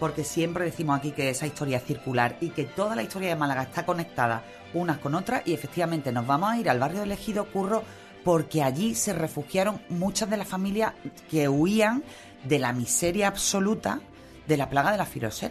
porque 0.00 0.24
siempre 0.24 0.64
decimos 0.64 0.98
aquí 0.98 1.10
que 1.10 1.28
esa 1.28 1.46
historia 1.46 1.76
es 1.76 1.84
circular 1.84 2.36
y 2.40 2.48
que 2.48 2.64
toda 2.64 2.96
la 2.96 3.02
historia 3.02 3.28
de 3.28 3.36
Málaga 3.36 3.64
está 3.64 3.84
conectada 3.84 4.42
unas 4.72 4.96
con 4.96 5.14
otras, 5.14 5.42
y 5.44 5.52
efectivamente 5.52 6.12
nos 6.12 6.26
vamos 6.26 6.50
a 6.50 6.56
ir 6.56 6.70
al 6.70 6.78
barrio 6.78 7.00
del 7.00 7.12
Ejido 7.12 7.44
Curro 7.44 7.82
porque 8.24 8.62
allí 8.62 8.94
se 8.94 9.12
refugiaron 9.12 9.82
muchas 9.90 10.30
de 10.30 10.38
las 10.38 10.48
familias 10.48 10.94
que 11.30 11.46
huían 11.46 12.02
de 12.44 12.58
la 12.58 12.72
miseria 12.72 13.28
absoluta 13.28 14.00
de 14.46 14.56
la 14.56 14.68
plaga 14.68 14.90
de 14.92 14.98
la. 14.98 15.04
O 15.04 15.30
sea, 15.30 15.50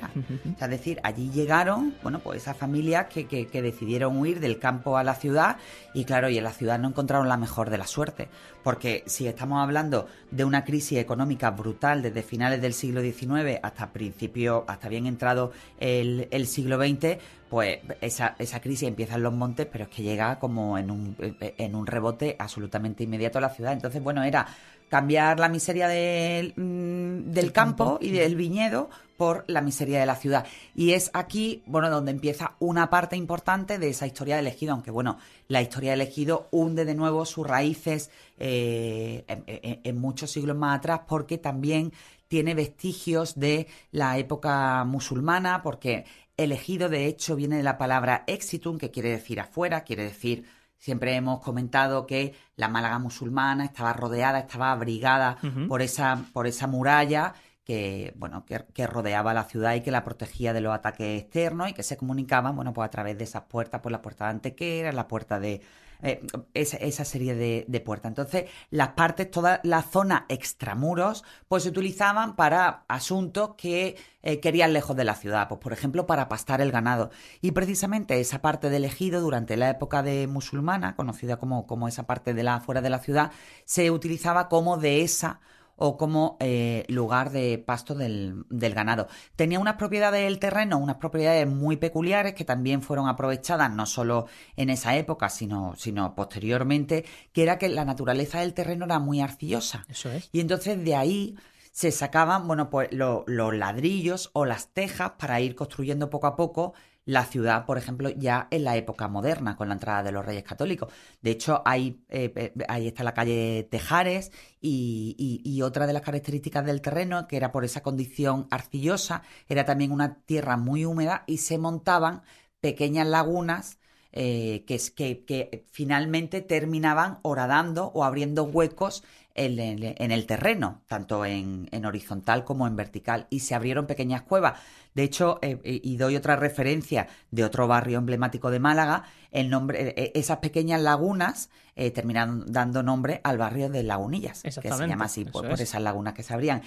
es 0.59 0.69
decir, 0.69 0.99
allí 1.03 1.29
llegaron, 1.31 1.95
bueno, 2.03 2.19
pues 2.19 2.41
esas 2.41 2.57
familias 2.57 3.07
que, 3.07 3.25
que- 3.27 3.47
que 3.47 3.61
decidieron 3.61 4.17
huir 4.17 4.39
del 4.39 4.59
campo 4.59 4.97
a 4.97 5.03
la 5.03 5.15
ciudad 5.15 5.57
y 5.93 6.03
claro, 6.05 6.29
y 6.29 6.37
en 6.37 6.43
la 6.43 6.51
ciudad 6.51 6.79
no 6.79 6.87
encontraron 6.89 7.27
la 7.29 7.37
mejor 7.37 7.69
de 7.69 7.77
la 7.77 7.87
suerte. 7.87 8.27
Porque 8.63 9.03
si 9.07 9.27
estamos 9.27 9.61
hablando 9.61 10.07
de 10.29 10.43
una 10.45 10.63
crisis 10.65 10.97
económica 10.99 11.51
brutal 11.51 12.01
desde 12.01 12.21
finales 12.23 12.61
del 12.61 12.73
siglo 12.73 13.01
XIX 13.01 13.59
hasta 13.63 13.91
principio, 13.93 14.65
hasta 14.67 14.89
bien 14.89 15.05
entrado 15.07 15.51
el, 15.79 16.27
el 16.31 16.45
siglo 16.47 16.77
XX, 16.77 17.17
pues 17.49 17.79
esa, 18.01 18.35
esa 18.39 18.61
crisis 18.61 18.87
empieza 18.87 19.15
en 19.15 19.23
los 19.23 19.33
montes, 19.33 19.67
pero 19.71 19.85
es 19.85 19.89
que 19.89 20.03
llega 20.03 20.39
como 20.39 20.77
en 20.77 20.89
un, 20.91 21.15
en 21.39 21.75
un 21.75 21.85
rebote 21.87 22.35
absolutamente 22.39 23.03
inmediato 23.03 23.39
a 23.39 23.41
la 23.41 23.49
ciudad. 23.49 23.73
Entonces, 23.73 24.01
bueno, 24.01 24.23
era 24.23 24.47
cambiar 24.91 25.39
la 25.39 25.47
miseria 25.47 25.87
del, 25.87 26.53
mm, 26.55 27.31
del 27.31 27.51
campo 27.53 27.97
y 28.01 28.11
del 28.11 28.35
viñedo 28.35 28.89
por 29.15 29.45
la 29.47 29.61
miseria 29.61 29.99
de 30.01 30.05
la 30.05 30.15
ciudad. 30.17 30.45
Y 30.75 30.91
es 30.91 31.09
aquí, 31.13 31.63
bueno, 31.65 31.89
donde 31.89 32.11
empieza 32.11 32.55
una 32.59 32.89
parte 32.89 33.15
importante 33.15 33.79
de 33.79 33.87
esa 33.89 34.05
historia 34.05 34.35
del 34.35 34.47
ejido, 34.47 34.73
aunque 34.73 34.91
bueno, 34.91 35.17
la 35.47 35.61
historia 35.61 35.91
del 35.91 36.01
ejido 36.01 36.47
hunde 36.51 36.83
de 36.83 36.95
nuevo 36.95 37.23
sus 37.25 37.47
raíces 37.47 38.09
eh, 38.37 39.23
en, 39.27 39.43
en- 39.47 39.79
en 39.83 39.97
muchos 39.97 40.29
siglos 40.31 40.57
más 40.57 40.77
atrás, 40.79 41.01
porque 41.07 41.37
también 41.37 41.93
tiene 42.27 42.53
vestigios 42.53 43.39
de 43.39 43.67
la 43.91 44.17
época 44.17 44.83
musulmana, 44.83 45.61
porque 45.61 46.03
el 46.35 46.51
ejido 46.51 46.89
de 46.89 47.05
hecho 47.05 47.35
viene 47.37 47.57
de 47.57 47.63
la 47.63 47.77
palabra 47.77 48.23
exitum, 48.27 48.77
que 48.77 48.91
quiere 48.91 49.09
decir 49.09 49.39
afuera, 49.39 49.81
quiere 49.85 50.03
decir 50.03 50.43
Siempre 50.81 51.13
hemos 51.13 51.41
comentado 51.41 52.07
que 52.07 52.33
la 52.55 52.67
Málaga 52.67 52.97
musulmana 52.97 53.65
estaba 53.65 53.93
rodeada, 53.93 54.39
estaba 54.39 54.71
abrigada 54.71 55.37
por 55.67 55.83
esa, 55.83 56.25
por 56.33 56.47
esa 56.47 56.65
muralla 56.65 57.35
que, 57.63 58.15
bueno, 58.17 58.45
que, 58.47 58.65
que 58.73 58.87
rodeaba 58.87 59.35
la 59.35 59.43
ciudad 59.43 59.75
y 59.75 59.81
que 59.81 59.91
la 59.91 60.03
protegía 60.03 60.53
de 60.53 60.61
los 60.61 60.73
ataques 60.73 61.21
externos 61.21 61.69
y 61.69 61.73
que 61.73 61.83
se 61.83 61.97
comunicaban, 61.97 62.55
bueno, 62.55 62.73
pues 62.73 62.87
a 62.87 62.89
través 62.89 63.15
de 63.15 63.25
esas 63.25 63.43
puertas, 63.43 63.79
pues 63.79 63.91
la 63.91 64.01
puerta 64.01 64.25
de 64.25 64.31
Antequera, 64.31 64.91
la 64.91 65.07
puerta 65.07 65.39
de 65.39 65.61
eh, 66.01 66.21
esa, 66.53 66.77
esa 66.77 67.05
serie 67.05 67.35
de, 67.35 67.81
puertas. 67.81 68.09
Entonces, 68.09 68.45
las 68.69 68.89
partes, 68.89 69.29
toda 69.31 69.59
la 69.63 69.81
zona 69.81 70.25
extramuros, 70.29 71.23
pues 71.47 71.63
se 71.63 71.69
utilizaban 71.69 72.35
para 72.35 72.83
asuntos 72.87 73.55
que 73.57 73.95
eh, 74.23 74.39
querían 74.39 74.73
lejos 74.73 74.95
de 74.95 75.03
la 75.03 75.15
ciudad, 75.15 75.47
pues 75.47 75.59
por 75.59 75.73
ejemplo 75.73 76.05
para 76.05 76.29
pastar 76.29 76.61
el 76.61 76.71
ganado. 76.71 77.09
Y 77.41 77.51
precisamente 77.51 78.19
esa 78.19 78.41
parte 78.41 78.69
del 78.69 78.85
ejido 78.85 79.21
durante 79.21 79.57
la 79.57 79.69
época 79.69 80.03
de 80.03 80.27
musulmana, 80.27 80.95
conocida 80.95 81.37
como, 81.37 81.65
como 81.65 81.87
esa 81.87 82.03
parte 82.03 82.33
de 82.33 82.43
la 82.43 82.59
fuera 82.59 82.81
de 82.81 82.89
la 82.89 82.99
ciudad, 82.99 83.31
se 83.65 83.89
utilizaba 83.91 84.47
como 84.49 84.77
dehesa 84.77 85.39
o 85.75 85.97
como 85.97 86.37
eh, 86.39 86.85
lugar 86.87 87.31
de 87.31 87.57
pasto 87.57 87.95
del, 87.95 88.43
del 88.49 88.73
ganado. 88.73 89.07
Tenía 89.35 89.59
unas 89.59 89.75
propiedades 89.75 90.23
del 90.23 90.39
terreno, 90.39 90.77
unas 90.77 90.97
propiedades 90.97 91.47
muy 91.47 91.77
peculiares 91.77 92.33
que 92.33 92.45
también 92.45 92.81
fueron 92.81 93.07
aprovechadas 93.07 93.71
no 93.71 93.85
solo 93.85 94.27
en 94.55 94.69
esa 94.69 94.95
época, 94.95 95.29
sino, 95.29 95.73
sino 95.75 96.13
posteriormente, 96.15 97.05
que 97.31 97.43
era 97.43 97.57
que 97.57 97.69
la 97.69 97.85
naturaleza 97.85 98.39
del 98.41 98.53
terreno 98.53 98.85
era 98.85 98.99
muy 98.99 99.21
arcillosa. 99.21 99.85
Eso 99.89 100.11
es. 100.11 100.29
Y 100.31 100.39
entonces 100.39 100.83
de 100.83 100.95
ahí 100.95 101.35
se 101.71 101.91
sacaban, 101.91 102.47
bueno, 102.47 102.69
pues 102.69 102.89
lo- 102.91 103.23
los 103.27 103.53
ladrillos 103.55 104.29
o 104.33 104.45
las 104.45 104.67
tejas 104.73 105.11
para 105.17 105.39
ir 105.39 105.55
construyendo 105.55 106.09
poco 106.09 106.27
a 106.27 106.35
poco 106.35 106.73
la 107.05 107.25
ciudad, 107.25 107.65
por 107.65 107.77
ejemplo, 107.77 108.09
ya 108.09 108.47
en 108.51 108.63
la 108.63 108.77
época 108.77 109.07
moderna, 109.07 109.55
con 109.57 109.67
la 109.69 109.73
entrada 109.73 110.03
de 110.03 110.11
los 110.11 110.25
Reyes 110.25 110.43
Católicos. 110.43 110.91
De 111.21 111.31
hecho, 111.31 111.61
ahí, 111.65 112.03
eh, 112.09 112.31
eh, 112.35 112.53
ahí 112.67 112.87
está 112.87 113.03
la 113.03 113.13
calle 113.13 113.67
Tejares 113.69 114.31
y, 114.61 115.61
otra 115.63 115.87
de 115.87 115.93
las 115.93 116.01
características 116.01 116.65
del 116.65 116.81
terreno, 116.81 117.27
que 117.27 117.37
era 117.37 117.51
por 117.51 117.65
esa 117.65 117.81
condición 117.81 118.47
arcillosa, 118.51 119.23
era 119.47 119.65
también 119.65 119.91
una 119.91 120.15
tierra 120.25 120.57
muy 120.57 120.85
húmeda 120.85 121.23
y 121.27 121.37
se 121.37 121.57
montaban 121.57 122.23
pequeñas 122.59 123.07
lagunas 123.07 123.79
eh, 124.11 124.65
que, 124.67 124.79
que, 124.95 125.23
que 125.25 125.67
finalmente 125.71 126.41
terminaban 126.41 127.19
horadando 127.21 127.91
o 127.93 128.03
abriendo 128.03 128.43
huecos 128.43 129.03
en 129.35 129.59
el, 129.59 129.95
en 129.97 130.11
el 130.11 130.25
terreno, 130.25 130.81
tanto 130.87 131.25
en, 131.25 131.67
en 131.71 131.85
horizontal 131.85 132.43
como 132.43 132.67
en 132.67 132.75
vertical, 132.75 133.27
y 133.29 133.39
se 133.39 133.55
abrieron 133.55 133.87
pequeñas 133.87 134.21
cuevas. 134.23 134.59
De 134.93 135.03
hecho, 135.03 135.39
eh, 135.41 135.59
eh, 135.63 135.79
y 135.83 135.97
doy 135.97 136.15
otra 136.15 136.35
referencia 136.35 137.07
de 137.31 137.43
otro 137.43 137.67
barrio 137.67 137.97
emblemático 137.97 138.51
de 138.51 138.59
Málaga, 138.59 139.03
el 139.31 139.49
nombre, 139.49 139.93
eh, 139.95 140.11
esas 140.15 140.39
pequeñas 140.39 140.81
lagunas 140.81 141.49
eh, 141.75 141.91
terminaron 141.91 142.45
dando 142.51 142.83
nombre 142.83 143.21
al 143.23 143.37
barrio 143.37 143.69
de 143.69 143.83
Lagunillas, 143.83 144.43
que 144.43 144.51
se 144.51 144.87
llama 144.87 145.05
así 145.05 145.23
por, 145.23 145.47
esas 145.47 145.81
lagunas 145.81 146.13
que 146.13 146.23
se 146.23 146.33
abrían. 146.33 146.61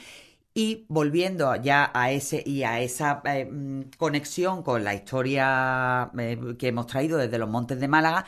Y 0.55 0.87
volviendo 0.89 1.55
ya 1.57 1.91
a 1.93 2.13
ese 2.13 2.43
y 2.47 2.63
a 2.63 2.81
esa 2.81 3.21
eh, 3.25 3.45
mm, 3.45 3.91
conexión 3.99 4.63
con 4.63 4.83
la 4.83 4.95
historia 4.95 6.11
eh, 6.19 6.57
que 6.59 6.69
hemos 6.69 6.87
traído 6.87 7.19
desde 7.19 7.39
los 7.39 7.51
montes 7.51 7.81
de 7.81 7.89
Málaga, 7.89 8.25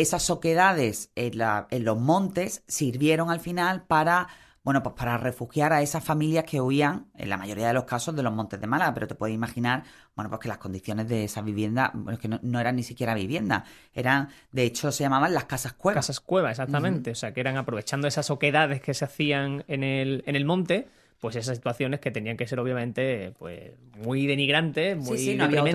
esas 0.00 0.30
oquedades 0.30 1.10
en, 1.14 1.38
la- 1.38 1.66
en 1.70 1.84
los 1.84 1.98
montes 1.98 2.62
sirvieron 2.66 3.30
al 3.30 3.40
final 3.40 3.82
para, 3.82 4.28
bueno, 4.64 4.82
pues 4.82 4.94
para 4.96 5.16
refugiar 5.18 5.72
a 5.72 5.82
esas 5.82 6.04
familias 6.04 6.44
que 6.44 6.60
huían, 6.60 7.06
en 7.16 7.28
la 7.30 7.36
mayoría 7.36 7.68
de 7.68 7.74
los 7.74 7.84
casos, 7.84 8.14
de 8.14 8.22
los 8.22 8.32
montes 8.32 8.60
de 8.60 8.66
Málaga. 8.66 8.94
Pero 8.94 9.06
te 9.06 9.14
puedes 9.14 9.34
imaginar, 9.34 9.82
bueno, 10.14 10.28
pues 10.30 10.40
que 10.40 10.48
las 10.48 10.58
condiciones 10.58 11.08
de 11.08 11.24
esas 11.24 11.44
viviendas, 11.44 11.90
bueno, 11.94 12.12
es 12.12 12.18
que 12.18 12.28
no, 12.28 12.38
no 12.42 12.60
eran 12.60 12.76
ni 12.76 12.82
siquiera 12.82 13.14
viviendas, 13.14 13.64
eran, 13.94 14.28
de 14.52 14.64
hecho, 14.64 14.92
se 14.92 15.04
llamaban 15.04 15.32
las 15.34 15.44
casas 15.44 15.72
cuevas. 15.72 16.06
Casas 16.06 16.20
cueva, 16.20 16.50
exactamente. 16.50 17.10
O 17.10 17.14
sea, 17.14 17.32
que 17.32 17.40
eran 17.40 17.56
aprovechando 17.56 18.06
esas 18.08 18.30
oquedades 18.30 18.80
que 18.80 18.94
se 18.94 19.04
hacían 19.04 19.64
en 19.68 19.82
el, 19.84 20.22
en 20.26 20.36
el 20.36 20.44
monte, 20.44 20.88
pues 21.20 21.34
esas 21.34 21.56
situaciones 21.56 21.98
que 21.98 22.12
tenían 22.12 22.36
que 22.36 22.46
ser 22.46 22.60
obviamente 22.60 23.32
pues 23.40 23.72
muy 24.04 24.26
denigrantes, 24.28 24.96
muy 24.96 25.18
sí, 25.18 25.34
no 25.34 25.44
había 25.44 25.62
otra. 25.62 25.72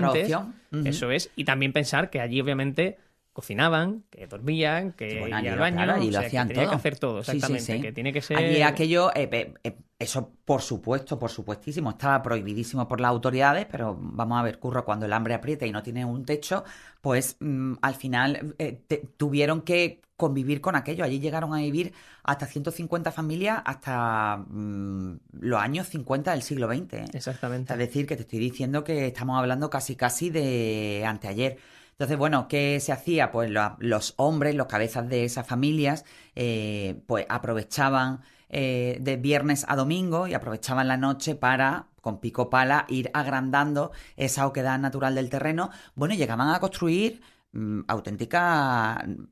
Eso 0.86 1.10
es. 1.10 1.30
Y 1.36 1.44
también 1.44 1.74
pensar 1.74 2.08
que 2.08 2.20
allí 2.20 2.40
obviamente 2.40 2.96
cocinaban, 3.34 4.04
que 4.10 4.26
dormían, 4.26 4.92
que 4.92 5.18
bueno, 5.20 5.38
iban 5.40 5.46
al 5.52 5.58
baño, 5.58 5.76
claro, 5.84 5.92
o 5.94 6.10
lo 6.10 6.20
que 6.20 6.26
hacían 6.26 6.48
que 6.48 6.54
todo. 6.54 6.70
hacer 6.76 6.98
todo, 6.98 7.22
Sí, 7.22 7.32
sí, 7.32 7.36
exactamente, 7.36 7.76
sí. 7.76 7.82
que 7.82 7.92
tiene 7.92 8.12
que 8.12 8.22
ser 8.22 8.38
Allí 8.38 8.62
aquello, 8.62 9.10
eh, 9.14 9.28
eh, 9.30 9.54
eh, 9.64 9.76
eso 9.98 10.32
por 10.44 10.62
supuesto, 10.62 11.18
por 11.18 11.30
supuestísimo, 11.30 11.90
estaba 11.90 12.22
prohibidísimo 12.22 12.88
por 12.88 13.00
las 13.00 13.10
autoridades, 13.10 13.66
pero 13.70 13.96
vamos 14.00 14.38
a 14.40 14.42
ver, 14.42 14.58
curro, 14.58 14.84
cuando 14.84 15.06
el 15.06 15.12
hambre 15.12 15.34
aprieta 15.34 15.66
y 15.66 15.72
no 15.72 15.82
tiene 15.82 16.04
un 16.04 16.24
techo, 16.24 16.64
pues 17.00 17.36
mm, 17.40 17.74
al 17.82 17.94
final 17.94 18.54
eh, 18.58 18.82
te- 18.86 19.02
tuvieron 19.16 19.62
que 19.62 20.00
convivir 20.16 20.60
con 20.60 20.76
aquello. 20.76 21.04
Allí 21.04 21.18
llegaron 21.18 21.52
a 21.54 21.58
vivir 21.58 21.92
hasta 22.22 22.46
150 22.46 23.10
familias 23.12 23.60
hasta 23.64 24.36
mm, 24.48 25.16
los 25.40 25.60
años 25.60 25.88
50 25.88 26.30
del 26.32 26.42
siglo 26.42 26.68
XX. 26.68 27.04
Exactamente. 27.12 27.72
Es 27.72 27.78
decir, 27.78 28.06
que 28.06 28.14
te 28.16 28.22
estoy 28.22 28.38
diciendo 28.38 28.84
que 28.84 29.06
estamos 29.08 29.38
hablando 29.38 29.70
casi 29.70 29.96
casi 29.96 30.30
de 30.30 31.04
anteayer. 31.06 31.58
Entonces, 31.94 32.18
bueno, 32.18 32.48
¿qué 32.48 32.80
se 32.80 32.92
hacía? 32.92 33.30
Pues 33.30 33.50
lo- 33.50 33.76
los 33.78 34.14
hombres, 34.16 34.54
los 34.54 34.66
cabezas 34.66 35.08
de 35.08 35.24
esas 35.24 35.46
familias, 35.46 36.04
eh, 36.34 37.02
pues 37.06 37.26
aprovechaban 37.28 38.20
eh, 38.56 38.98
de 39.00 39.16
viernes 39.16 39.64
a 39.68 39.74
domingo 39.76 40.26
y 40.28 40.34
aprovechaban 40.34 40.86
la 40.86 40.96
noche 40.96 41.34
para, 41.34 41.88
con 42.00 42.20
pico 42.20 42.50
pala, 42.50 42.84
ir 42.88 43.10
agrandando 43.14 43.90
esa 44.16 44.46
oquedad 44.46 44.78
natural 44.78 45.14
del 45.14 45.30
terreno. 45.30 45.70
Bueno, 45.96 46.14
llegaban 46.14 46.48
a 46.50 46.60
construir 46.60 47.20
mm, 47.52 47.80
auténticas 47.88 49.06
mm, 49.06 49.22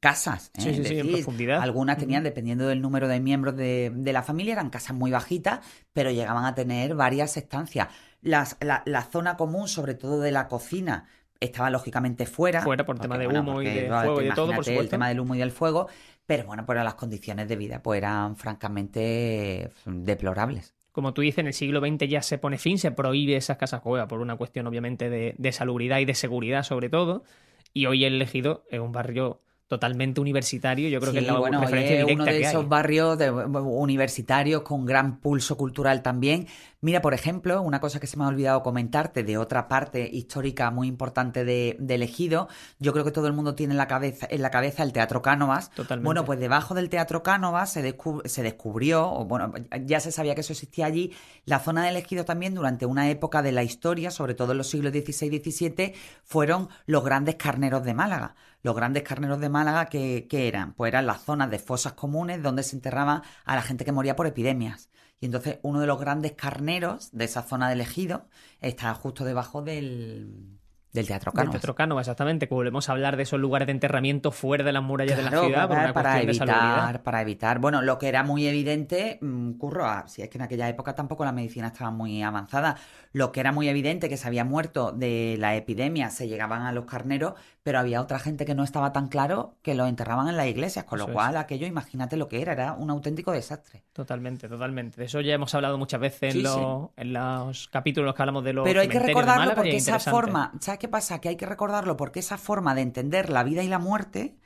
casas. 0.00 0.50
¿eh? 0.54 0.62
Sí, 0.62 0.74
sí, 0.74 0.84
sí, 0.84 0.98
en 0.98 1.08
profundidad. 1.10 1.60
Algunas 1.62 1.98
tenían, 1.98 2.24
dependiendo 2.24 2.66
del 2.66 2.80
número 2.80 3.08
de 3.08 3.20
miembros 3.20 3.56
de, 3.56 3.92
de 3.94 4.12
la 4.12 4.22
familia, 4.22 4.52
eran 4.54 4.70
casas 4.70 4.96
muy 4.96 5.10
bajitas, 5.10 5.60
pero 5.92 6.10
llegaban 6.10 6.44
a 6.44 6.54
tener 6.54 6.94
varias 6.94 7.36
estancias. 7.36 7.88
Las- 8.20 8.56
la, 8.60 8.82
la 8.86 9.02
zona 9.02 9.36
común, 9.36 9.68
sobre 9.68 9.94
todo 9.94 10.20
de 10.20 10.32
la 10.32 10.48
cocina, 10.48 11.06
estaba 11.44 11.70
lógicamente 11.70 12.26
fuera. 12.26 12.62
Fuera 12.62 12.84
por 12.84 12.98
tema 12.98 13.18
de 13.18 13.26
humo 13.26 13.62
y 13.62 13.66
de 13.66 13.88
bueno, 13.88 14.02
fuego 14.02 14.20
y 14.20 14.24
de 14.24 14.30
todo, 14.30 14.46
por 14.46 14.54
imagínate 14.54 14.70
El 14.70 14.74
supuesto. 14.76 14.90
tema 14.90 15.08
del 15.08 15.20
humo 15.20 15.34
y 15.34 15.38
del 15.38 15.50
fuego, 15.50 15.88
pero 16.26 16.44
bueno, 16.44 16.64
pues 16.64 16.82
las 16.82 16.94
condiciones 16.94 17.48
de 17.48 17.56
vida 17.56 17.82
pues 17.82 17.98
eran 17.98 18.36
francamente 18.36 19.70
deplorables. 19.84 20.74
Como 20.92 21.14
tú 21.14 21.22
dices, 21.22 21.38
en 21.38 21.46
el 21.46 21.54
siglo 21.54 21.80
XX 21.80 22.08
ya 22.08 22.22
se 22.22 22.38
pone 22.38 22.58
fin, 22.58 22.78
se 22.78 22.90
prohíbe 22.90 23.36
esas 23.36 23.56
casas 23.56 23.80
cueva 23.80 24.06
por 24.06 24.20
una 24.20 24.36
cuestión 24.36 24.66
obviamente 24.66 25.08
de, 25.08 25.34
de 25.38 25.52
salubridad 25.52 25.98
y 25.98 26.04
de 26.04 26.14
seguridad 26.14 26.62
sobre 26.64 26.90
todo. 26.90 27.24
Y 27.72 27.86
hoy 27.86 28.04
el 28.04 28.14
elegido 28.14 28.64
es 28.70 28.78
un 28.80 28.92
barrio 28.92 29.40
totalmente 29.72 30.20
universitario. 30.20 30.88
Yo 30.90 31.00
creo 31.00 31.12
que 31.12 31.20
es 31.20 31.26
la 31.26 31.38
bueno, 31.38 31.60
referencia 31.62 31.94
es 32.00 32.06
directa 32.06 32.14
uno 32.22 32.24
de 32.24 32.38
que 32.38 32.46
esos 32.46 32.62
hay. 32.62 32.68
barrios 32.68 33.16
de- 33.18 33.30
universitarios 33.30 34.62
con 34.62 34.84
gran 34.86 35.18
pulso 35.18 35.56
cultural 35.56 36.02
también, 36.02 36.46
Mira, 36.84 37.00
por 37.00 37.14
ejemplo, 37.14 37.62
una 37.62 37.78
cosa 37.80 38.00
que 38.00 38.08
se 38.08 38.16
me 38.16 38.24
ha 38.24 38.26
olvidado 38.26 38.64
comentarte 38.64 39.22
de 39.22 39.38
otra 39.38 39.68
parte 39.68 40.10
histórica 40.12 40.68
muy 40.72 40.88
importante 40.88 41.44
de, 41.44 41.76
del 41.78 42.02
ejido, 42.02 42.48
yo 42.80 42.92
creo 42.92 43.04
que 43.04 43.12
todo 43.12 43.28
el 43.28 43.32
mundo 43.34 43.54
tiene 43.54 43.72
en 43.74 43.78
la 43.78 43.86
cabeza, 43.86 44.26
en 44.28 44.42
la 44.42 44.50
cabeza 44.50 44.82
el 44.82 44.92
Teatro 44.92 45.22
Cánovas. 45.22 45.70
Totalmente. 45.70 46.04
Bueno, 46.04 46.24
pues 46.24 46.40
debajo 46.40 46.74
del 46.74 46.88
Teatro 46.88 47.22
Cánovas 47.22 47.72
se, 47.72 47.84
descub- 47.88 48.26
se 48.26 48.42
descubrió, 48.42 49.08
o 49.12 49.24
bueno, 49.26 49.52
ya 49.86 50.00
se 50.00 50.10
sabía 50.10 50.34
que 50.34 50.40
eso 50.40 50.54
existía 50.54 50.86
allí, 50.86 51.12
la 51.44 51.60
zona 51.60 51.84
del 51.86 51.94
ejido 51.98 52.24
también 52.24 52.52
durante 52.52 52.84
una 52.84 53.08
época 53.10 53.42
de 53.42 53.52
la 53.52 53.62
historia, 53.62 54.10
sobre 54.10 54.34
todo 54.34 54.50
en 54.50 54.58
los 54.58 54.68
siglos 54.68 54.92
XVI 54.92 55.36
y 55.36 55.38
XVII, 55.52 55.92
fueron 56.24 56.68
los 56.86 57.04
grandes 57.04 57.36
carneros 57.36 57.84
de 57.84 57.94
Málaga. 57.94 58.34
Los 58.62 58.76
grandes 58.76 59.02
carneros 59.02 59.40
de 59.40 59.48
Málaga, 59.48 59.86
que, 59.86 60.26
eran? 60.30 60.74
Pues 60.74 60.88
eran 60.90 61.06
las 61.06 61.22
zonas 61.22 61.50
de 61.50 61.58
fosas 61.58 61.94
comunes 61.94 62.42
donde 62.42 62.62
se 62.62 62.76
enterraba 62.76 63.22
a 63.44 63.54
la 63.56 63.62
gente 63.62 63.84
que 63.84 63.92
moría 63.92 64.16
por 64.16 64.26
epidemias. 64.26 64.90
Y 65.20 65.26
entonces 65.26 65.58
uno 65.62 65.80
de 65.80 65.86
los 65.86 66.00
grandes 66.00 66.32
carneros 66.32 67.10
de 67.12 67.24
esa 67.24 67.42
zona 67.42 67.68
del 67.68 67.80
ejido 67.80 68.28
está 68.60 68.92
justo 68.94 69.24
debajo 69.24 69.62
del, 69.62 70.58
del 70.92 71.06
Teatro 71.06 71.32
Del 71.32 71.36
Cánovas. 71.36 71.52
Teatro 71.52 71.74
Cánovas, 71.74 72.06
exactamente, 72.06 72.48
que 72.48 72.54
volvemos 72.54 72.88
a 72.88 72.92
hablar 72.92 73.16
de 73.16 73.22
esos 73.22 73.40
lugares 73.40 73.66
de 73.66 73.72
enterramiento 73.72 74.30
fuera 74.30 74.62
de 74.62 74.72
las 74.72 74.82
murallas 74.82 75.16
de 75.16 75.22
la 75.22 75.30
ciudad 75.30 75.66
por 75.66 75.76
para, 75.76 75.84
una 75.84 75.94
para 75.94 76.12
cuestión 76.12 76.26
de 76.26 76.34
salubridad. 76.34 76.74
evitar, 76.74 77.02
para 77.02 77.22
evitar. 77.22 77.58
Bueno, 77.60 77.82
lo 77.82 77.98
que 77.98 78.08
era 78.08 78.22
muy 78.22 78.46
evidente, 78.46 79.18
mm, 79.20 79.52
curro, 79.52 79.86
ah, 79.86 80.04
si 80.06 80.20
es 80.20 80.28
que 80.28 80.36
en 80.36 80.42
aquella 80.42 80.68
época 80.68 80.94
tampoco 80.94 81.24
la 81.24 81.32
medicina 81.32 81.68
estaba 81.68 81.90
muy 81.90 82.22
avanzada. 82.22 82.76
Lo 83.12 83.32
que 83.32 83.40
era 83.40 83.52
muy 83.52 83.68
evidente 83.68 84.10
que 84.10 84.18
se 84.18 84.26
había 84.26 84.44
muerto 84.44 84.92
de 84.92 85.36
la 85.38 85.56
epidemia, 85.56 86.10
se 86.10 86.28
llegaban 86.28 86.62
a 86.62 86.72
los 86.72 86.84
carneros, 86.84 87.34
pero 87.62 87.78
había 87.78 88.00
otra 88.00 88.18
gente 88.18 88.44
que 88.44 88.54
no 88.54 88.64
estaba 88.64 88.92
tan 88.92 89.08
claro 89.08 89.54
que 89.62 89.74
los 89.74 89.88
enterraban 89.88 90.28
en 90.28 90.36
las 90.36 90.46
iglesias, 90.46 90.84
con 90.84 90.98
Eso 90.98 91.06
lo 91.06 91.12
es. 91.12 91.14
cual 91.14 91.36
aquello, 91.36 91.66
imagínate 91.66 92.16
lo 92.16 92.28
que 92.28 92.42
era, 92.42 92.52
era 92.52 92.72
un 92.72 92.90
auténtico 92.90 93.32
desastre. 93.32 93.84
Totalmente, 93.92 94.48
totalmente. 94.48 94.96
De 95.00 95.06
eso 95.06 95.20
ya 95.20 95.34
hemos 95.34 95.54
hablado 95.54 95.78
muchas 95.78 96.00
veces 96.00 96.32
Sí, 96.32 96.38
en, 96.38 96.44
los, 96.44 96.90
en 96.96 97.12
los 97.12 97.68
capítulos 97.68 98.04
en 98.04 98.06
los 98.06 98.14
que 98.14 98.22
hablamos 98.22 98.44
de 98.44 98.52
los 98.52 98.64
Pero 98.64 98.80
hay 98.80 98.88
que 98.88 98.98
recordarlo 98.98 99.42
Málaga 99.42 99.56
porque 99.56 99.76
es 99.76 99.88
esa 99.88 99.98
forma, 99.98 100.52
¿sabes 100.60 100.80
qué 100.80 100.88
pasa? 100.88 101.20
Que 101.20 101.28
hay 101.28 101.36
que 101.36 101.46
recordarlo 101.46 101.96
porque 101.96 102.20
esa 102.20 102.38
forma 102.38 102.74
de 102.74 102.82
entender 102.82 103.30
la 103.30 103.44
vida 103.44 103.62
y 103.62 103.68
la 103.68 103.78
muerte 103.78 104.36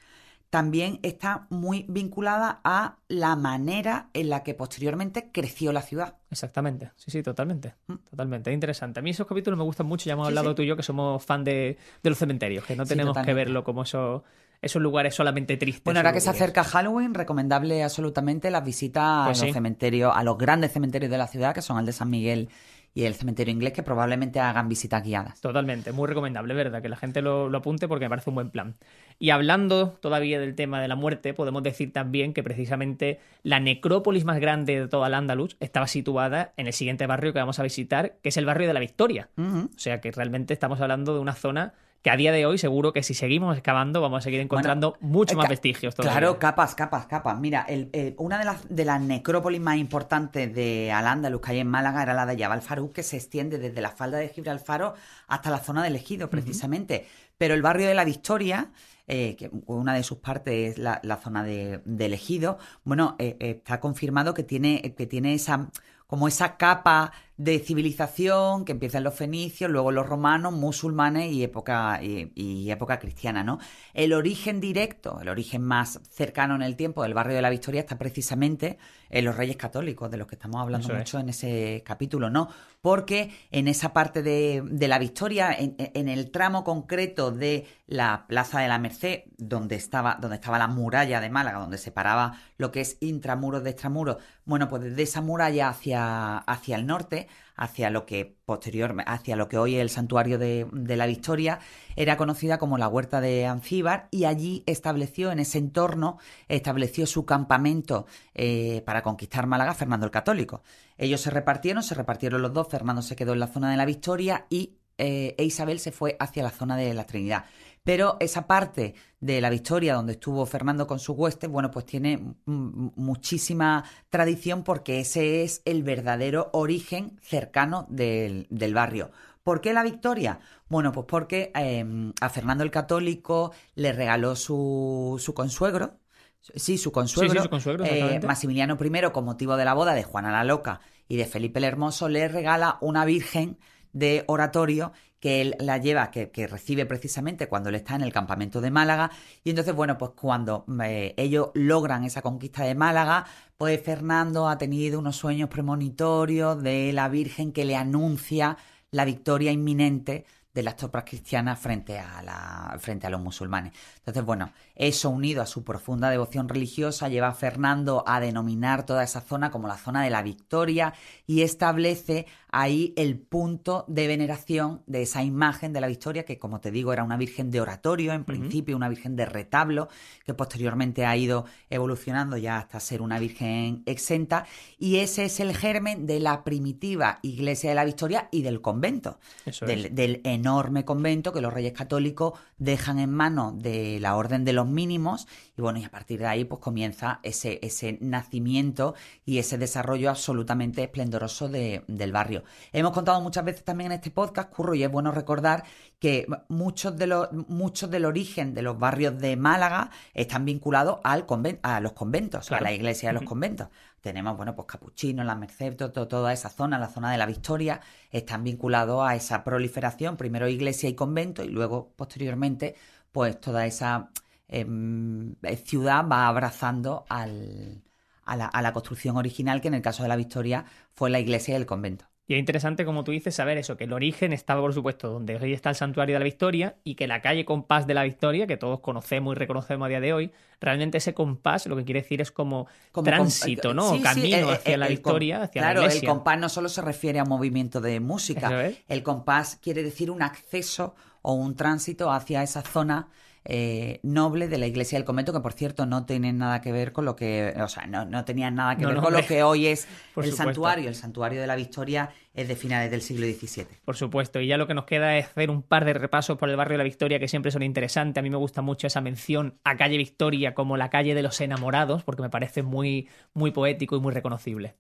también 0.51 1.01
está 1.03 1.47
muy 1.51 1.85
vinculada 1.89 2.61
a 2.65 2.97
la 3.09 3.37
manera 3.37 4.11
en 4.15 4.31
la 4.31 4.43
que 4.43 4.55
posteriormente 4.55 5.31
creció 5.33 5.73
la 5.73 5.83
ciudad. 5.83 6.17
Exactamente, 6.31 6.93
sí, 6.97 7.11
sí, 7.11 7.23
totalmente. 7.23 7.75
Mm. 7.89 7.95
Totalmente, 8.11 8.51
es 8.51 8.55
interesante. 8.55 9.01
A 9.01 9.03
mí 9.03 9.11
esos 9.11 9.27
capítulos 9.27 9.59
me 9.59 9.65
gustan 9.65 9.87
mucho, 9.87 10.07
ya 10.07 10.13
hemos 10.15 10.27
Sí, 10.27 10.31
hablado 10.31 10.51
sí. 10.51 10.55
tú 10.57 10.63
y 10.63 10.67
yo 10.67 10.77
que 10.77 10.83
somos 10.83 11.25
fan 11.25 11.45
de, 11.45 11.77
de 12.03 12.11
los 12.11 12.19
cementerios, 12.19 12.65
que 12.65 12.77
no 12.77 12.85
Sí, 12.85 12.91
tenemos 12.91 13.17
que 13.19 13.35
verlo 13.35 13.65
como 13.65 13.83
esos, 13.83 14.23
esos 14.63 14.81
lugares 14.81 15.15
solamente 15.15 15.57
tristes. 15.57 15.85
Bueno, 15.85 16.01
ahora 16.01 16.13
que 16.13 16.21
se 16.21 16.31
acerca 16.31 16.65
Halloween, 16.65 17.13
recomendable 17.15 17.83
absolutamente 17.83 18.51
las 18.51 18.65
visitas 18.65 19.27
Pues 19.27 19.39
a 19.39 19.41
sí. 19.41 19.47
los 19.49 19.55
cementerios, 19.55 20.13
a 20.15 20.23
los 20.23 20.39
grandes 20.39 20.73
cementerios 20.73 21.11
de 21.11 21.19
la 21.19 21.27
ciudad, 21.27 21.55
que 21.55 21.63
son 21.63 21.79
el 21.79 21.87
de 21.87 21.93
San 21.93 22.09
Miguel 22.09 22.49
y 22.97 23.05
el 23.05 23.15
cementerio 23.15 23.53
inglés, 23.53 23.75
que 23.75 23.83
probablemente 23.83 24.41
hagan 24.41 24.71
visitas 24.71 25.05
guiadas. 25.05 25.39
Totalmente, 25.43 25.93
muy 25.93 26.09
recomendable, 26.09 26.55
¿verdad? 26.55 26.81
Que 26.81 26.89
la 26.89 26.97
gente 26.97 27.21
lo, 27.21 27.51
lo 27.51 27.59
apunte 27.59 27.89
porque 27.89 28.07
me 28.07 28.09
parece 28.09 28.31
un 28.31 28.37
buen 28.37 28.49
plan. 28.49 28.77
Y 29.19 29.29
hablando 29.29 29.99
todavía 30.01 30.41
del 30.41 30.55
tema 30.55 30.81
de 30.81 30.89
la 30.89 30.97
muerte, 30.97 31.35
podemos 31.35 31.63
decir 31.63 31.93
también 31.93 32.33
que 32.33 32.43
precisamente 32.43 33.21
la 33.43 33.61
necrópolis 33.61 34.25
más 34.25 34.41
grande 34.41 34.81
de 34.81 34.89
toda 34.89 35.09
el 35.09 35.15
Andaluz 35.15 35.59
estaba 35.61 35.89
situada 35.89 36.55
en 36.57 36.69
el 36.69 36.73
siguiente 36.73 37.07
barrio 37.07 37.35
que 37.35 37.39
vamos 37.39 37.59
a 37.59 37.65
visitar, 37.65 38.17
que 38.23 38.31
es 38.31 38.37
el 38.39 38.47
barrio 38.47 38.67
de 38.67 38.73
la 38.73 38.81
Victoria. 38.81 39.29
O 39.37 39.79
sea 39.79 40.01
que 40.01 40.11
realmente 40.11 40.55
estamos 40.55 40.81
hablando 40.81 41.13
de 41.13 41.21
una 41.21 41.35
zona 41.35 41.75
que 42.07 42.11
a 42.11 42.17
día 42.17 42.31
de 42.31 42.47
hoy 42.47 42.57
seguro 42.57 42.93
que 42.93 43.03
si 43.03 43.15
seguimos 43.15 43.57
excavando 43.57 44.01
vamos 44.01 44.19
a 44.19 44.21
seguir 44.23 44.39
encontrando 44.39 44.97
mucho 45.01 45.35
eh, 45.35 45.39
más 45.39 45.49
vestigios 45.49 45.93
todavía. 45.93 46.21
Claro, 46.21 46.39
capas, 46.39 46.77
capas, 46.77 47.07
capas. 47.07 47.37
Mira, 47.41 47.67
el- 47.69 47.91
el- 47.93 48.15
una 48.19 48.39
de 48.39 48.45
las, 48.45 48.61
de 48.69 48.85
las 48.85 49.01
necrópolis 49.01 49.61
más 49.61 49.77
importantes 49.77 50.55
de 50.55 50.93
Al-Ándalus 50.93 51.41
que 51.41 51.51
hay 51.51 51.59
en 51.59 51.67
Málaga 51.67 52.05
era 52.05 52.15
la 52.15 52.25
de 52.25 52.39
Jabal 52.39 52.63
Faruk, 52.63 52.93
que 52.93 53.03
se 53.03 53.17
extiende 53.17 53.59
desde 53.59 53.81
la 53.81 53.91
falda 53.91 54.19
de 54.19 54.29
Gibralfaro 54.29 54.95
hasta 55.27 55.51
la 55.51 55.59
zona 55.59 55.83
del 55.83 55.97
Ejido, 55.97 56.31
precisamente. 56.31 57.09
Pero 57.39 57.55
el 57.55 57.63
barrio 57.63 57.89
de 57.89 57.95
la 57.95 58.05
Victoria, 58.05 58.71
eh, 59.09 59.35
que 59.37 59.51
una 59.67 59.93
de 59.93 60.05
sus 60.05 60.19
partes 60.19 60.75
es 60.75 60.79
la, 60.79 61.01
la 61.03 61.17
zona 61.17 61.43
de, 61.43 61.81
del 61.87 62.13
Ejido, 62.15 62.59
bueno, 62.85 63.17
eh, 63.19 63.37
eh, 63.41 63.51
está 63.59 63.81
confirmado 63.81 64.33
que 64.33 64.45
tiene, 64.45 64.95
que 64.97 65.07
tiene 65.07 65.35
esa 65.35 65.71
como 66.07 66.29
esa 66.29 66.57
capa 66.57 67.11
de 67.37 67.59
civilización 67.59 68.65
que 68.65 68.73
empieza 68.73 68.99
en 68.99 69.05
los 69.05 69.15
fenicios, 69.15 69.71
luego 69.71 69.93
los 69.93 70.07
romanos, 70.07 70.55
musulmanes 70.55 71.33
y 71.33 71.43
época, 71.45 72.01
y, 72.03 72.33
y 72.35 72.71
época 72.71 72.99
cristiana, 72.99 73.45
¿no? 73.45 73.59
El 73.93 74.13
origen 74.15 74.61
directo, 74.61 75.21
el 75.21 75.29
origen 75.29 75.63
más 75.63 76.01
cercano 76.11 76.55
en 76.55 76.63
el 76.63 76.77
tiempo 76.77 77.03
del 77.03 77.15
barrio 77.15 77.37
de 77.37 77.43
la 77.43 77.51
Victoria 77.51 77.81
está 77.81 77.99
precisamente 77.99 78.79
en 79.11 79.25
los 79.25 79.37
reyes 79.37 79.57
católicos, 79.57 80.11
de 80.11 80.17
los 80.17 80.27
que 80.27 80.35
estamos 80.35 80.61
hablando 80.61 80.89
Eso 80.89 80.95
es. 80.95 80.99
mucho 80.99 81.19
en 81.19 81.29
ese 81.29 81.83
capítulo, 81.85 82.31
¿no? 82.31 82.49
Porque 82.81 83.31
en 83.51 83.69
esa 83.69 83.93
parte 83.93 84.23
de, 84.23 84.63
de 84.65 84.89
la 84.89 84.99
Victoria, 84.99 85.53
en, 85.53 85.77
en 85.79 86.09
el 86.09 86.31
tramo 86.31 86.65
concreto 86.65 87.31
de 87.31 87.67
la 87.87 88.27
Plaza 88.27 88.61
de 88.61 88.69
la 88.69 88.79
Merced, 88.79 89.25
donde 89.37 89.77
estaba, 89.77 90.17
donde 90.21 90.37
estaba 90.37 90.59
la 90.59 90.69
muralla 90.69 91.21
de 91.21 91.31
Málaga, 91.31 91.59
donde 91.59 91.79
separaba 91.79 92.39
lo 92.57 92.73
que 92.73 92.81
es 92.81 92.97
intramuros 93.01 93.63
de 93.63 93.71
extramuros, 93.71 94.17
bueno, 94.45 94.69
pues 94.69 94.83
desde 94.83 95.03
esa 95.03 95.21
muralla 95.21 95.69
hacia, 95.69 96.39
hacia 96.39 96.77
el 96.77 96.87
norte, 96.87 97.26
hacia 97.57 97.91
lo 97.91 98.07
que 98.07 98.37
posterior, 98.45 98.95
hacia 99.07 99.37
lo 99.37 99.49
que 99.49 99.59
hoy 99.59 99.77
es 99.77 99.83
el 99.83 99.91
santuario 99.91 100.39
de, 100.39 100.67
de 100.73 100.97
la 100.97 101.07
Victoria, 101.07 101.59
era 101.97 102.17
conocida 102.17 102.59
como 102.59 102.79
la 102.79 102.89
Huerta 102.89 103.21
de 103.21 103.47
Ancíbar 103.47 104.09
y 104.11 104.25
allí 104.25 104.63
estableció, 104.67 105.33
en 105.33 105.39
ese 105.39 105.59
entorno, 105.59 106.19
estableció 106.49 107.07
su 107.07 107.25
campamento 107.25 108.07
eh, 108.35 108.83
para 108.85 109.03
conquistar 109.03 109.47
Málaga 109.47 109.75
Fernando 109.75 110.07
el 110.07 110.13
Católico. 110.13 110.63
Ellos 110.99 111.21
se 111.21 111.31
repartieron, 111.31 111.83
se 111.83 111.95
repartieron 111.95 112.43
los 112.43 112.53
dos, 112.53 112.69
Fernando 112.69 113.03
se 113.03 113.17
quedó 113.17 113.33
en 113.33 113.41
la 113.41 113.47
zona 113.49 113.71
de 113.71 113.77
la 113.77 113.85
Victoria 113.85 114.47
y 114.49 114.77
eh, 114.99 115.35
e 115.37 115.45
Isabel 115.45 115.79
se 115.79 115.93
fue 115.93 116.17
hacia 116.19 116.43
la 116.43 116.51
zona 116.51 116.77
de 116.77 116.95
la 116.95 117.05
Trinidad. 117.05 117.45
Pero 117.87 118.17
esa 118.19 118.49
parte 118.49 118.97
de 119.21 119.41
la 119.41 119.49
Victoria 119.49 119.95
donde 119.95 120.15
estuvo 120.15 120.45
Fernando 120.45 120.89
con 120.89 120.99
su 120.99 121.13
hueste, 121.13 121.47
bueno, 121.47 121.71
pues 121.71 121.87
tiene 121.87 122.35
muchísima 122.45 123.85
tradición 124.11 124.65
porque 124.65 124.99
ese 124.99 125.45
es 125.45 125.63
el 125.65 125.85
verdadero 125.85 126.51
origen 126.53 127.17
cercano 127.23 127.87
del, 127.89 128.49
del 128.51 128.75
barrio. 128.75 129.13
¿Por 129.45 129.61
qué 129.61 129.73
la 129.73 129.85
Victoria? 129.85 130.41
Bueno, 130.69 130.91
pues 130.91 131.07
porque 131.09 131.53
eh, 131.55 132.13
a 132.21 132.29
Fernando 132.29 132.65
el 132.65 132.73
Católico 132.73 133.53
le 133.77 133.93
regaló 133.93 134.35
su, 134.35 135.15
su 135.21 135.33
consuegro, 135.33 136.01
sí, 136.41 136.79
su 136.79 136.91
consuegro, 136.91 137.35
Sí, 137.35 137.39
sí, 137.39 137.45
su 137.45 137.51
consuegro, 137.51 137.85
eh. 137.85 138.19
Maximiliano 138.27 138.77
I, 138.81 139.13
con 139.13 139.25
motivo 139.25 139.57
de 139.57 139.65
la 139.65 139.75
boda 139.75 139.95
de 139.95 140.03
Juana 140.03 140.33
la 140.33 140.43
Loca 140.43 140.81
y 141.07 141.19
de 141.19 141.27
Felipe 141.27 141.61
el 141.61 141.65
Hermoso, 141.67 142.09
le 142.09 142.27
regala 142.27 142.79
una 142.81 143.05
virgen 143.05 143.59
de 143.93 144.25
oratorio 144.27 144.93
que 145.21 145.41
él 145.41 145.57
la 145.59 145.79
lleva, 145.79 146.11
que, 146.11 146.31
que 146.31 146.47
recibe 146.47 146.87
precisamente 146.87 147.49
cuando 147.49 147.69
él 147.69 147.75
está 147.75 147.95
en 147.95 148.03
el 148.03 148.13
campamento 148.13 148.61
de 148.61 148.71
Málaga. 148.71 149.11
Y 149.45 149.51
entonces, 149.51 149.75
bueno, 149.75 149.99
pues 149.99 150.13
cuando 150.15 150.65
eh, 150.85 151.15
ellos 151.17 151.51
logran 151.55 152.05
esa 152.05 152.23
conquista 152.23 152.65
de 152.65 152.75
Málaga, 152.75 153.27
pues 153.57 153.81
Fernando 153.83 154.49
ha 154.49 154.59
tenido 154.59 154.99
unos 154.99 155.17
sueños 155.17 155.49
premonitorios 155.49 156.63
de 156.63 156.93
la 156.93 157.09
Virgen 157.09 157.53
que 157.53 157.65
le 157.65 157.77
anuncia 157.77 158.57
la 158.91 159.05
victoria 159.05 159.53
inminente 159.53 160.25
de 160.57 160.63
las 160.63 160.77
tropas 160.77 161.05
cristianas 161.05 161.59
frente 161.59 161.99
a, 161.99 162.23
la, 162.23 162.79
frente 162.81 163.07
a 163.07 163.11
los 163.11 163.21
musulmanes. 163.21 163.75
Entonces, 163.99 164.25
bueno, 164.25 164.53
eso 164.75 165.11
unido 165.11 165.43
a 165.43 165.47
su 165.47 165.63
profunda 165.63 166.09
devoción 166.09 166.49
religiosa 166.49 167.11
lleva 167.11 167.29
a 167.29 167.35
Fernando 167.35 168.03
a 168.07 168.21
denominar 168.21 168.87
toda 168.87 169.05
esa 169.05 169.21
zona 169.21 169.51
como 169.51 169.69
la 169.69 169.77
zona 169.77 170.03
de 170.03 170.09
la 170.09 170.23
victoria 170.23 170.95
y 171.27 171.43
establece 171.43 172.27
ahí 172.59 172.95
el 172.97 173.19
punto 173.19 173.85
de 173.87 174.07
veneración 174.07 174.83
de 174.87 175.03
esa 175.03 175.23
imagen 175.23 175.75
de 175.75 175.81
la 175.83 175.89
victoria 175.89 176.25
que, 176.25 176.39
como 176.39 176.59
te 176.61 176.71
digo, 176.71 176.91
era 176.93 177.05
una 177.05 177.19
virgen 177.19 177.51
de 177.51 177.61
oratorio, 177.61 178.15
en 178.15 178.25
principio 178.25 178.77
una 178.77 178.89
virgen 178.89 179.15
de 179.15 179.27
retablo, 179.27 179.89
que 180.25 180.33
posteriormente 180.33 181.05
ha 181.05 181.15
ido 181.19 181.45
evolucionando 181.69 182.39
ya 182.39 182.57
hasta 182.57 182.81
ser 182.81 183.03
una 183.03 183.19
virgen 183.19 183.83
exenta. 183.85 184.47
Y 184.79 184.97
ese 184.97 185.27
es 185.27 185.39
el 185.41 185.55
germen 185.55 186.07
de 186.07 186.19
la 186.19 186.45
primitiva 186.45 187.19
iglesia 187.21 187.69
de 187.69 187.77
la 187.77 187.85
victoria 187.85 188.29
y 188.33 188.41
del 188.41 188.63
convento, 188.63 189.19
del 189.61 190.23
enorme 190.25 190.87
convento 190.87 191.35
que 191.35 191.43
los 191.43 191.53
reyes 191.53 191.75
católicos 191.75 192.39
dejan 192.57 192.99
en 192.99 193.11
manos 193.11 193.63
de 193.63 194.01
la 194.01 194.17
orden 194.17 194.47
de 194.47 194.55
los 194.55 194.67
mínimos 194.67 195.29
y 195.57 195.63
bueno, 195.63 195.79
y 195.79 195.85
a 195.85 195.91
partir 195.91 196.19
de 196.21 196.27
ahí 196.27 196.45
pues 196.45 196.61
comienza 196.61 197.21
ese, 197.23 197.59
ese 197.63 197.99
nacimiento 198.01 198.95
y 199.25 199.39
ese 199.39 199.57
desarrollo 199.59 200.11
absolutamente 200.11 200.83
esplendoroso 200.83 201.49
de- 201.49 201.83
del 201.89 202.13
barrio. 202.13 202.45
Hemos 202.73 202.93
contado 202.93 203.21
muchas 203.21 203.45
veces 203.45 203.65
también 203.65 203.93
en 203.93 203.97
este 203.97 204.11
podcast, 204.11 204.53
Curro, 204.53 204.75
y 204.75 204.83
es 204.83 204.91
bueno 204.91 205.13
recordar 205.13 205.65
que 205.99 206.27
muchos 206.49 206.97
de 206.97 207.07
los, 207.07 207.33
muchos 207.49 207.91
del 207.91 208.05
origen 208.05 208.53
de 208.53 208.63
los 208.63 208.79
barrios 208.79 209.19
de 209.19 209.37
Málaga 209.37 209.91
están 210.13 210.45
vinculados 210.45 210.99
al 211.05 211.27
conven- 211.27 211.59
a 211.63 211.81
los 211.81 211.93
conventos, 211.93 212.49
Claro. 212.49 212.65
a 212.67 212.69
la 212.69 212.75
iglesia 212.75 213.09
de 213.09 213.15
los 213.15 213.23
conventos. 213.25 213.69
Tenemos, 214.03 214.37
bueno, 214.37 214.55
pues 214.55 214.67
Capuchinos, 214.69 215.25
la 215.27 215.35
Merced, 215.35 215.75
to- 215.77 215.91
to- 215.91 216.07
toda 216.07 216.33
esa 216.33 216.49
zona, 216.51 216.79
la 216.79 216.89
zona 216.89 217.11
de 217.11 217.19
la 217.19 217.27
Victoria, 217.27 217.81
están 218.11 218.45
vinculados 218.45 219.03
a 219.09 219.15
esa 219.17 219.43
proliferación, 219.43 220.17
primero 220.17 220.47
iglesia 220.49 220.89
y 220.89 220.95
convento, 220.95 221.43
y 221.43 221.49
luego, 221.49 221.93
posteriormente, 221.97 222.77
pues 223.11 223.41
toda 223.41 223.67
esa 223.67 224.11
em, 224.49 225.35
ciudad 225.65 226.07
va 226.09 226.29
abrazando 226.29 227.05
al- 227.09 227.83
a, 228.25 228.37
la, 228.37 228.47
a 228.47 228.63
la 228.63 228.73
construcción 228.73 229.17
original, 229.17 229.61
que 229.61 229.69
en 229.69 229.75
el 229.75 229.83
caso 229.83 230.03
de 230.03 230.09
la 230.09 230.17
Victoria 230.17 230.65
fue 230.93 231.11
la 231.11 231.21
iglesia 231.21 231.55
y 231.55 231.57
el 231.57 231.67
convento. 231.67 232.07
Y 232.29 232.35
es 232.35 232.41
interesante, 232.41 232.85
como 232.85 233.05
tú 233.05 233.13
dices, 233.13 233.37
saber 233.37 233.57
eso, 233.57 233.77
que 233.77 233.85
el 233.85 233.93
origen 233.93 234.33
estaba, 234.33 234.61
por 234.61 234.75
supuesto, 234.75 235.09
donde 235.11 235.37
hoy 235.37 235.53
está 235.53 235.69
el 235.71 235.77
Santuario 235.77 236.17
de 236.17 236.19
la 236.19 236.25
Victoria 236.25 236.75
y 236.83 236.97
que 236.97 237.07
la 237.07 237.23
calle 237.23 237.45
Compás 237.45 237.87
de 237.87 237.95
la 237.95 238.03
Victoria, 238.03 238.49
que 238.49 238.57
todos 238.57 238.81
conocemos 238.81 239.37
y 239.37 239.39
reconocemos 239.39 239.87
a 239.87 239.89
día 239.91 240.01
de 240.01 240.13
hoy, 240.13 240.33
realmente 240.61 240.99
ese 240.99 241.15
compás 241.15 241.67
lo 241.69 241.77
que 241.77 241.85
quiere 241.85 242.03
decir 242.03 242.21
es 242.21 242.33
como, 242.33 242.67
tránsito, 243.05 243.75
¿no? 243.75 243.89
Camino 244.03 244.51
hacia 244.51 244.77
la 244.77 244.89
Victoria, 244.89 245.43
hacia 245.45 245.63
claro, 245.63 245.83
la 245.83 245.87
Claro, 245.87 245.93
el 245.93 246.09
compás 246.09 246.39
no 246.41 246.49
solo 246.49 246.69
se 246.69 246.83
refiere 246.83 247.21
a 247.21 247.23
un 247.23 247.29
movimiento 247.29 247.81
de 247.81 248.01
música, 248.01 248.49
el 248.89 249.05
compás 249.05 249.61
quiere 249.63 249.85
decir 249.85 250.11
un 250.11 250.21
acceso 250.23 250.97
o 251.23 251.33
un 251.35 251.55
tránsito 251.55 252.11
hacia 252.11 252.43
esa 252.43 252.63
zona 252.63 253.07
eh, 253.49 254.01
noble 254.03 254.49
de 254.49 254.59
la 254.59 254.67
iglesia 254.67 254.99
del 254.99 255.05
convento, 255.05 255.33
que 255.33 255.39
por 255.39 255.53
cierto 255.53 255.87
no 255.87 256.05
tienen 256.05 256.39
nada 256.39 256.61
que 256.61 256.73
ver 256.73 256.93
con 256.93 257.05
lo 257.05 257.15
que, 257.15 257.55
o 257.61 257.69
sea, 257.69 257.87
no, 257.87 258.05
no 258.05 258.25
tenían 258.25 258.57
nada 258.57 258.77
que 258.77 258.85
ver 258.85 258.97
con 258.97 259.13
lo 259.13 259.25
que 259.25 259.45
hoy 259.45 259.67
es 259.69 259.87
el 260.17 260.33
santuario. 260.33 260.89
El 260.89 260.97
santuario 260.97 261.41
de 261.41 261.47
la 261.47 261.55
Victoria 261.55 262.11
es 262.35 262.49
de 262.49 262.57
finales 262.57 262.91
del 262.91 263.03
siglo 263.03 263.25
XVII. 263.25 263.67
Por 263.85 263.97
supuesto, 263.97 264.41
y 264.41 264.49
ya 264.49 264.57
lo 264.57 264.67
que 264.67 264.75
nos 264.75 264.85
queda 264.85 265.17
es 265.17 265.27
hacer 265.27 265.51
un 265.51 265.63
par 265.63 265.85
de 265.85 265.95
repasos 265.95 266.37
por 266.37 266.51
el 266.51 266.57
barrio 266.57 266.75
de 266.75 266.79
la 266.79 266.85
Victoria 266.85 267.21
que 267.21 267.29
siempre 267.29 267.53
son 267.53 267.63
interesantes. 267.63 268.21
A 268.21 268.23
mí 268.23 268.31
me 268.31 268.37
gusta 268.37 268.63
mucho 268.63 268.89
esa 268.89 269.01
mención 269.01 269.59
a 269.63 269.77
calle 269.77 269.97
Victoria 269.97 270.53
como 270.55 270.77
la 270.77 270.91
calle 270.91 271.15
de 271.15 271.23
los 271.23 271.41
enamorados, 271.41 272.03
porque 272.03 272.23
me 272.23 272.31
parece 272.31 272.63
muy, 272.63 273.09
muy 273.33 273.53
poético 273.53 273.97
y 273.97 274.01
muy 274.01 274.13
reconocible. 274.13 274.75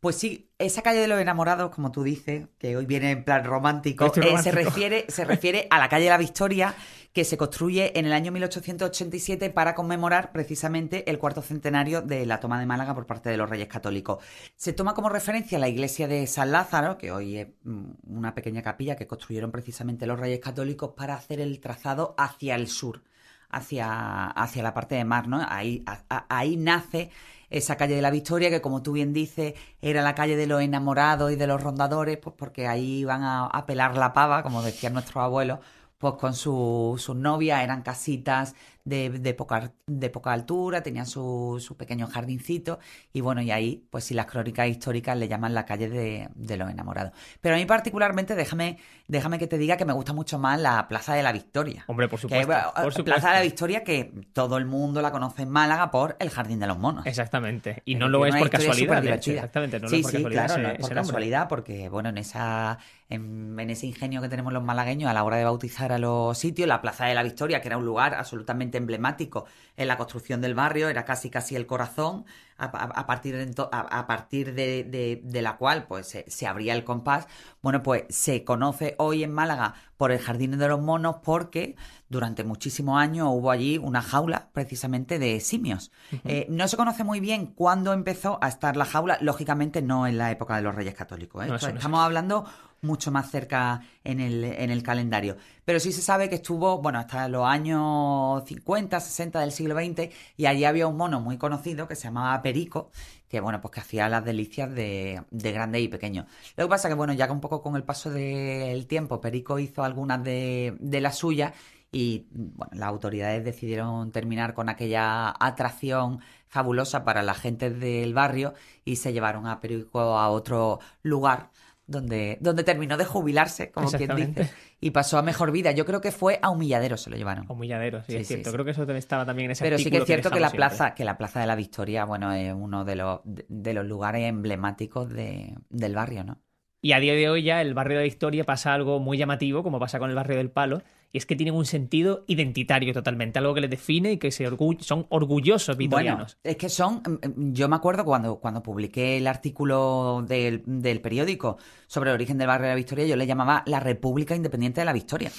Pues 0.00 0.16
sí, 0.16 0.50
esa 0.58 0.82
calle 0.82 1.00
de 1.00 1.08
los 1.08 1.20
enamorados, 1.20 1.74
como 1.74 1.90
tú 1.90 2.02
dices, 2.02 2.48
que 2.58 2.76
hoy 2.76 2.86
viene 2.86 3.10
en 3.10 3.24
plan 3.24 3.44
romántico, 3.44 4.06
eh, 4.06 4.38
se, 4.42 4.52
refiere, 4.52 5.06
se 5.08 5.24
refiere 5.24 5.66
a 5.70 5.78
la 5.78 5.88
calle 5.88 6.04
de 6.04 6.10
la 6.10 6.18
Victoria, 6.18 6.74
que 7.14 7.24
se 7.24 7.38
construye 7.38 7.98
en 7.98 8.04
el 8.04 8.12
año 8.12 8.30
1887 8.30 9.48
para 9.48 9.74
conmemorar 9.74 10.32
precisamente 10.32 11.10
el 11.10 11.18
cuarto 11.18 11.40
centenario 11.40 12.02
de 12.02 12.26
la 12.26 12.40
toma 12.40 12.60
de 12.60 12.66
Málaga 12.66 12.94
por 12.94 13.06
parte 13.06 13.30
de 13.30 13.38
los 13.38 13.48
Reyes 13.48 13.68
Católicos. 13.68 14.22
Se 14.54 14.74
toma 14.74 14.92
como 14.92 15.08
referencia 15.08 15.58
la 15.58 15.68
iglesia 15.68 16.08
de 16.08 16.26
San 16.26 16.52
Lázaro, 16.52 16.98
que 16.98 17.12
hoy 17.12 17.38
es 17.38 17.48
mm, 17.64 17.92
una 18.08 18.34
pequeña 18.34 18.60
capilla 18.60 18.96
que 18.96 19.06
construyeron 19.06 19.50
precisamente 19.50 20.06
los 20.06 20.20
Reyes 20.20 20.40
Católicos 20.40 20.92
para 20.94 21.14
hacer 21.14 21.40
el 21.40 21.58
trazado 21.58 22.14
hacia 22.18 22.54
el 22.54 22.68
sur, 22.68 23.02
hacia, 23.48 24.26
hacia 24.26 24.62
la 24.62 24.74
parte 24.74 24.94
de 24.96 25.06
mar, 25.06 25.26
¿no? 25.26 25.40
Ahí, 25.48 25.86
ahí 26.28 26.58
nace 26.58 27.10
esa 27.50 27.76
calle 27.76 27.94
de 27.96 28.02
la 28.02 28.10
Victoria, 28.10 28.50
que 28.50 28.60
como 28.60 28.82
tú 28.82 28.92
bien 28.92 29.12
dices, 29.12 29.54
era 29.80 30.02
la 30.02 30.14
calle 30.14 30.36
de 30.36 30.46
los 30.46 30.62
enamorados 30.62 31.32
y 31.32 31.36
de 31.36 31.46
los 31.46 31.62
rondadores, 31.62 32.18
pues 32.18 32.34
porque 32.38 32.66
ahí 32.66 32.98
iban 33.00 33.22
a, 33.24 33.64
pelar 33.66 33.96
la 33.96 34.12
pava, 34.12 34.42
como 34.42 34.62
decían 34.62 34.92
nuestros 34.94 35.22
abuelos, 35.22 35.60
pues 35.98 36.14
con 36.14 36.34
sus 36.34 37.02
su 37.02 37.14
novias, 37.14 37.62
eran 37.62 37.82
casitas 37.82 38.54
de, 38.86 39.10
de, 39.10 39.34
poca, 39.34 39.72
de 39.86 40.10
poca 40.10 40.32
altura, 40.32 40.80
tenían 40.80 41.06
su, 41.06 41.58
su, 41.60 41.76
pequeño 41.76 42.06
jardincito 42.06 42.78
y 43.12 43.20
bueno, 43.20 43.42
y 43.42 43.50
ahí, 43.50 43.84
pues 43.90 44.04
si 44.04 44.14
las 44.14 44.26
crónicas 44.26 44.68
históricas 44.68 45.18
le 45.18 45.26
llaman 45.26 45.54
la 45.54 45.66
calle 45.66 45.88
de, 45.88 46.28
de, 46.34 46.56
los 46.56 46.70
enamorados. 46.70 47.12
Pero 47.40 47.56
a 47.56 47.58
mí 47.58 47.66
particularmente, 47.66 48.36
déjame, 48.36 48.78
déjame 49.08 49.40
que 49.40 49.48
te 49.48 49.58
diga 49.58 49.76
que 49.76 49.84
me 49.84 49.92
gusta 49.92 50.12
mucho 50.12 50.38
más 50.38 50.60
la 50.60 50.86
Plaza 50.86 51.14
de 51.14 51.24
la 51.24 51.32
Victoria. 51.32 51.84
Hombre, 51.88 52.08
por 52.08 52.20
supuesto. 52.20 52.46
Que, 52.46 53.02
Plaza 53.02 53.28
de 53.30 53.34
la 53.34 53.42
Victoria 53.42 53.82
que 53.82 54.12
todo 54.32 54.56
el 54.56 54.66
mundo 54.66 55.02
la 55.02 55.10
conoce 55.10 55.42
en 55.42 55.50
Málaga 55.50 55.90
por 55.90 56.16
el 56.20 56.30
Jardín 56.30 56.60
de 56.60 56.68
los 56.68 56.78
Monos. 56.78 57.04
Exactamente. 57.06 57.82
Y 57.84 57.96
no 57.96 58.08
lo 58.08 58.24
es 58.24 58.36
por 58.36 58.48
casualidad. 58.48 59.04
Exactamente, 59.04 59.80
no 59.80 59.88
sí, 59.88 59.96
lo 59.96 59.98
es 59.98 60.02
por 60.02 60.10
sí, 60.12 60.16
casualidad. 60.16 60.46
Claro, 60.46 60.62
no 60.62 60.68
es 60.68 60.78
por 60.78 60.94
casualidad 60.94 61.48
porque, 61.48 61.88
bueno, 61.88 62.10
en 62.10 62.18
esa 62.18 62.78
en, 63.08 63.56
en, 63.58 63.70
ese 63.70 63.86
ingenio 63.86 64.20
que 64.20 64.28
tenemos 64.28 64.52
los 64.52 64.62
malagueños 64.62 65.10
a 65.10 65.14
la 65.14 65.24
hora 65.24 65.36
de 65.36 65.44
bautizar 65.44 65.92
a 65.92 65.98
los 65.98 66.36
sitios, 66.36 66.68
la 66.68 66.80
Plaza 66.80 67.06
de 67.06 67.14
la 67.14 67.22
Victoria, 67.22 67.60
que 67.60 67.68
era 67.68 67.78
un 67.78 67.84
lugar 67.84 68.14
absolutamente 68.14 68.78
emblemático 68.78 69.46
en 69.76 69.88
la 69.88 69.96
construcción 69.96 70.40
del 70.40 70.54
barrio, 70.54 70.88
era 70.88 71.04
casi 71.04 71.30
casi 71.30 71.56
el 71.56 71.66
corazón, 71.66 72.24
a, 72.58 73.06
partir, 73.06 73.36
de, 73.36 73.68
a, 73.70 74.06
partir 74.06 74.54
de, 74.54 75.20
de, 75.22 75.42
la 75.42 75.56
cual 75.56 75.86
pues 75.86 76.16
se, 76.26 76.46
abría 76.46 76.74
el 76.74 76.84
compás. 76.84 77.26
Bueno, 77.60 77.82
pues 77.82 78.04
se 78.08 78.44
conoce 78.44 78.94
hoy 78.98 79.24
en 79.24 79.32
Málaga 79.32 79.74
por 79.96 80.10
el 80.10 80.18
Jardín 80.18 80.58
de 80.58 80.68
los 80.68 80.80
Monos 80.80 81.16
porque 81.22 81.76
durante 82.08 82.44
muchísimos 82.44 82.98
años 82.98 83.28
hubo 83.30 83.50
allí 83.50 83.78
una 83.78 84.00
jaula 84.00 84.48
precisamente 84.52 85.18
de 85.18 85.40
simios. 85.40 85.90
Eh, 86.24 86.46
no 86.48 86.66
se 86.68 86.76
conoce 86.76 87.04
muy 87.04 87.20
bien 87.20 87.46
cuándo 87.46 87.92
empezó 87.92 88.38
a 88.40 88.48
estar 88.48 88.76
la 88.76 88.84
jaula, 88.84 89.18
lógicamente 89.20 89.82
no 89.82 90.06
en 90.06 90.16
la 90.16 90.30
época 90.30 90.56
de 90.56 90.62
los 90.62 90.74
Reyes 90.74 90.94
Católicos. 90.94 91.44
¿eh? 91.44 91.54
Estamos 91.54 92.00
hablando 92.00 92.46
mucho 92.82 93.10
más 93.10 93.30
cerca 93.30 93.82
en 94.04 94.20
el, 94.20 94.44
en 94.44 94.70
el 94.70 94.82
calendario. 94.82 95.36
Pero 95.64 95.80
sí 95.80 95.92
se 95.92 96.02
sabe 96.02 96.28
que 96.28 96.36
estuvo, 96.36 96.80
bueno, 96.80 96.98
hasta 96.98 97.28
los 97.28 97.46
años 97.46 98.44
50, 98.46 99.00
60 99.00 99.40
del 99.40 99.52
siglo 99.52 99.74
XX, 99.74 100.12
y 100.36 100.46
allí 100.46 100.64
había 100.64 100.86
un 100.86 100.96
mono 100.96 101.20
muy 101.20 101.38
conocido 101.38 101.88
que 101.88 101.96
se 101.96 102.04
llamaba 102.04 102.40
Perico, 102.42 102.90
que 103.28 103.40
bueno, 103.40 103.60
pues 103.60 103.72
que 103.72 103.80
hacía 103.80 104.08
las 104.08 104.24
delicias 104.24 104.72
de, 104.72 105.22
de 105.30 105.52
grandes 105.52 105.82
y 105.82 105.88
pequeños. 105.88 106.26
Lo 106.56 106.64
que 106.64 106.70
pasa 106.70 106.88
que, 106.88 106.94
bueno, 106.94 107.12
ya 107.12 107.26
que 107.26 107.32
un 107.32 107.40
poco 107.40 107.62
con 107.62 107.76
el 107.76 107.84
paso 107.84 108.10
del 108.10 108.86
tiempo, 108.86 109.20
Perico 109.20 109.58
hizo 109.58 109.82
algunas 109.82 110.22
de, 110.22 110.76
de 110.78 111.00
las 111.00 111.18
suyas 111.18 111.52
y 111.92 112.26
bueno, 112.30 112.72
las 112.74 112.88
autoridades 112.88 113.44
decidieron 113.44 114.12
terminar 114.12 114.54
con 114.54 114.68
aquella 114.68 115.34
atracción 115.38 116.20
fabulosa 116.48 117.04
para 117.04 117.22
la 117.22 117.34
gente 117.34 117.70
del 117.70 118.12
barrio 118.14 118.54
y 118.84 118.96
se 118.96 119.12
llevaron 119.12 119.46
a 119.46 119.60
Perico 119.60 120.00
a 120.00 120.28
otro 120.30 120.80
lugar 121.02 121.50
donde, 121.86 122.38
donde 122.40 122.64
terminó 122.64 122.96
de 122.96 123.04
jubilarse, 123.04 123.70
como 123.70 123.90
quien 123.90 124.14
dice, 124.16 124.50
y 124.80 124.90
pasó 124.90 125.18
a 125.18 125.22
mejor 125.22 125.52
vida. 125.52 125.70
Yo 125.72 125.84
creo 125.84 126.00
que 126.00 126.10
fue 126.10 126.38
a 126.42 126.50
Humilladero, 126.50 126.96
se 126.96 127.10
lo 127.10 127.16
llevaron. 127.16 127.46
A 127.48 127.52
Humilladero, 127.52 128.02
sí, 128.02 128.16
es 128.16 128.26
cierto. 128.26 128.52
Creo 128.52 128.64
que 128.64 128.72
eso 128.72 128.82
estaba 128.82 129.24
también 129.24 129.46
en 129.46 129.52
ese 129.52 129.64
Pero 129.64 129.78
sí 129.78 129.90
que 129.90 129.98
es 129.98 130.04
cierto 130.04 130.30
que, 130.30 130.40
la 130.40 130.50
plaza, 130.50 130.94
que 130.94 131.04
la 131.04 131.16
plaza 131.16 131.40
de 131.40 131.46
la 131.46 131.54
Victoria, 131.54 132.04
bueno, 132.04 132.32
es 132.32 132.52
uno 132.52 132.84
de 132.84 132.96
los, 132.96 133.20
de, 133.24 133.74
los 133.74 133.86
lugares 133.86 134.24
emblemáticos 134.24 135.08
de, 135.08 135.54
del 135.70 135.94
barrio, 135.94 136.24
¿no? 136.24 136.40
Y 136.82 136.92
a 136.92 137.00
día 137.00 137.14
de 137.14 137.28
hoy 137.28 137.42
ya 137.42 137.62
el 137.62 137.74
barrio 137.74 137.98
de 137.98 138.04
Victoria 138.04 138.44
pasa 138.44 138.74
algo 138.74 139.00
muy 139.00 139.18
llamativo, 139.18 139.62
como 139.62 139.80
pasa 139.80 139.98
con 139.98 140.10
el 140.10 140.16
barrio 140.16 140.36
del 140.36 140.50
Palo, 140.50 140.82
y 141.16 141.18
es 141.18 141.24
que 141.24 141.34
tienen 141.34 141.54
un 141.54 141.64
sentido 141.64 142.24
identitario 142.26 142.92
totalmente, 142.92 143.38
algo 143.38 143.54
que 143.54 143.62
les 143.62 143.70
define 143.70 144.12
y 144.12 144.18
que 144.18 144.30
se 144.30 144.46
son 144.80 145.06
orgullosos 145.08 145.74
vitorianos. 145.74 146.36
es 146.44 146.56
que 146.56 146.68
son, 146.68 146.96
mm, 146.96 147.28
mm, 147.28 147.52
yo 147.54 147.70
me 147.70 147.76
acuerdo 147.76 148.04
cuando, 148.04 148.36
cuando 148.36 148.62
publiqué 148.62 149.16
el 149.16 149.26
artículo 149.26 150.22
del, 150.28 150.62
del 150.66 151.00
periódico 151.00 151.56
sobre 151.86 152.10
el 152.10 152.16
origen 152.16 152.36
del 152.36 152.48
barrio 152.48 152.64
de 152.64 152.72
la 152.72 152.76
Victoria, 152.76 153.06
yo 153.06 153.16
le 153.16 153.26
llamaba 153.26 153.62
la 153.64 153.80
República 153.80 154.36
Independiente 154.36 154.82
de 154.82 154.84
la 154.84 154.92
Victoria. 154.92 155.32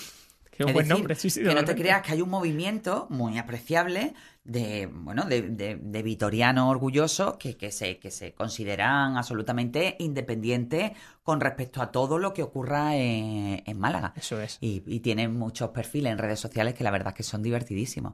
Qué 0.50 0.64
buen 0.64 0.88
nombre, 0.88 1.14
sí, 1.14 1.30
Que 1.30 1.54
no 1.54 1.64
te 1.64 1.76
creas 1.76 2.02
que 2.02 2.14
hay 2.14 2.24
un 2.24 2.30
movimiento 2.30 3.06
muy 3.12 3.38
apreciable 3.38 4.16
de, 4.48 4.90
bueno, 4.92 5.26
de, 5.26 5.42
de, 5.42 6.02
vitorianos 6.04 6.70
orgullosos 6.72 7.36
que, 7.36 7.58
que, 7.58 7.70
se, 7.70 8.00
que 8.00 8.12
se 8.12 8.34
consideran 8.34 9.18
absolutamente 9.18 9.98
independientes 10.00 10.94
con 11.24 11.42
respecto 11.42 11.82
a 11.82 11.92
todo 11.92 12.18
lo 12.18 12.34
que 12.34 12.42
ocurra 12.42 12.96
en, 12.96 13.78
Málaga. 13.78 14.14
Eso 14.16 14.40
es. 14.40 14.58
Y, 14.62 14.82
y, 14.88 15.02
tienen 15.02 15.38
muchos 15.38 15.72
perfiles 15.72 16.14
en 16.14 16.18
redes 16.18 16.40
sociales 16.40 16.74
que 16.74 16.86
la 16.86 16.92
verdad 16.92 17.10
es 17.10 17.16
que 17.16 17.24
son 17.24 17.44
divertidísimos. 17.44 18.14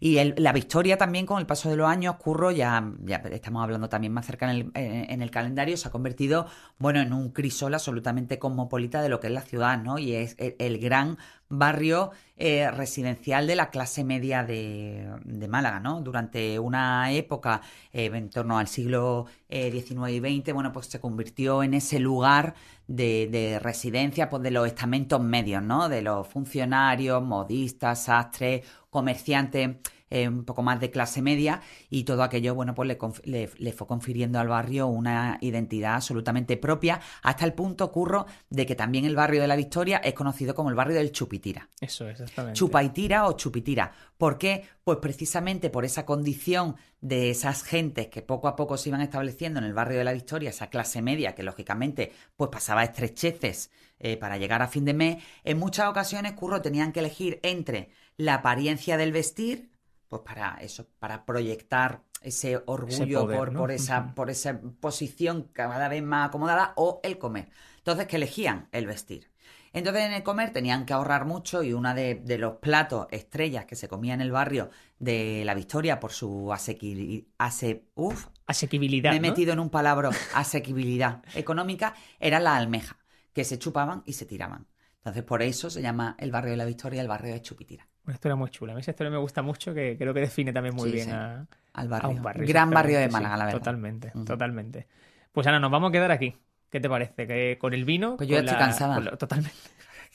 Y 0.00 0.18
la 0.24 0.52
victoria 0.54 0.96
también 0.96 1.26
con 1.26 1.38
el 1.38 1.46
paso 1.46 1.68
de 1.68 1.76
los 1.76 1.86
años, 1.86 2.16
Curro, 2.16 2.50
ya, 2.50 2.90
ya 3.04 3.16
estamos 3.16 3.62
hablando 3.62 3.90
también 3.90 4.14
más 4.14 4.24
cerca 4.24 4.50
en 4.50 4.56
el, 4.56 4.70
en 4.74 5.20
el, 5.20 5.30
calendario, 5.30 5.76
se 5.76 5.88
ha 5.88 5.90
convertido, 5.90 6.46
bueno, 6.78 7.00
en 7.00 7.12
un 7.12 7.32
crisol 7.32 7.74
absolutamente 7.74 8.38
cosmopolita 8.38 9.02
de 9.02 9.10
lo 9.10 9.20
que 9.20 9.26
es 9.26 9.34
la 9.34 9.42
ciudad, 9.42 9.82
¿no? 9.82 9.98
Y 9.98 10.14
es 10.14 10.34
el, 10.38 10.78
gran 10.78 11.18
barrio 11.48 12.10
eh, 12.36 12.70
residencial 12.70 13.46
de 13.46 13.56
la 13.56 13.70
clase 13.70 14.04
media 14.04 14.44
de, 14.44 15.08
de 15.24 15.48
Málaga. 15.48 15.80
Durante 16.02 16.58
una 16.58 17.12
época, 17.12 17.60
eh, 17.92 18.10
en 18.12 18.30
torno 18.30 18.58
al 18.58 18.66
siglo 18.68 19.26
XIX 19.48 19.90
eh, 20.08 20.12
y 20.12 20.40
XX, 20.40 20.52
bueno, 20.52 20.72
pues 20.72 20.86
se 20.86 21.00
convirtió 21.00 21.62
en 21.62 21.74
ese 21.74 21.98
lugar 22.00 22.54
de, 22.86 23.58
residencia 23.62 24.28
pues, 24.28 24.42
de 24.42 24.50
los 24.50 24.66
estamentos 24.66 25.20
medios, 25.20 25.62
¿no? 25.62 25.88
De 25.88 26.02
los 26.02 26.26
funcionarios, 26.28 27.22
modistas, 27.22 28.04
sastres, 28.04 28.66
comerciantes 28.90 29.76
eh, 30.14 30.28
un 30.28 30.44
poco 30.44 30.62
más 30.62 30.78
de 30.78 30.92
clase 30.92 31.22
media 31.22 31.60
y 31.90 32.04
todo 32.04 32.22
aquello, 32.22 32.54
bueno, 32.54 32.72
pues 32.72 32.88
le, 33.24 33.50
le, 33.58 33.72
fue 33.72 33.86
confiriendo 33.88 34.38
al 34.38 34.46
barrio 34.46 34.86
una 34.86 35.38
identidad 35.40 35.96
absolutamente 35.96 36.56
propia, 36.56 37.00
hasta 37.24 37.44
el 37.44 37.52
punto, 37.52 37.90
curro, 37.90 38.26
de 38.48 38.64
que 38.64 38.76
también 38.76 39.06
el 39.06 39.16
barrio 39.16 39.40
de 39.40 39.48
la 39.48 39.56
Victoria 39.56 39.96
es 39.96 40.14
conocido 40.14 40.54
como 40.54 40.70
el 40.70 40.76
barrio 40.76 40.94
del 40.94 41.10
Chupitira. 41.10 41.68
Eso, 41.80 42.08
exactamente. 42.08 42.56
Chupaitira 42.56 43.26
o 43.26 43.32
Chupitira. 43.32 43.90
¿Por 44.16 44.38
qué? 44.38 44.64
Pues 44.84 44.98
precisamente 44.98 45.68
por 45.68 45.84
esa 45.84 46.06
condición 46.06 46.76
de 47.00 47.30
esas 47.30 47.64
gentes 47.64 48.06
que 48.06 48.22
poco 48.22 48.46
a 48.46 48.54
poco 48.54 48.76
se 48.76 48.90
iban 48.90 49.00
estableciendo 49.00 49.58
en 49.58 49.64
el 49.64 49.74
barrio 49.74 49.98
de 49.98 50.04
la 50.04 50.12
Victoria, 50.12 50.50
esa 50.50 50.68
clase 50.68 51.02
media 51.02 51.34
que 51.34 51.42
lógicamente 51.42 52.12
pues 52.36 52.50
pasaba 52.50 52.84
estrecheces 52.84 53.72
eh, 53.98 54.16
para 54.16 54.38
llegar 54.38 54.62
a 54.62 54.68
fin 54.68 54.84
de 54.84 54.94
mes, 54.94 55.24
en 55.42 55.58
muchas 55.58 55.88
ocasiones, 55.88 56.34
curro, 56.34 56.62
tenían 56.62 56.92
que 56.92 57.00
elegir 57.00 57.40
entre 57.42 57.90
la 58.16 58.34
apariencia 58.34 58.96
del 58.96 59.12
vestir, 59.12 59.73
pues 60.22 60.34
para 60.34 60.56
eso, 60.60 60.86
para 60.98 61.24
proyectar 61.24 62.02
ese 62.20 62.62
orgullo 62.66 63.26
por, 63.26 63.52
por, 63.52 63.70
esa, 63.70 64.14
por 64.14 64.30
esa 64.30 64.60
posición 64.80 65.48
cada 65.52 65.88
vez 65.88 66.02
más 66.02 66.28
acomodada 66.28 66.72
o 66.76 67.00
el 67.02 67.18
comer. 67.18 67.48
Entonces, 67.78 68.06
que 68.06 68.16
elegían 68.16 68.68
el 68.72 68.86
vestir. 68.86 69.30
Entonces 69.74 70.04
en 70.04 70.12
el 70.12 70.22
comer 70.22 70.52
tenían 70.52 70.86
que 70.86 70.92
ahorrar 70.92 71.24
mucho 71.24 71.64
y 71.64 71.72
uno 71.72 71.92
de, 71.94 72.22
los 72.38 72.58
platos 72.58 73.08
estrellas 73.10 73.64
que 73.64 73.74
se 73.74 73.88
comía 73.88 74.14
en 74.14 74.20
el 74.20 74.30
barrio 74.30 74.70
de 75.00 75.42
La 75.44 75.52
Victoria 75.52 75.98
por 75.98 76.12
su 76.12 76.52
asequi, 76.52 77.26
asequibilidad. 77.36 79.10
me 79.10 79.16
he 79.16 79.20
¿no? 79.20 79.28
metido 79.28 79.52
en 79.52 79.58
un 79.58 79.70
palabra, 79.70 80.10
asequibilidad 80.34 81.24
económica, 81.34 81.94
era 82.20 82.38
la 82.38 82.56
almeja, 82.56 82.98
que 83.32 83.42
se 83.42 83.58
chupaban 83.58 84.04
y 84.06 84.12
se 84.12 84.26
tiraban. 84.26 84.68
Entonces, 84.98 85.24
por 85.24 85.42
eso 85.42 85.68
se 85.68 85.82
llama 85.82 86.14
el 86.20 86.30
barrio 86.30 86.52
de 86.52 86.56
la 86.56 86.64
Victoria 86.64 87.02
el 87.02 87.08
barrio 87.08 87.34
de 87.34 87.42
Chupitira. 87.42 87.88
Una 88.06 88.14
historia 88.14 88.36
muy 88.36 88.50
chula. 88.50 88.72
A 88.72 88.74
mí 88.74 88.80
esa 88.82 88.90
historia 88.90 89.10
me 89.10 89.16
gusta 89.18 89.40
mucho, 89.42 89.72
que 89.72 89.96
creo 89.98 90.12
que 90.12 90.20
define 90.20 90.52
también 90.52 90.74
muy 90.74 90.90
Sí, 90.90 90.94
bien 90.96 91.06
sí. 91.06 91.12
a, 91.12 91.46
Al 91.72 91.86
a 91.86 91.88
barrio. 91.88 92.10
un 92.10 92.22
barrio. 92.22 92.46
Gran 92.46 92.70
barrio 92.70 92.98
de 92.98 93.08
Málaga, 93.08 93.34
sí, 93.34 93.38
la 93.38 93.44
verdad. 93.46 93.58
Totalmente, 93.60 94.12
totalmente. 94.26 94.86
Pues 95.32 95.46
Ana, 95.46 95.58
nos 95.58 95.70
vamos 95.70 95.88
a 95.88 95.92
quedar 95.92 96.10
aquí. 96.10 96.36
¿Qué 96.70 96.80
te 96.80 96.88
parece? 96.88 97.26
Que 97.26 97.56
con 97.58 97.72
el 97.72 97.84
vino. 97.84 98.16
Pues 98.16 98.28
yo 98.28 98.34
ya 98.34 98.40
estoy 98.40 98.52
la- 98.54 98.58
cansada. 98.58 99.16
totalmente. 99.16 99.56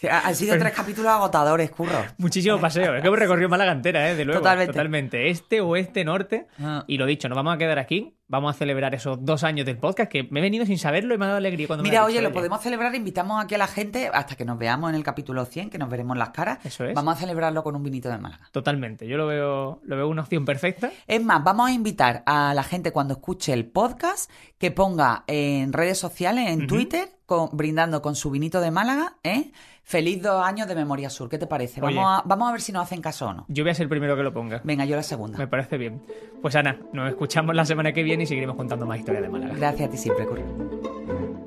Ha- 0.09 0.27
Han 0.27 0.35
sido 0.35 0.57
tres 0.57 0.73
capítulos 0.73 1.11
agotadores, 1.11 1.71
curro. 1.71 1.99
Muchísimo 2.19 2.59
paseo. 2.59 2.95
Es 2.95 3.01
que 3.01 3.07
hemos 3.07 3.19
recorrido 3.19 3.49
Málaga 3.49 3.71
entera, 3.71 4.09
¿eh? 4.09 4.15
De 4.15 4.23
luego. 4.23 4.41
Totalmente. 4.41 5.29
Este, 5.29 5.59
oeste, 5.61 6.05
norte. 6.05 6.47
Ah. 6.61 6.83
Y 6.87 6.97
lo 6.97 7.05
dicho, 7.05 7.27
nos 7.27 7.35
vamos 7.35 7.55
a 7.55 7.57
quedar 7.57 7.79
aquí. 7.79 8.13
Vamos 8.31 8.55
a 8.55 8.57
celebrar 8.57 8.93
esos 8.93 9.17
dos 9.25 9.43
años 9.43 9.65
del 9.65 9.77
podcast 9.79 10.11
que 10.11 10.27
me 10.29 10.39
he 10.39 10.43
venido 10.43 10.63
sin 10.63 10.77
saberlo 10.77 11.15
y 11.15 11.17
me 11.17 11.25
ha 11.25 11.29
dado 11.29 11.39
alegría 11.39 11.65
cuando 11.65 11.81
me 11.83 11.89
Mira, 11.89 12.05
oye, 12.05 12.21
lo 12.21 12.31
podemos 12.31 12.61
celebrar. 12.61 12.93
Invitamos 12.93 13.43
aquí 13.43 13.55
a 13.55 13.57
la 13.57 13.65
gente 13.65 14.09
hasta 14.13 14.35
que 14.35 14.45
nos 14.45 14.59
veamos 14.59 14.91
en 14.91 14.95
el 14.95 15.03
capítulo 15.03 15.45
100, 15.45 15.71
que 15.71 15.79
nos 15.79 15.89
veremos 15.89 16.15
las 16.15 16.29
caras. 16.29 16.59
Eso 16.63 16.85
es. 16.85 16.93
Vamos 16.93 17.17
a 17.17 17.19
celebrarlo 17.19 17.63
con 17.63 17.75
un 17.75 17.81
vinito 17.81 18.07
de 18.07 18.19
Málaga. 18.19 18.47
Totalmente. 18.51 19.07
Yo 19.07 19.17
lo 19.17 19.25
veo, 19.25 19.81
lo 19.83 19.95
veo 19.95 20.07
una 20.07 20.21
opción 20.21 20.45
perfecta. 20.45 20.91
Es 21.07 21.23
más, 21.23 21.43
vamos 21.43 21.69
a 21.69 21.73
invitar 21.73 22.21
a 22.27 22.53
la 22.53 22.61
gente 22.61 22.91
cuando 22.91 23.15
escuche 23.15 23.51
el 23.51 23.65
podcast 23.65 24.29
que 24.59 24.69
ponga 24.69 25.23
en 25.25 25.73
redes 25.73 25.97
sociales, 25.97 26.49
en. 26.49 26.67
Twitter, 26.67 27.09
con- 27.25 27.49
brindando 27.53 28.01
con 28.03 28.15
su 28.15 28.29
vinito 28.29 28.61
de 28.61 28.69
Málaga, 28.69 29.15
¿eh? 29.23 29.51
Feliz 29.81 30.21
dos 30.21 30.45
años 30.45 30.67
de 30.67 30.75
Memoria 30.75 31.09
Sur. 31.09 31.29
¿Qué 31.29 31.39
te 31.39 31.47
parece? 31.47 31.81
Vamos 31.81 32.05
a, 32.05 32.21
vamos 32.23 32.47
a 32.47 32.51
ver 32.51 32.61
si 32.61 32.71
nos 32.71 32.83
hacen 32.83 33.01
caso 33.01 33.29
o 33.29 33.33
no. 33.33 33.45
Yo 33.47 33.63
voy 33.63 33.71
a 33.71 33.73
ser 33.73 33.85
el 33.85 33.89
primero 33.89 34.15
que 34.15 34.21
lo 34.21 34.31
ponga. 34.31 34.61
Venga, 34.63 34.85
yo 34.85 34.95
la 34.95 35.01
segunda. 35.01 35.39
Me 35.39 35.47
parece 35.47 35.79
bien. 35.79 36.03
Pues 36.43 36.55
Ana, 36.55 36.77
nos 36.93 37.09
escuchamos 37.09 37.55
la 37.55 37.65
semana 37.65 37.91
que 37.91 38.03
viene 38.03 38.18
y 38.23 38.25
seguiremos 38.25 38.55
contando 38.55 38.85
más 38.85 38.99
historias 38.99 39.23
de 39.23 39.29
Málaga. 39.29 39.53
Gracias 39.55 39.87
a 39.87 39.91
ti 39.91 39.97
siempre, 39.97 40.25
Curro. 40.25 40.43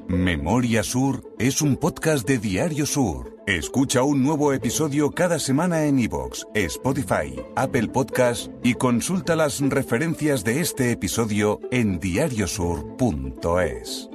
Memoria 0.09 0.83
Sur 0.83 1.23
es 1.39 1.63
un 1.63 1.77
podcast 1.77 2.29
de 2.29 2.39
Diario 2.39 2.85
Sur. 2.85 3.39
Escucha 3.47 4.03
un 4.03 4.23
nuevo 4.23 4.53
episodio 4.53 5.11
cada 5.11 5.39
semana 5.39 5.87
en 5.87 5.99
iVoox, 5.99 6.45
Spotify, 6.55 7.41
Apple 7.57 7.89
Podcast 7.89 8.53
y 8.63 8.75
consulta 8.75 9.35
las 9.35 9.61
referencias 9.61 10.45
de 10.45 10.61
este 10.61 10.93
episodio 10.93 11.59
en 11.71 11.99
diariosur.es. 11.99 14.11